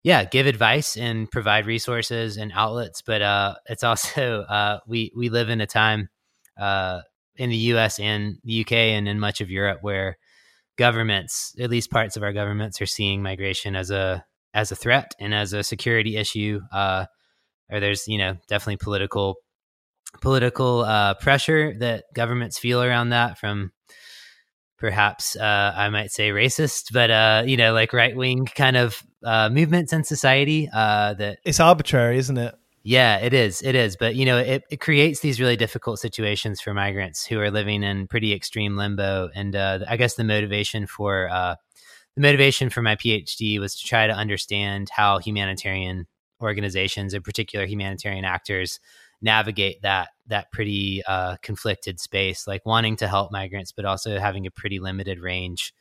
yeah 0.02 0.24
give 0.24 0.46
advice 0.46 0.96
and 0.96 1.30
provide 1.30 1.66
resources 1.66 2.36
and 2.36 2.52
outlets 2.54 3.02
but 3.02 3.22
uh 3.22 3.54
it's 3.66 3.84
also 3.84 4.42
uh 4.42 4.80
we 4.86 5.12
we 5.16 5.28
live 5.28 5.48
in 5.48 5.60
a 5.60 5.66
time 5.66 6.08
uh 6.60 7.00
in 7.36 7.50
the 7.50 7.56
US 7.56 7.98
and 7.98 8.38
the 8.44 8.60
UK 8.60 8.72
and 8.72 9.08
in 9.08 9.18
much 9.18 9.40
of 9.40 9.50
Europe 9.50 9.78
where 9.82 10.16
governments 10.76 11.54
at 11.58 11.70
least 11.70 11.90
parts 11.90 12.16
of 12.16 12.22
our 12.22 12.32
governments 12.32 12.80
are 12.80 12.86
seeing 12.86 13.22
migration 13.22 13.76
as 13.76 13.90
a 13.90 14.24
as 14.52 14.70
a 14.70 14.76
threat 14.76 15.14
and 15.18 15.34
as 15.34 15.52
a 15.52 15.62
security 15.62 16.16
issue. 16.16 16.60
Uh, 16.72 17.06
or 17.70 17.80
there's 17.80 18.06
you 18.08 18.18
know 18.18 18.36
definitely 18.48 18.76
political 18.76 19.36
political 20.20 20.80
uh, 20.80 21.14
pressure 21.14 21.74
that 21.78 22.04
governments 22.14 22.58
feel 22.58 22.82
around 22.82 23.10
that 23.10 23.38
from 23.38 23.72
perhaps 24.84 25.34
uh, 25.34 25.72
I 25.74 25.88
might 25.88 26.12
say 26.12 26.28
racist, 26.28 26.92
but 26.92 27.10
uh, 27.10 27.44
you 27.46 27.56
know, 27.56 27.72
like 27.72 27.94
right 27.94 28.14
wing 28.14 28.44
kind 28.44 28.76
of 28.76 29.02
uh, 29.24 29.48
movements 29.48 29.94
in 29.94 30.04
society. 30.04 30.68
Uh, 30.70 31.14
that 31.14 31.38
it's 31.42 31.58
arbitrary, 31.58 32.18
isn't 32.18 32.36
it? 32.36 32.54
Yeah, 32.82 33.16
it 33.16 33.32
is. 33.32 33.62
It 33.62 33.74
is. 33.74 33.96
But 33.96 34.14
you 34.14 34.26
know, 34.26 34.36
it, 34.36 34.62
it 34.70 34.80
creates 34.80 35.20
these 35.20 35.40
really 35.40 35.56
difficult 35.56 36.00
situations 36.00 36.60
for 36.60 36.74
migrants 36.74 37.24
who 37.24 37.40
are 37.40 37.50
living 37.50 37.82
in 37.82 38.08
pretty 38.08 38.34
extreme 38.34 38.76
limbo. 38.76 39.30
And 39.34 39.56
uh, 39.56 39.86
I 39.88 39.96
guess 39.96 40.16
the 40.16 40.24
motivation 40.24 40.86
for 40.86 41.30
uh, 41.30 41.56
the 42.14 42.20
motivation 42.20 42.68
for 42.68 42.82
my 42.82 42.94
PhD 42.94 43.58
was 43.58 43.74
to 43.76 43.86
try 43.86 44.06
to 44.06 44.12
understand 44.12 44.90
how 44.90 45.18
humanitarian 45.18 46.06
organizations, 46.42 47.14
in 47.14 47.22
particular 47.22 47.64
humanitarian 47.64 48.26
actors, 48.26 48.80
navigate 49.24 49.82
that 49.82 50.10
that 50.26 50.52
pretty 50.52 51.02
uh, 51.06 51.36
conflicted 51.42 51.98
space, 51.98 52.46
like 52.46 52.64
wanting 52.64 52.96
to 52.96 53.08
help 53.08 53.32
migrants, 53.32 53.72
but 53.72 53.84
also 53.84 54.18
having 54.18 54.46
a 54.46 54.50
pretty 54.50 54.78
limited 54.78 55.18
range 55.18 55.74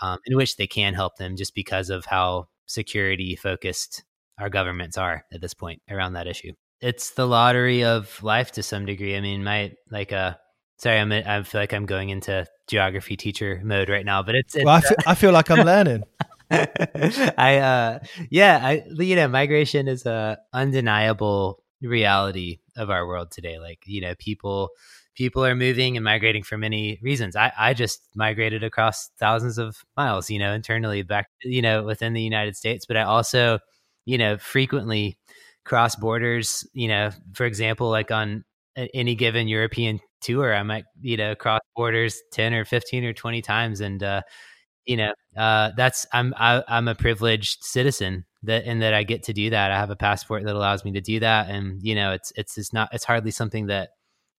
um, 0.00 0.18
in 0.26 0.36
which 0.36 0.56
they 0.56 0.66
can 0.66 0.94
help 0.94 1.16
them, 1.16 1.36
just 1.36 1.54
because 1.54 1.90
of 1.90 2.06
how 2.06 2.48
security 2.66 3.36
focused 3.36 4.04
our 4.38 4.48
governments 4.48 4.96
are 4.96 5.24
at 5.32 5.40
this 5.40 5.54
point 5.54 5.82
around 5.90 6.14
that 6.14 6.26
issue. 6.26 6.52
It's 6.80 7.10
the 7.10 7.26
lottery 7.26 7.84
of 7.84 8.22
life 8.22 8.52
to 8.52 8.62
some 8.62 8.86
degree. 8.86 9.16
I 9.16 9.20
mean, 9.20 9.44
my 9.44 9.72
like 9.90 10.12
uh 10.12 10.34
sorry, 10.78 10.98
I'm 10.98 11.12
I 11.12 11.42
feel 11.42 11.60
like 11.60 11.72
I'm 11.72 11.86
going 11.86 12.08
into 12.10 12.46
geography 12.68 13.16
teacher 13.16 13.60
mode 13.64 13.88
right 13.88 14.04
now, 14.04 14.22
but 14.22 14.34
it's, 14.34 14.54
it's 14.54 14.64
well, 14.64 14.76
I 14.76 14.80
feel, 14.80 14.96
I 15.06 15.14
feel 15.14 15.32
like 15.32 15.50
I'm 15.50 15.66
learning. 15.66 16.04
I 16.50 17.58
uh 17.58 17.98
yeah, 18.30 18.60
I 18.62 18.82
you 18.90 19.16
know, 19.16 19.28
migration 19.28 19.88
is 19.88 20.04
a 20.06 20.38
undeniable 20.52 21.63
reality 21.84 22.60
of 22.76 22.90
our 22.90 23.06
world 23.06 23.30
today. 23.30 23.58
Like, 23.58 23.80
you 23.86 24.00
know, 24.00 24.14
people 24.18 24.70
people 25.14 25.44
are 25.44 25.54
moving 25.54 25.96
and 25.96 26.04
migrating 26.04 26.42
for 26.42 26.58
many 26.58 26.98
reasons. 27.02 27.36
I, 27.36 27.52
I 27.56 27.74
just 27.74 28.08
migrated 28.16 28.64
across 28.64 29.10
thousands 29.18 29.58
of 29.58 29.76
miles, 29.96 30.28
you 30.28 30.38
know, 30.38 30.52
internally 30.52 31.02
back, 31.02 31.28
you 31.42 31.62
know, 31.62 31.84
within 31.84 32.14
the 32.14 32.22
United 32.22 32.56
States. 32.56 32.84
But 32.84 32.96
I 32.96 33.02
also, 33.02 33.60
you 34.06 34.18
know, 34.18 34.36
frequently 34.38 35.16
cross 35.64 35.96
borders, 35.96 36.66
you 36.74 36.88
know, 36.88 37.10
for 37.32 37.46
example, 37.46 37.88
like 37.90 38.10
on 38.10 38.44
any 38.92 39.14
given 39.14 39.48
European 39.48 40.00
tour, 40.20 40.54
I 40.54 40.62
might, 40.62 40.84
you 41.00 41.16
know, 41.16 41.34
cross 41.34 41.60
borders 41.76 42.20
10 42.32 42.54
or 42.54 42.64
15 42.64 43.04
or 43.04 43.12
20 43.12 43.40
times. 43.42 43.80
And, 43.80 44.02
uh, 44.02 44.22
you 44.84 44.96
know, 44.96 45.12
uh, 45.36 45.70
that's, 45.76 46.06
I'm, 46.12 46.34
I, 46.36 46.56
am 46.56 46.62
i 46.68 46.78
am 46.78 46.88
a 46.88 46.94
privileged 46.94 47.62
citizen 47.62 48.24
that 48.44 48.64
and 48.64 48.82
that 48.82 48.94
I 48.94 49.02
get 49.02 49.24
to 49.24 49.32
do 49.32 49.50
that. 49.50 49.70
I 49.70 49.76
have 49.76 49.90
a 49.90 49.96
passport 49.96 50.44
that 50.44 50.54
allows 50.54 50.84
me 50.84 50.92
to 50.92 51.00
do 51.00 51.20
that, 51.20 51.48
and 51.50 51.82
you 51.82 51.94
know, 51.94 52.12
it's 52.12 52.32
it's 52.36 52.58
it's 52.58 52.72
not 52.72 52.88
it's 52.92 53.04
hardly 53.04 53.30
something 53.30 53.66
that 53.66 53.90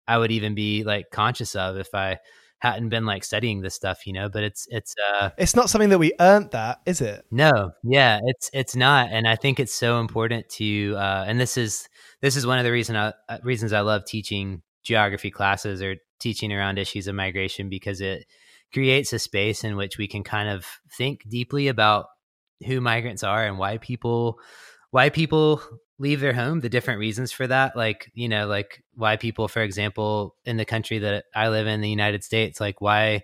I 0.07 0.17
would 0.17 0.31
even 0.31 0.55
be 0.55 0.83
like 0.83 1.11
conscious 1.11 1.55
of 1.55 1.77
if 1.77 1.93
I 1.93 2.19
hadn't 2.59 2.89
been 2.89 3.05
like 3.05 3.23
studying 3.23 3.61
this 3.61 3.75
stuff, 3.75 4.07
you 4.07 4.13
know. 4.13 4.29
But 4.29 4.43
it's 4.43 4.67
it's 4.69 4.95
uh, 5.13 5.29
it's 5.37 5.55
not 5.55 5.69
something 5.69 5.89
that 5.89 5.99
we 5.99 6.13
earned 6.19 6.51
that, 6.51 6.79
is 6.85 7.01
it? 7.01 7.25
No, 7.31 7.71
yeah, 7.83 8.19
it's 8.25 8.49
it's 8.53 8.75
not, 8.75 9.09
and 9.11 9.27
I 9.27 9.35
think 9.35 9.59
it's 9.59 9.73
so 9.73 9.99
important 9.99 10.49
to. 10.49 10.95
Uh, 10.95 11.25
and 11.27 11.39
this 11.39 11.57
is 11.57 11.87
this 12.21 12.35
is 12.35 12.47
one 12.47 12.59
of 12.59 12.65
the 12.65 12.71
reason 12.71 12.95
I, 12.95 13.13
uh, 13.29 13.37
reasons 13.43 13.73
I 13.73 13.81
love 13.81 14.05
teaching 14.05 14.61
geography 14.83 15.31
classes 15.31 15.81
or 15.81 15.95
teaching 16.19 16.53
around 16.53 16.77
issues 16.77 17.07
of 17.07 17.15
migration 17.15 17.69
because 17.69 18.01
it 18.01 18.25
creates 18.73 19.13
a 19.13 19.19
space 19.19 19.63
in 19.63 19.75
which 19.75 19.97
we 19.97 20.07
can 20.07 20.23
kind 20.23 20.49
of 20.49 20.65
think 20.97 21.27
deeply 21.29 21.67
about 21.67 22.07
who 22.65 22.81
migrants 22.81 23.23
are 23.23 23.45
and 23.45 23.57
why 23.57 23.77
people 23.77 24.39
why 24.91 25.09
people 25.09 25.61
leave 25.99 26.19
their 26.19 26.33
home 26.33 26.59
the 26.59 26.69
different 26.69 26.99
reasons 26.99 27.31
for 27.31 27.47
that. 27.47 27.75
Like 27.75 28.11
you 28.13 28.29
know 28.29 28.47
like 28.47 28.83
why 28.93 29.17
people 29.17 29.47
for 29.47 29.61
example 29.61 30.35
in 30.45 30.57
the 30.57 30.65
country 30.65 30.99
that 30.99 31.25
i 31.35 31.49
live 31.49 31.67
in 31.67 31.81
the 31.81 31.89
united 31.89 32.23
states 32.23 32.59
like 32.61 32.79
why 32.81 33.23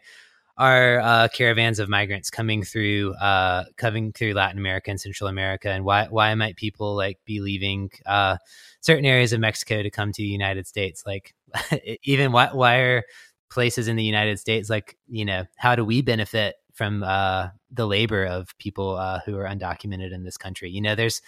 are 0.58 1.00
uh, 1.00 1.28
caravans 1.34 1.80
of 1.80 1.90
migrants 1.90 2.30
coming 2.30 2.64
through 2.64 3.14
uh, 3.16 3.64
coming 3.78 4.12
through 4.12 4.34
latin 4.34 4.58
america 4.58 4.92
and 4.92 5.00
central 5.00 5.30
america? 5.30 5.70
And 5.70 5.86
why 5.86 6.08
why 6.10 6.34
might 6.36 6.56
people 6.58 6.96
like 6.96 7.20
be 7.26 7.40
leaving 7.42 7.90
uh, 8.06 8.38
certain 8.82 9.06
areas 9.06 9.34
of 9.34 9.40
mexico 9.40 9.82
to 9.84 9.90
come 9.90 10.12
to 10.12 10.22
the 10.22 10.28
united 10.28 10.68
states? 10.68 11.04
Like 11.06 11.34
even 12.04 12.32
why, 12.32 12.50
why 12.54 12.78
are 12.78 13.04
places 13.50 13.88
in 13.88 13.98
the 13.98 14.04
united 14.04 14.40
states 14.40 14.70
like 14.70 14.98
you 15.10 15.26
know 15.26 15.44
how 15.58 15.76
do 15.76 15.84
we 15.84 16.02
benefit 16.02 16.56
from 16.82 17.04
uh, 17.04 17.50
the 17.70 17.86
labor 17.86 18.26
of 18.26 18.58
people 18.58 18.96
uh, 18.98 19.20
who 19.26 19.38
are 19.38 19.46
undocumented 19.46 20.12
in 20.12 20.24
this 20.24 20.36
country. 20.38 20.72
You 20.72 20.82
know, 20.82 20.96
there's 20.96 21.22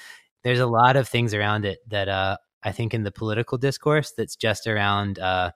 there's 0.44 0.60
a 0.60 0.66
lot 0.66 0.96
of 0.96 1.08
things 1.08 1.36
around 1.36 1.64
it 1.66 1.78
that 1.90 2.10
uh, 2.10 2.38
I 2.64 2.72
think 2.72 2.96
in 2.96 3.04
the 3.04 3.12
political 3.12 3.60
discourse 3.60 4.14
that's 4.18 4.36
just 4.36 4.66
around 4.66 5.20
uh, 5.20 5.52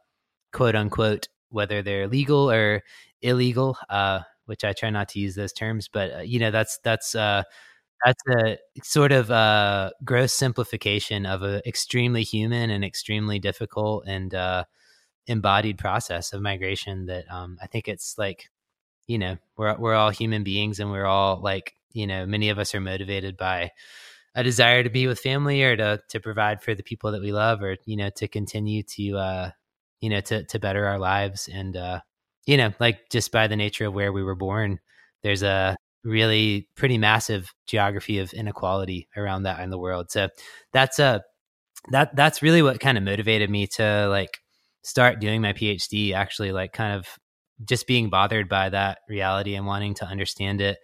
quote 0.54 0.76
unquote 0.76 1.30
whether 1.50 1.82
they're 1.82 2.08
legal 2.08 2.52
or 2.52 2.84
illegal, 3.22 3.78
uh, 3.90 4.22
which 4.46 4.64
I 4.64 4.74
try 4.74 4.92
not 4.92 5.10
to 5.10 5.20
use 5.20 5.36
those 5.36 5.54
terms, 5.54 5.90
but 5.92 6.14
uh, 6.16 6.20
you 6.22 6.40
know 6.40 6.52
that's 6.52 6.80
that's 6.84 7.14
that's 7.14 8.24
a 8.30 8.58
sort 8.84 9.12
of 9.12 9.30
a 9.32 9.92
gross 10.06 10.34
simplification 10.34 11.26
of 11.26 11.42
an 11.44 11.62
extremely 11.66 12.24
human 12.24 12.70
and 12.70 12.86
extremely 12.86 13.40
difficult 13.40 14.06
and 14.08 14.36
embodied 15.28 15.78
process 15.78 16.34
of 16.34 16.42
migration 16.42 17.06
that 17.08 17.26
um, 17.32 17.58
I 17.62 17.68
think 17.68 17.88
it's 17.88 18.18
like 18.18 18.50
you 19.08 19.18
know 19.18 19.38
we're 19.58 19.76
we're 19.78 19.96
all 19.96 20.10
human 20.10 20.44
beings 20.44 20.80
and 20.80 20.92
we're 20.92 21.06
all 21.06 21.40
like 21.42 21.74
you 21.94 22.06
know 22.06 22.26
many 22.26 22.50
of 22.50 22.60
us 22.60 22.76
are 22.76 22.82
motivated 22.82 23.38
by 23.38 23.72
a 24.36 24.44
desire 24.44 24.84
to 24.84 24.90
be 24.90 25.08
with 25.08 25.20
family 25.20 25.64
or 25.64 25.76
to 25.76 26.00
to 26.10 26.20
provide 26.20 26.62
for 26.62 26.76
the 26.76 26.84
people 26.84 27.12
that 27.12 27.22
we 27.22 27.32
love 27.32 27.62
or 27.64 27.78
you 27.86 27.98
know 27.98 28.10
to 28.12 28.28
continue 28.28 28.84
to 28.84 29.18
uh 29.18 29.52
you 30.00 30.10
know 30.10 30.22
to 30.22 30.44
to 30.44 30.60
better 30.60 30.86
our 30.86 31.00
lives. 31.00 31.50
And 31.52 31.76
uh 31.76 32.02
you 32.46 32.58
know 32.58 32.72
like 32.80 33.10
just 33.10 33.32
by 33.32 33.48
the 33.48 33.56
nature 33.56 33.88
of 33.88 33.94
where 33.94 34.14
we 34.14 34.24
were 34.24 34.36
born 34.36 34.80
there's 35.24 35.44
a 35.44 35.76
really 36.04 36.70
pretty 36.76 36.98
massive 36.98 37.54
geography 37.66 38.20
of 38.20 38.32
inequality 38.32 39.08
around 39.18 39.44
that 39.44 39.60
in 39.60 39.72
the 39.72 39.80
world. 39.80 40.12
So 40.12 40.30
that's 40.72 41.00
a 41.00 41.04
uh, 41.04 41.20
that 41.92 42.16
that's 42.16 42.42
really 42.42 42.62
what 42.62 42.80
kind 42.80 42.98
of 42.98 43.04
motivated 43.04 43.50
me 43.50 43.68
to 43.68 44.08
like 44.10 44.40
start 44.84 45.20
doing 45.20 45.42
my 45.42 45.54
phd 45.54 46.14
actually 46.14 46.52
like 46.52 46.74
kind 46.74 46.98
of 46.98 47.08
just 47.66 47.88
being 47.88 48.10
bothered 48.10 48.50
by 48.50 48.70
that 48.70 49.00
reality 49.10 49.56
and 49.56 49.66
wanting 49.66 49.94
to 49.96 50.06
understand 50.06 50.62
it 50.62 50.78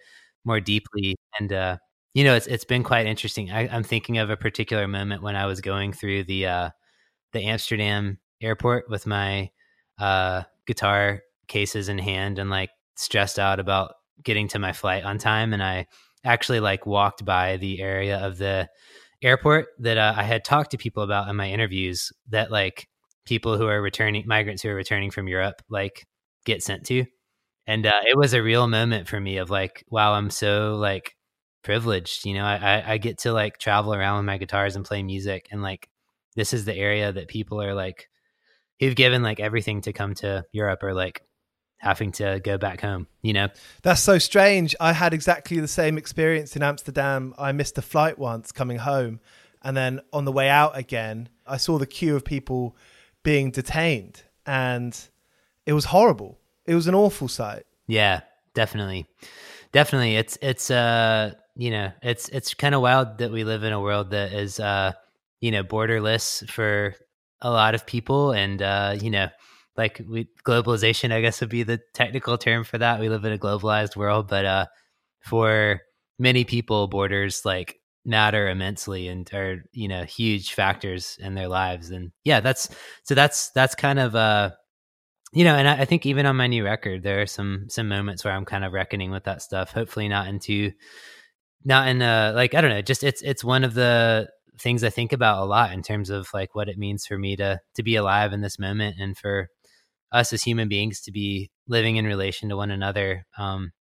more 0.44 0.60
deeply. 0.60 1.16
And 1.38 1.52
uh, 1.52 1.78
you 2.14 2.24
know, 2.24 2.34
it's 2.34 2.46
it's 2.46 2.64
been 2.64 2.82
quite 2.82 3.06
interesting. 3.06 3.50
I, 3.50 3.66
am 3.66 3.82
thinking 3.82 4.18
of 4.18 4.30
a 4.30 4.36
particular 4.36 4.86
moment 4.88 5.22
when 5.22 5.36
I 5.36 5.46
was 5.46 5.60
going 5.60 5.92
through 5.92 6.24
the 6.24 6.46
uh, 6.46 6.70
the 7.32 7.44
Amsterdam 7.44 8.18
airport 8.40 8.88
with 8.88 9.06
my 9.06 9.50
uh, 9.98 10.42
guitar 10.66 11.22
cases 11.48 11.88
in 11.88 11.98
hand 11.98 12.38
and 12.38 12.50
like 12.50 12.70
stressed 12.96 13.38
out 13.38 13.60
about 13.60 13.94
getting 14.22 14.48
to 14.48 14.58
my 14.58 14.72
flight 14.72 15.04
on 15.04 15.18
time. 15.18 15.52
And 15.52 15.62
I 15.62 15.86
actually 16.24 16.60
like 16.60 16.86
walked 16.86 17.24
by 17.24 17.56
the 17.56 17.80
area 17.80 18.18
of 18.18 18.38
the 18.38 18.68
airport 19.22 19.68
that 19.78 19.98
uh, 19.98 20.14
I 20.16 20.22
had 20.22 20.44
talked 20.44 20.70
to 20.72 20.78
people 20.78 21.02
about 21.02 21.28
in 21.28 21.36
my 21.36 21.50
interviews 21.50 22.12
that 22.28 22.50
like 22.50 22.88
people 23.24 23.56
who 23.56 23.66
are 23.66 23.80
returning 23.80 24.24
migrants 24.26 24.62
who 24.62 24.68
are 24.68 24.74
returning 24.74 25.10
from 25.10 25.28
Europe 25.28 25.62
like 25.68 26.06
get 26.44 26.62
sent 26.62 26.84
to. 26.86 27.04
And 27.66 27.86
uh, 27.86 28.00
it 28.06 28.16
was 28.16 28.34
a 28.34 28.42
real 28.42 28.66
moment 28.66 29.08
for 29.08 29.18
me 29.18 29.38
of 29.38 29.50
like, 29.50 29.84
wow, 29.88 30.12
I'm 30.12 30.30
so 30.30 30.76
like 30.76 31.16
privileged. 31.62 32.26
You 32.26 32.34
know, 32.34 32.44
I, 32.44 32.82
I 32.86 32.98
get 32.98 33.18
to 33.20 33.32
like 33.32 33.58
travel 33.58 33.94
around 33.94 34.18
with 34.18 34.26
my 34.26 34.38
guitars 34.38 34.76
and 34.76 34.84
play 34.84 35.02
music. 35.02 35.48
And 35.50 35.62
like, 35.62 35.88
this 36.36 36.52
is 36.52 36.64
the 36.64 36.76
area 36.76 37.12
that 37.12 37.28
people 37.28 37.62
are 37.62 37.74
like, 37.74 38.08
who've 38.80 38.94
given 38.94 39.22
like 39.22 39.40
everything 39.40 39.80
to 39.82 39.92
come 39.92 40.14
to 40.16 40.44
Europe 40.52 40.82
or 40.82 40.92
like 40.92 41.22
having 41.78 42.12
to 42.12 42.40
go 42.42 42.58
back 42.58 42.80
home, 42.80 43.06
you 43.22 43.32
know? 43.32 43.48
That's 43.82 44.00
so 44.00 44.18
strange. 44.18 44.74
I 44.80 44.92
had 44.92 45.14
exactly 45.14 45.60
the 45.60 45.68
same 45.68 45.96
experience 45.96 46.56
in 46.56 46.62
Amsterdam. 46.62 47.34
I 47.38 47.52
missed 47.52 47.78
a 47.78 47.82
flight 47.82 48.18
once 48.18 48.52
coming 48.52 48.78
home. 48.78 49.20
And 49.62 49.76
then 49.76 50.00
on 50.12 50.24
the 50.24 50.32
way 50.32 50.48
out 50.48 50.76
again, 50.76 51.28
I 51.46 51.56
saw 51.56 51.78
the 51.78 51.86
queue 51.86 52.16
of 52.16 52.24
people 52.24 52.76
being 53.22 53.50
detained. 53.50 54.22
And 54.44 54.98
it 55.66 55.72
was 55.72 55.86
horrible. 55.86 56.38
It 56.66 56.74
was 56.74 56.86
an 56.86 56.94
awful 56.94 57.28
sight. 57.28 57.64
Yeah, 57.86 58.20
definitely. 58.54 59.06
Definitely. 59.72 60.16
It's 60.16 60.38
it's 60.40 60.70
uh 60.70 61.32
you 61.56 61.70
know, 61.70 61.92
it's 62.02 62.28
it's 62.30 62.54
kind 62.54 62.74
of 62.74 62.82
wild 62.82 63.18
that 63.18 63.30
we 63.30 63.44
live 63.44 63.64
in 63.64 63.72
a 63.72 63.80
world 63.80 64.10
that 64.10 64.32
is 64.32 64.60
uh 64.60 64.92
you 65.40 65.50
know, 65.50 65.62
borderless 65.62 66.48
for 66.50 66.94
a 67.40 67.50
lot 67.50 67.74
of 67.74 67.86
people 67.86 68.32
and 68.32 68.62
uh 68.62 68.96
you 69.00 69.10
know, 69.10 69.28
like 69.76 70.00
we 70.08 70.28
globalization 70.46 71.12
I 71.12 71.20
guess 71.20 71.40
would 71.40 71.50
be 71.50 71.62
the 71.62 71.80
technical 71.94 72.38
term 72.38 72.64
for 72.64 72.78
that. 72.78 73.00
We 73.00 73.08
live 73.08 73.24
in 73.24 73.32
a 73.32 73.38
globalized 73.38 73.96
world, 73.96 74.28
but 74.28 74.44
uh 74.44 74.66
for 75.20 75.80
many 76.18 76.44
people 76.44 76.86
borders 76.86 77.44
like 77.44 77.80
matter 78.04 78.48
immensely 78.48 79.08
and 79.08 79.28
are 79.32 79.64
you 79.72 79.88
know 79.88 80.04
huge 80.04 80.52
factors 80.52 81.16
in 81.20 81.34
their 81.34 81.48
lives 81.48 81.90
and 81.90 82.12
yeah 82.22 82.38
that's 82.40 82.68
so 83.02 83.14
that's 83.14 83.48
that's 83.50 83.74
kind 83.74 83.98
of 83.98 84.14
uh 84.14 84.50
you 85.34 85.42
know, 85.44 85.56
and 85.56 85.68
I, 85.68 85.80
I, 85.80 85.84
think 85.84 86.06
even 86.06 86.26
on 86.26 86.36
my 86.36 86.46
new 86.46 86.64
record, 86.64 87.02
there 87.02 87.20
are 87.20 87.26
some 87.26 87.66
some 87.68 87.88
moments 87.88 88.24
where 88.24 88.32
I'm 88.32 88.44
kind 88.44 88.64
of 88.64 88.72
reckoning 88.72 89.10
with 89.10 89.24
that 89.24 89.42
stuff. 89.42 89.72
Hopefully, 89.72 90.08
not 90.08 90.28
into 90.28 90.70
not 91.64 91.88
in 91.88 92.02
a 92.02 92.32
like 92.34 92.54
I 92.54 92.60
don't 92.60 92.70
know, 92.70 92.82
just 92.82 93.02
it's 93.02 93.20
it's 93.22 93.42
one 93.42 93.64
of 93.64 93.74
the 93.74 94.28
things 94.58 94.84
I 94.84 94.90
think 94.90 95.12
about 95.12 95.42
a 95.42 95.44
lot 95.44 95.72
in 95.72 95.82
terms 95.82 96.10
of 96.10 96.28
like 96.32 96.54
what 96.54 96.68
it 96.68 96.78
means 96.78 97.04
for 97.04 97.18
me 97.18 97.34
to 97.36 97.60
to 97.74 97.82
be 97.82 97.96
alive 97.96 98.32
in 98.32 98.42
this 98.42 98.60
moment 98.60 98.96
and 99.00 99.18
for 99.18 99.48
us 100.12 100.32
as 100.32 100.44
human 100.44 100.68
beings 100.68 101.00
to 101.02 101.12
be 101.12 101.50
living 101.66 101.96
in 101.96 102.06
relation 102.06 102.48
to 102.50 102.56
one 102.56 102.70
another. 102.70 103.26
Um, 103.36 103.72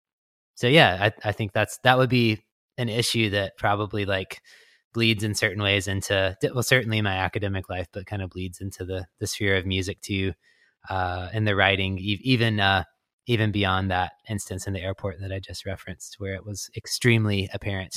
so 0.55 0.67
yeah, 0.67 0.97
I, 1.23 1.29
I 1.29 1.31
think 1.33 1.53
that's 1.53 1.77
that 1.83 1.99
would 1.99 2.09
be 2.09 2.39
an 2.79 2.89
issue 2.89 3.29
that 3.29 3.57
probably 3.57 4.05
like 4.05 4.41
bleeds 4.91 5.23
in 5.23 5.35
certain 5.35 5.61
ways 5.61 5.87
into 5.87 6.35
well 6.53 6.63
certainly 6.63 7.01
my 7.01 7.17
academic 7.17 7.69
life, 7.69 7.87
but 7.93 8.07
kind 8.07 8.23
of 8.23 8.31
bleeds 8.31 8.59
into 8.59 8.85
the 8.85 9.05
the 9.19 9.27
sphere 9.27 9.55
of 9.55 9.67
music 9.67 10.01
too, 10.01 10.33
uh, 10.89 11.29
and 11.33 11.47
the 11.47 11.55
writing 11.55 11.97
even 11.99 12.59
uh, 12.59 12.83
even 13.25 13.51
beyond 13.51 13.89
that 13.91 14.11
instance 14.29 14.67
in 14.67 14.73
the 14.73 14.81
airport 14.81 15.19
that 15.21 15.31
I 15.31 15.39
just 15.39 15.65
referenced, 15.65 16.15
where 16.17 16.35
it 16.35 16.45
was 16.45 16.69
extremely 16.75 17.49
apparent. 17.53 17.95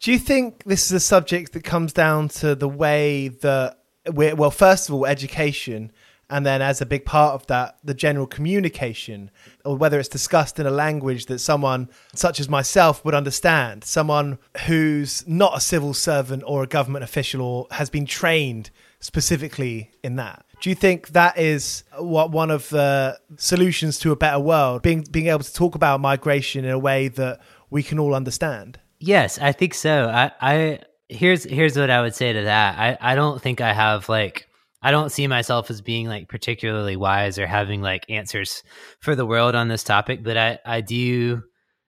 Do 0.00 0.12
you 0.12 0.18
think 0.18 0.64
this 0.64 0.86
is 0.86 0.92
a 0.92 1.00
subject 1.00 1.52
that 1.52 1.64
comes 1.64 1.92
down 1.92 2.28
to 2.28 2.54
the 2.54 2.68
way 2.68 3.28
that, 3.28 3.78
we're, 4.08 4.34
well, 4.34 4.50
first 4.50 4.88
of 4.88 4.94
all, 4.94 5.06
education, 5.06 5.92
and 6.28 6.46
then 6.46 6.62
as 6.62 6.80
a 6.80 6.86
big 6.86 7.04
part 7.04 7.34
of 7.34 7.46
that, 7.48 7.76
the 7.84 7.94
general 7.94 8.26
communication, 8.26 9.30
or 9.64 9.76
whether 9.76 10.00
it's 10.00 10.08
discussed 10.08 10.58
in 10.58 10.66
a 10.66 10.70
language 10.70 11.26
that 11.26 11.40
someone 11.40 11.88
such 12.14 12.40
as 12.40 12.48
myself 12.48 13.04
would 13.04 13.14
understand, 13.14 13.84
someone 13.84 14.38
who's 14.66 15.26
not 15.28 15.56
a 15.56 15.60
civil 15.60 15.94
servant 15.94 16.42
or 16.46 16.62
a 16.62 16.66
government 16.66 17.04
official 17.04 17.42
or 17.42 17.66
has 17.72 17.90
been 17.90 18.06
trained 18.06 18.70
specifically 18.98 19.90
in 20.02 20.16
that. 20.16 20.44
Do 20.62 20.70
you 20.70 20.76
think 20.76 21.08
that 21.08 21.38
is 21.38 21.82
what 21.98 22.30
one 22.30 22.52
of 22.52 22.68
the 22.68 23.18
solutions 23.36 23.98
to 23.98 24.12
a 24.12 24.16
better 24.16 24.38
world, 24.38 24.82
being 24.82 25.02
being 25.10 25.26
able 25.26 25.42
to 25.42 25.52
talk 25.52 25.74
about 25.74 26.00
migration 26.00 26.64
in 26.64 26.70
a 26.70 26.78
way 26.78 27.08
that 27.08 27.40
we 27.68 27.82
can 27.82 27.98
all 27.98 28.14
understand? 28.14 28.78
Yes, 29.00 29.40
I 29.40 29.50
think 29.50 29.74
so. 29.74 30.06
I, 30.06 30.30
I 30.40 30.78
here's 31.08 31.42
here's 31.42 31.76
what 31.76 31.90
I 31.90 32.00
would 32.00 32.14
say 32.14 32.32
to 32.32 32.42
that. 32.42 32.78
I, 32.78 33.12
I 33.12 33.14
don't 33.16 33.42
think 33.42 33.60
I 33.60 33.72
have 33.72 34.08
like 34.08 34.46
I 34.80 34.92
don't 34.92 35.10
see 35.10 35.26
myself 35.26 35.68
as 35.68 35.80
being 35.80 36.06
like 36.06 36.28
particularly 36.28 36.94
wise 36.94 37.40
or 37.40 37.46
having 37.48 37.82
like 37.82 38.06
answers 38.08 38.62
for 39.00 39.16
the 39.16 39.26
world 39.26 39.56
on 39.56 39.66
this 39.66 39.82
topic, 39.82 40.22
but 40.22 40.36
I, 40.36 40.60
I 40.64 40.80
do 40.80 41.42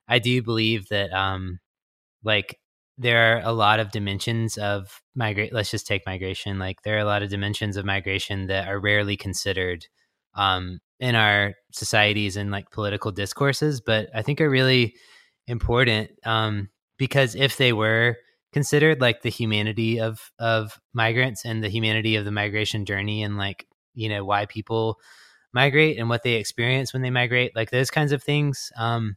I 0.08 0.18
do 0.18 0.42
believe 0.42 0.88
that 0.88 1.12
um 1.12 1.60
like 2.24 2.58
there 2.96 3.36
are 3.36 3.42
a 3.44 3.52
lot 3.52 3.80
of 3.80 3.90
dimensions 3.90 4.56
of 4.56 5.02
migrate 5.14 5.52
let's 5.52 5.70
just 5.70 5.86
take 5.86 6.06
migration 6.06 6.58
like 6.58 6.82
there 6.82 6.96
are 6.96 7.00
a 7.00 7.04
lot 7.04 7.22
of 7.22 7.30
dimensions 7.30 7.76
of 7.76 7.84
migration 7.84 8.46
that 8.46 8.68
are 8.68 8.78
rarely 8.78 9.16
considered 9.16 9.86
um, 10.34 10.78
in 11.00 11.14
our 11.14 11.54
societies 11.72 12.36
and 12.36 12.50
like 12.50 12.70
political 12.70 13.10
discourses 13.10 13.80
but 13.80 14.08
i 14.14 14.22
think 14.22 14.40
are 14.40 14.50
really 14.50 14.94
important 15.46 16.10
um, 16.24 16.68
because 16.96 17.34
if 17.34 17.56
they 17.56 17.72
were 17.72 18.16
considered 18.52 19.00
like 19.00 19.22
the 19.22 19.30
humanity 19.30 20.00
of 20.00 20.30
of 20.38 20.80
migrants 20.92 21.44
and 21.44 21.62
the 21.62 21.68
humanity 21.68 22.14
of 22.16 22.24
the 22.24 22.30
migration 22.30 22.84
journey 22.84 23.22
and 23.22 23.36
like 23.36 23.66
you 23.94 24.08
know 24.08 24.24
why 24.24 24.46
people 24.46 24.98
migrate 25.52 25.98
and 25.98 26.08
what 26.08 26.22
they 26.22 26.34
experience 26.34 26.92
when 26.92 27.02
they 27.02 27.10
migrate 27.10 27.54
like 27.56 27.70
those 27.70 27.90
kinds 27.90 28.12
of 28.12 28.22
things 28.22 28.72
um, 28.76 29.16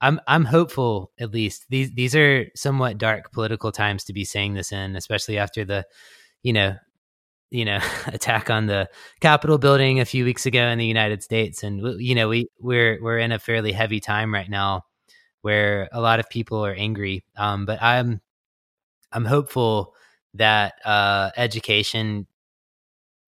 I'm 0.00 0.20
I'm 0.26 0.44
hopeful 0.44 1.12
at 1.18 1.30
least. 1.32 1.66
These 1.70 1.92
these 1.92 2.14
are 2.14 2.46
somewhat 2.54 2.98
dark 2.98 3.32
political 3.32 3.72
times 3.72 4.04
to 4.04 4.12
be 4.12 4.24
saying 4.24 4.54
this 4.54 4.72
in, 4.72 4.96
especially 4.96 5.38
after 5.38 5.64
the, 5.64 5.86
you 6.42 6.52
know, 6.52 6.76
you 7.50 7.64
know, 7.64 7.80
attack 8.06 8.50
on 8.50 8.66
the 8.66 8.88
Capitol 9.20 9.58
building 9.58 10.00
a 10.00 10.04
few 10.04 10.24
weeks 10.24 10.46
ago 10.46 10.66
in 10.68 10.78
the 10.78 10.86
United 10.86 11.22
States, 11.22 11.62
and 11.62 12.00
you 12.00 12.14
know 12.14 12.28
we 12.28 12.48
we're 12.60 13.02
we're 13.02 13.18
in 13.18 13.32
a 13.32 13.38
fairly 13.38 13.72
heavy 13.72 14.00
time 14.00 14.34
right 14.34 14.50
now, 14.50 14.82
where 15.42 15.88
a 15.92 16.00
lot 16.00 16.20
of 16.20 16.28
people 16.30 16.64
are 16.64 16.74
angry. 16.74 17.24
Um, 17.36 17.66
but 17.66 17.82
I'm 17.82 18.20
I'm 19.12 19.24
hopeful 19.24 19.94
that 20.34 20.74
uh, 20.84 21.30
education 21.36 22.26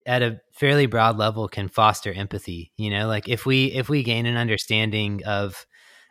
at 0.07 0.23
a 0.23 0.41
fairly 0.53 0.87
broad 0.87 1.19
level 1.19 1.49
can 1.49 1.69
foster 1.69 2.13
empathy. 2.13 2.73
You 2.77 2.91
know, 2.91 3.09
like 3.09 3.29
if 3.29 3.47
we 3.47 3.67
if 3.67 3.89
we 3.89 4.03
gain 4.03 4.27
an 4.27 4.37
understanding 4.37 5.23
of 5.25 5.67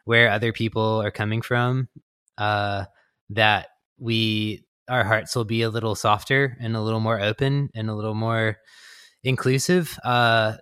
where 0.06 0.30
other 0.30 0.54
people 0.54 1.02
are 1.02 1.12
coming 1.12 1.42
from, 1.42 1.90
uh, 2.38 2.86
that 3.32 3.68
we 3.98 4.64
our 4.88 5.04
hearts 5.04 5.36
will 5.36 5.46
be 5.46 5.64
a 5.64 5.70
little 5.70 5.96
softer 5.96 6.58
and 6.60 6.76
a 6.76 6.82
little 6.82 7.00
more 7.00 7.20
open 7.20 7.70
and 7.74 7.90
a 7.90 7.96
little 7.96 8.14
more 8.14 8.58
inclusive. 9.24 9.98
Uh, 10.04 10.56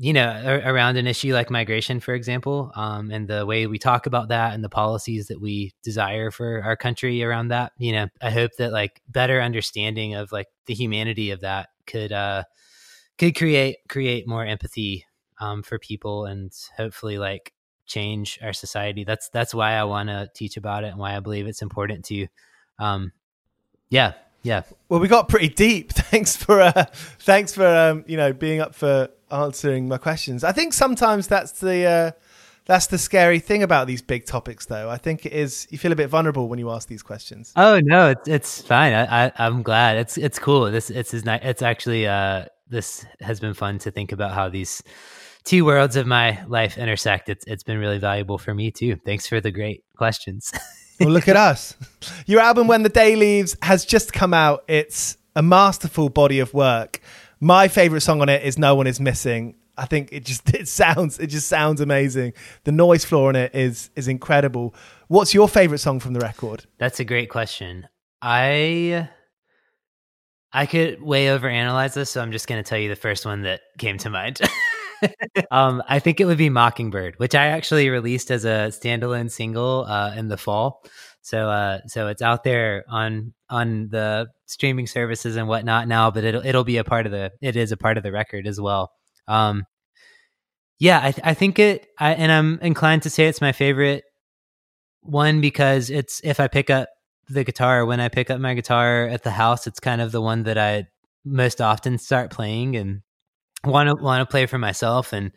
you 0.00 0.12
know, 0.12 0.60
around 0.64 0.96
an 0.96 1.08
issue 1.08 1.34
like 1.34 1.50
migration, 1.50 1.98
for 1.98 2.14
example, 2.14 2.70
um, 2.76 3.10
and 3.10 3.26
the 3.26 3.44
way 3.44 3.66
we 3.66 3.78
talk 3.78 4.06
about 4.06 4.28
that 4.28 4.54
and 4.54 4.62
the 4.62 4.68
policies 4.68 5.26
that 5.26 5.40
we 5.40 5.72
desire 5.82 6.30
for 6.30 6.62
our 6.62 6.76
country 6.76 7.20
around 7.24 7.48
that. 7.48 7.72
You 7.78 7.92
know, 7.92 8.06
I 8.22 8.30
hope 8.30 8.52
that 8.58 8.70
like 8.70 9.02
better 9.08 9.40
understanding 9.42 10.14
of 10.14 10.30
like 10.30 10.46
the 10.66 10.74
humanity 10.74 11.32
of 11.32 11.40
that 11.40 11.70
could 11.88 12.12
uh, 12.12 12.44
could 13.18 13.36
create 13.36 13.78
create 13.88 14.28
more 14.28 14.46
empathy 14.46 15.04
um, 15.40 15.64
for 15.64 15.80
people 15.80 16.26
and 16.26 16.52
hopefully 16.76 17.18
like 17.18 17.52
change 17.88 18.38
our 18.42 18.52
society. 18.52 19.02
That's 19.02 19.28
that's 19.30 19.52
why 19.54 19.72
I 19.72 19.84
want 19.84 20.08
to 20.08 20.30
teach 20.34 20.56
about 20.56 20.84
it 20.84 20.88
and 20.88 20.98
why 20.98 21.16
I 21.16 21.20
believe 21.20 21.46
it's 21.46 21.62
important 21.62 22.04
to. 22.06 22.28
Um, 22.78 23.12
yeah, 23.90 24.12
yeah. 24.42 24.62
Well, 24.88 25.00
we 25.00 25.08
got 25.08 25.28
pretty 25.28 25.48
deep. 25.48 25.92
Thanks 25.92 26.36
for 26.36 26.60
uh, 26.60 26.84
thanks 27.20 27.54
for 27.54 27.66
um, 27.66 28.04
you 28.06 28.16
know 28.16 28.32
being 28.32 28.60
up 28.60 28.74
for 28.74 29.08
answering 29.30 29.88
my 29.88 29.98
questions. 29.98 30.44
I 30.44 30.52
think 30.52 30.72
sometimes 30.72 31.26
that's 31.26 31.52
the 31.60 31.84
uh, 31.84 32.10
that's 32.66 32.86
the 32.86 32.98
scary 32.98 33.40
thing 33.40 33.62
about 33.62 33.86
these 33.86 34.02
big 34.02 34.26
topics, 34.26 34.66
though. 34.66 34.90
I 34.90 34.98
think 34.98 35.26
it 35.26 35.32
is 35.32 35.66
you 35.70 35.78
feel 35.78 35.92
a 35.92 35.96
bit 35.96 36.08
vulnerable 36.08 36.48
when 36.48 36.58
you 36.58 36.70
ask 36.70 36.86
these 36.86 37.02
questions. 37.02 37.52
Oh 37.56 37.80
no, 37.80 38.10
it's 38.10 38.28
it's 38.28 38.62
fine. 38.62 38.92
I, 38.92 39.28
I 39.28 39.46
am 39.46 39.62
glad. 39.62 39.96
It's 39.96 40.18
it's 40.18 40.38
cool. 40.38 40.70
This 40.70 40.90
it's 40.90 41.14
is 41.14 41.24
nice. 41.24 41.40
It's 41.42 41.62
actually 41.62 42.06
uh 42.06 42.44
this 42.68 43.06
has 43.20 43.40
been 43.40 43.54
fun 43.54 43.78
to 43.78 43.90
think 43.90 44.12
about 44.12 44.32
how 44.32 44.48
these 44.48 44.82
two 45.48 45.64
worlds 45.64 45.96
of 45.96 46.06
my 46.06 46.44
life 46.46 46.76
intersect. 46.76 47.30
It's 47.30 47.44
it's 47.46 47.62
been 47.62 47.78
really 47.78 47.98
valuable 47.98 48.36
for 48.36 48.52
me 48.54 48.70
too. 48.70 48.96
Thanks 48.96 49.26
for 49.26 49.40
the 49.40 49.50
great 49.50 49.82
questions. 49.96 50.52
well, 51.00 51.08
look 51.08 51.26
at 51.26 51.36
us. 51.36 51.74
Your 52.26 52.40
album 52.40 52.66
When 52.66 52.82
the 52.82 52.90
Day 52.90 53.16
Leaves 53.16 53.56
has 53.62 53.86
just 53.86 54.12
come 54.12 54.34
out. 54.34 54.62
It's 54.68 55.16
a 55.34 55.42
masterful 55.42 56.10
body 56.10 56.40
of 56.40 56.52
work. 56.52 57.00
My 57.40 57.68
favorite 57.68 58.02
song 58.02 58.20
on 58.20 58.28
it 58.28 58.42
is 58.42 58.58
No 58.58 58.74
One 58.74 58.86
Is 58.86 59.00
Missing. 59.00 59.54
I 59.78 59.86
think 59.86 60.10
it 60.12 60.26
just 60.26 60.50
it 60.54 60.68
sounds 60.68 61.18
it 61.18 61.28
just 61.28 61.48
sounds 61.48 61.80
amazing. 61.80 62.34
The 62.64 62.72
noise 62.72 63.06
floor 63.06 63.30
on 63.30 63.36
it 63.36 63.54
is 63.54 63.88
is 63.96 64.06
incredible. 64.06 64.74
What's 65.06 65.32
your 65.32 65.48
favorite 65.48 65.78
song 65.78 65.98
from 65.98 66.12
the 66.12 66.20
record? 66.20 66.66
That's 66.78 67.00
a 67.00 67.04
great 67.04 67.30
question. 67.30 67.88
I 68.20 69.08
I 70.52 70.66
could 70.66 71.00
way 71.00 71.26
overanalyze 71.26 71.94
this, 71.94 72.10
so 72.10 72.20
I'm 72.20 72.32
just 72.32 72.48
going 72.48 72.62
to 72.62 72.68
tell 72.68 72.78
you 72.78 72.90
the 72.90 72.96
first 72.96 73.24
one 73.24 73.42
that 73.42 73.60
came 73.78 73.96
to 73.98 74.10
mind. 74.10 74.40
um, 75.50 75.82
I 75.88 75.98
think 75.98 76.20
it 76.20 76.24
would 76.24 76.38
be 76.38 76.50
Mockingbird, 76.50 77.18
which 77.18 77.34
I 77.34 77.46
actually 77.46 77.88
released 77.90 78.30
as 78.30 78.44
a 78.44 78.68
standalone 78.70 79.30
single 79.30 79.84
uh, 79.86 80.14
in 80.14 80.28
the 80.28 80.36
fall. 80.36 80.82
So, 81.20 81.50
uh, 81.50 81.80
so 81.86 82.08
it's 82.08 82.22
out 82.22 82.44
there 82.44 82.84
on 82.88 83.34
on 83.50 83.88
the 83.90 84.28
streaming 84.46 84.86
services 84.86 85.36
and 85.36 85.48
whatnot 85.48 85.88
now, 85.88 86.10
but 86.10 86.24
it'll 86.24 86.44
it'll 86.44 86.64
be 86.64 86.78
a 86.78 86.84
part 86.84 87.06
of 87.06 87.12
the 87.12 87.32
it 87.40 87.56
is 87.56 87.72
a 87.72 87.76
part 87.76 87.96
of 87.96 88.02
the 88.02 88.12
record 88.12 88.46
as 88.46 88.60
well. 88.60 88.92
Um, 89.26 89.64
yeah, 90.78 91.00
I, 91.00 91.30
I 91.30 91.34
think 91.34 91.58
it, 91.58 91.88
I, 91.98 92.14
and 92.14 92.30
I'm 92.30 92.58
inclined 92.60 93.02
to 93.02 93.10
say 93.10 93.26
it's 93.26 93.40
my 93.40 93.52
favorite 93.52 94.04
one 95.02 95.40
because 95.40 95.90
it's 95.90 96.20
if 96.22 96.38
I 96.40 96.48
pick 96.48 96.70
up 96.70 96.88
the 97.28 97.44
guitar 97.44 97.84
when 97.84 98.00
I 98.00 98.08
pick 98.08 98.30
up 98.30 98.40
my 98.40 98.54
guitar 98.54 99.06
at 99.06 99.22
the 99.22 99.30
house, 99.30 99.66
it's 99.66 99.80
kind 99.80 100.00
of 100.00 100.12
the 100.12 100.20
one 100.20 100.44
that 100.44 100.56
I 100.56 100.86
most 101.24 101.60
often 101.60 101.98
start 101.98 102.30
playing 102.30 102.76
and 102.76 103.02
want 103.64 103.88
to 103.88 104.02
want 104.02 104.20
to 104.20 104.30
play 104.30 104.46
for 104.46 104.58
myself 104.58 105.12
and 105.12 105.32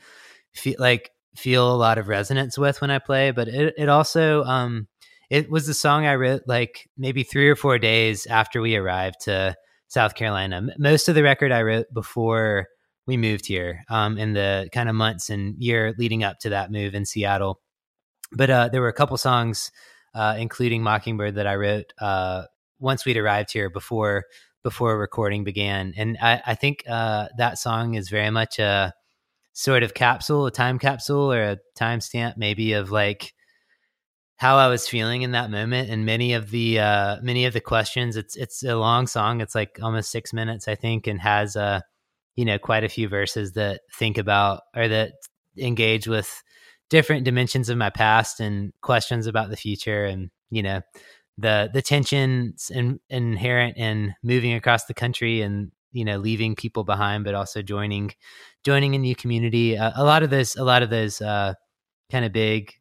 feel 0.54 0.76
like 0.80 1.12
feel 1.36 1.74
a 1.74 1.78
lot 1.78 1.98
of 1.98 2.08
resonance 2.08 2.58
with 2.58 2.82
when 2.82 2.92
I 2.92 3.00
play. 3.00 3.32
But 3.32 3.48
it 3.48 3.74
it 3.78 3.90
also 3.90 4.44
um 4.44 4.88
it 5.30 5.50
was 5.50 5.66
the 5.66 5.74
song 5.74 6.06
I 6.06 6.16
wrote 6.16 6.44
like 6.46 6.90
maybe 6.98 7.24
three 7.24 7.50
or 7.50 7.56
four 7.56 7.78
days 7.80 8.26
after 8.26 8.62
we 8.62 8.76
arrived 8.76 9.22
to 9.22 9.56
South 9.88 10.16
Carolina. 10.16 10.68
Most 10.78 11.08
of 11.08 11.16
the 11.16 11.24
record 11.24 11.52
I 11.52 11.62
wrote 11.62 11.88
before 11.94 12.68
we 13.08 13.18
moved 13.18 13.46
here, 13.48 13.84
um, 13.90 14.18
in 14.18 14.34
the 14.34 14.70
kind 14.74 14.88
of 14.88 14.96
months 14.96 15.30
and 15.30 15.56
year 15.58 15.94
leading 15.98 16.24
up 16.24 16.40
to 16.40 16.50
that 16.50 16.72
move 16.72 16.96
in 16.96 17.06
Seattle. 17.06 17.60
But 18.32 18.50
uh, 18.50 18.70
there 18.70 18.82
were 18.82 18.88
a 18.88 18.94
couple 18.94 19.18
songs, 19.18 19.72
uh, 20.14 20.36
including 20.38 20.84
Mockingbird, 20.84 21.36
that 21.36 21.48
I 21.48 21.56
wrote 21.56 21.94
uh, 22.00 22.44
once 22.80 23.06
we'd 23.06 23.18
arrived 23.18 23.52
here 23.52 23.70
before 23.70 24.26
before 24.64 24.97
recording 24.97 25.43
began. 25.43 25.93
And 25.97 26.18
I, 26.22 26.41
I 26.47 26.55
think 26.55 26.84
uh, 26.88 27.28
that 27.38 27.57
song 27.57 27.95
is 27.95 28.09
very 28.09 28.30
much 28.30 28.59
a 28.59 28.93
sort 29.53 29.84
of 29.84 29.93
capsule, 29.93 30.45
a 30.45 30.51
time 30.51 30.80
capsule 30.80 31.32
or 31.32 31.41
a 31.41 31.57
timestamp, 31.78 32.38
maybe 32.38 32.74
of 32.74 32.91
like 32.91 33.34
how 34.38 34.57
I 34.57 34.68
was 34.68 34.88
feeling 34.88 35.22
in 35.22 35.32
that 35.32 35.51
moment. 35.51 35.89
And 35.89 36.05
many 36.05 36.34
of 36.34 36.49
the 36.49 36.80
uh, 36.80 37.18
many 37.22 37.45
of 37.45 37.53
the 37.53 37.62
questions, 37.62 38.18
it's 38.18 38.36
it's 38.36 38.64
a 38.64 38.76
long 38.76 39.07
song. 39.07 39.41
It's 39.41 39.55
like 39.55 39.80
almost 39.82 40.12
six 40.12 40.34
minutes, 40.34 40.68
I 40.68 40.76
think, 40.76 41.07
and 41.07 41.20
has 41.22 41.55
uh, 41.55 41.82
you 42.36 42.45
know 42.45 42.57
quite 42.57 42.84
a 42.84 42.89
few 42.89 43.07
verses 43.07 43.53
that 43.53 43.82
think 43.93 44.18
about 44.18 44.62
or 44.76 44.88
that 44.88 45.14
engage 45.57 46.07
with 46.07 46.41
different 46.89 47.24
dimensions 47.24 47.70
of 47.70 47.78
my 47.78 47.89
past 47.89 48.39
and 48.39 48.74
questions 48.82 49.28
about 49.28 49.49
the 49.49 49.57
future 49.57 50.05
and 50.05 50.30
you 50.49 50.64
know 50.64 50.82
the 51.38 51.70
the 51.74 51.82
tensions 51.82 52.72
in, 52.74 53.00
inherent 53.10 53.78
in 53.78 54.16
moving 54.24 54.54
across 54.54 54.86
the 54.86 54.94
country 54.94 55.42
and 55.42 55.72
you 55.92 56.06
know 56.06 56.18
leaving 56.18 56.56
people 56.56 56.84
behind, 56.84 57.24
but 57.24 57.36
also 57.36 57.62
joining 57.62 58.12
joining 58.64 58.96
a 58.96 59.00
new 59.00 59.16
community. 59.16 59.78
Uh, 59.78 59.92
a 59.96 60.04
lot 60.04 60.24
of 60.24 60.30
those 60.30 60.56
a 60.56 60.64
lot 60.64 60.84
of 60.84 60.90
those 60.90 61.22
uh, 61.22 61.54
kind 62.12 62.26
of 62.26 62.34
big 62.34 62.74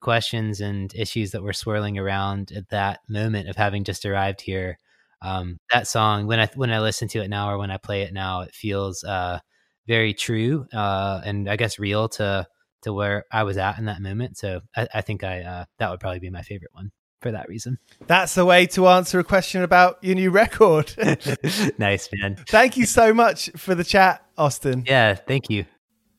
questions 0.00 0.60
and 0.60 0.94
issues 0.94 1.32
that 1.32 1.42
were 1.42 1.52
swirling 1.52 1.98
around 1.98 2.52
at 2.52 2.68
that 2.70 3.00
moment 3.08 3.48
of 3.48 3.56
having 3.56 3.84
just 3.84 4.06
arrived 4.06 4.40
here. 4.40 4.78
Um, 5.22 5.58
that 5.72 5.88
song 5.88 6.26
when 6.26 6.40
I 6.40 6.46
when 6.54 6.70
I 6.70 6.80
listen 6.80 7.08
to 7.08 7.20
it 7.20 7.28
now 7.28 7.50
or 7.50 7.58
when 7.58 7.70
I 7.70 7.76
play 7.78 8.02
it 8.02 8.12
now, 8.12 8.42
it 8.42 8.54
feels 8.54 9.02
uh, 9.04 9.40
very 9.86 10.14
true 10.14 10.66
uh, 10.72 11.20
and 11.24 11.48
I 11.50 11.56
guess 11.56 11.78
real 11.78 12.08
to 12.10 12.46
to 12.82 12.92
where 12.92 13.24
I 13.32 13.42
was 13.42 13.56
at 13.58 13.78
in 13.78 13.86
that 13.86 14.00
moment. 14.02 14.38
So 14.38 14.60
I, 14.76 14.88
I 14.94 15.00
think 15.00 15.24
I 15.24 15.42
uh, 15.42 15.64
that 15.78 15.90
would 15.90 16.00
probably 16.00 16.20
be 16.20 16.30
my 16.30 16.42
favorite 16.42 16.70
one 16.72 16.92
for 17.20 17.32
that 17.32 17.48
reason. 17.48 17.78
That's 18.06 18.34
the 18.34 18.44
way 18.44 18.66
to 18.68 18.88
answer 18.88 19.18
a 19.18 19.24
question 19.24 19.62
about 19.62 19.98
your 20.02 20.14
new 20.14 20.30
record. 20.30 20.94
nice, 21.78 22.08
man. 22.12 22.36
Thank 22.48 22.76
you 22.76 22.86
so 22.86 23.12
much 23.12 23.50
for 23.56 23.74
the 23.74 23.84
chat, 23.84 24.24
Austin. 24.36 24.84
Yeah, 24.86 25.14
thank 25.14 25.50
you. 25.50 25.66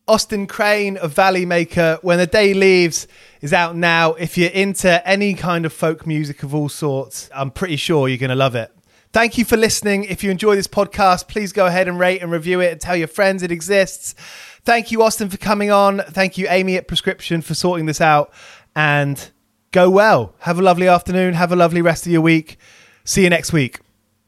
Austin 0.07 0.47
Crane 0.47 0.97
of 0.97 1.13
Valley 1.13 1.45
Maker, 1.45 1.99
When 2.01 2.17
the 2.17 2.25
Day 2.25 2.55
Leaves, 2.55 3.07
is 3.41 3.53
out 3.53 3.75
now. 3.75 4.13
If 4.13 4.39
you're 4.39 4.49
into 4.49 5.07
any 5.07 5.35
kind 5.35 5.67
of 5.67 5.73
folk 5.73 6.07
music 6.07 6.41
of 6.41 6.55
all 6.55 6.67
sorts, 6.67 7.29
I'm 7.33 7.51
pretty 7.51 7.75
sure 7.75 8.07
you're 8.07 8.17
going 8.17 8.31
to 8.31 8.35
love 8.35 8.55
it. 8.55 8.71
Thank 9.13 9.37
you 9.37 9.45
for 9.45 9.55
listening. 9.55 10.05
If 10.05 10.23
you 10.23 10.31
enjoy 10.31 10.55
this 10.55 10.67
podcast, 10.67 11.27
please 11.27 11.53
go 11.53 11.67
ahead 11.67 11.87
and 11.87 11.99
rate 11.99 12.23
and 12.23 12.31
review 12.31 12.59
it 12.59 12.71
and 12.71 12.81
tell 12.81 12.95
your 12.95 13.07
friends 13.07 13.43
it 13.43 13.51
exists. 13.51 14.15
Thank 14.63 14.91
you, 14.91 15.03
Austin, 15.03 15.29
for 15.29 15.37
coming 15.37 15.71
on. 15.71 15.99
Thank 15.99 16.39
you, 16.39 16.47
Amy 16.49 16.75
at 16.75 16.87
Prescription, 16.87 17.41
for 17.41 17.53
sorting 17.53 17.85
this 17.85 18.01
out. 18.01 18.33
And 18.75 19.29
go 19.71 19.89
well. 19.89 20.33
Have 20.39 20.59
a 20.59 20.61
lovely 20.61 20.87
afternoon. 20.87 21.33
Have 21.33 21.51
a 21.51 21.55
lovely 21.55 21.81
rest 21.81 22.05
of 22.05 22.11
your 22.11 22.21
week. 22.21 22.57
See 23.03 23.23
you 23.23 23.29
next 23.29 23.53
week. 23.53 23.79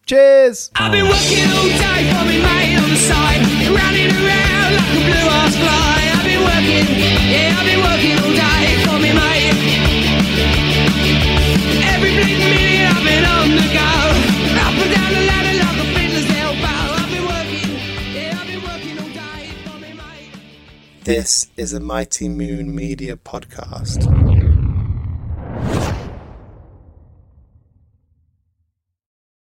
Cheers. 0.06 0.72
I've 0.76 0.92
been 0.92 1.06
working 1.08 1.46
all 1.56 1.68
day 1.68 2.12
for 2.12 2.26
me 2.26 2.42
mate 2.42 2.76
on 2.76 2.90
the 2.90 2.96
side, 2.98 3.42
running 3.70 4.10
around 4.10 4.74
like 4.76 4.92
a 4.92 5.02
blue 5.06 5.30
ass 5.30 5.56
fly. 5.56 6.10
I've 6.12 6.26
been 6.26 6.42
working, 6.42 6.86
yeah, 7.30 7.56
I've 7.58 7.66
been 7.66 7.80
working 7.80 8.18
all 8.18 8.34
day 8.34 8.82
for 8.84 8.98
me 9.00 9.14
mate. 9.14 9.56
Every 11.86 12.12
minute 12.12 12.90
I've 12.92 13.04
been 13.06 13.26
on 13.26 13.50
the 13.56 13.68
go, 13.72 13.94
up 14.60 14.74
and 14.74 14.92
down 14.92 15.12
the 15.14 15.22
ladder 15.30 15.56
like 15.62 15.78
a 15.80 15.88
fiddler's 15.94 16.30
elbow. 16.42 16.82
I've 16.98 17.12
been 17.14 17.26
working, 17.30 17.70
yeah, 18.14 18.40
I've 18.42 18.48
been 18.48 18.64
working 18.64 18.98
all 19.00 19.12
day 19.14 19.54
for 19.64 19.78
me 19.80 19.94
mate. 19.94 20.34
This 21.04 21.48
is 21.56 21.74
a 21.74 21.80
Mighty 21.80 22.28
Moon 22.28 22.76
Media 22.76 23.16
podcast. 23.16 24.51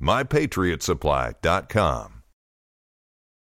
mypatriotsupply.com. 0.00 2.15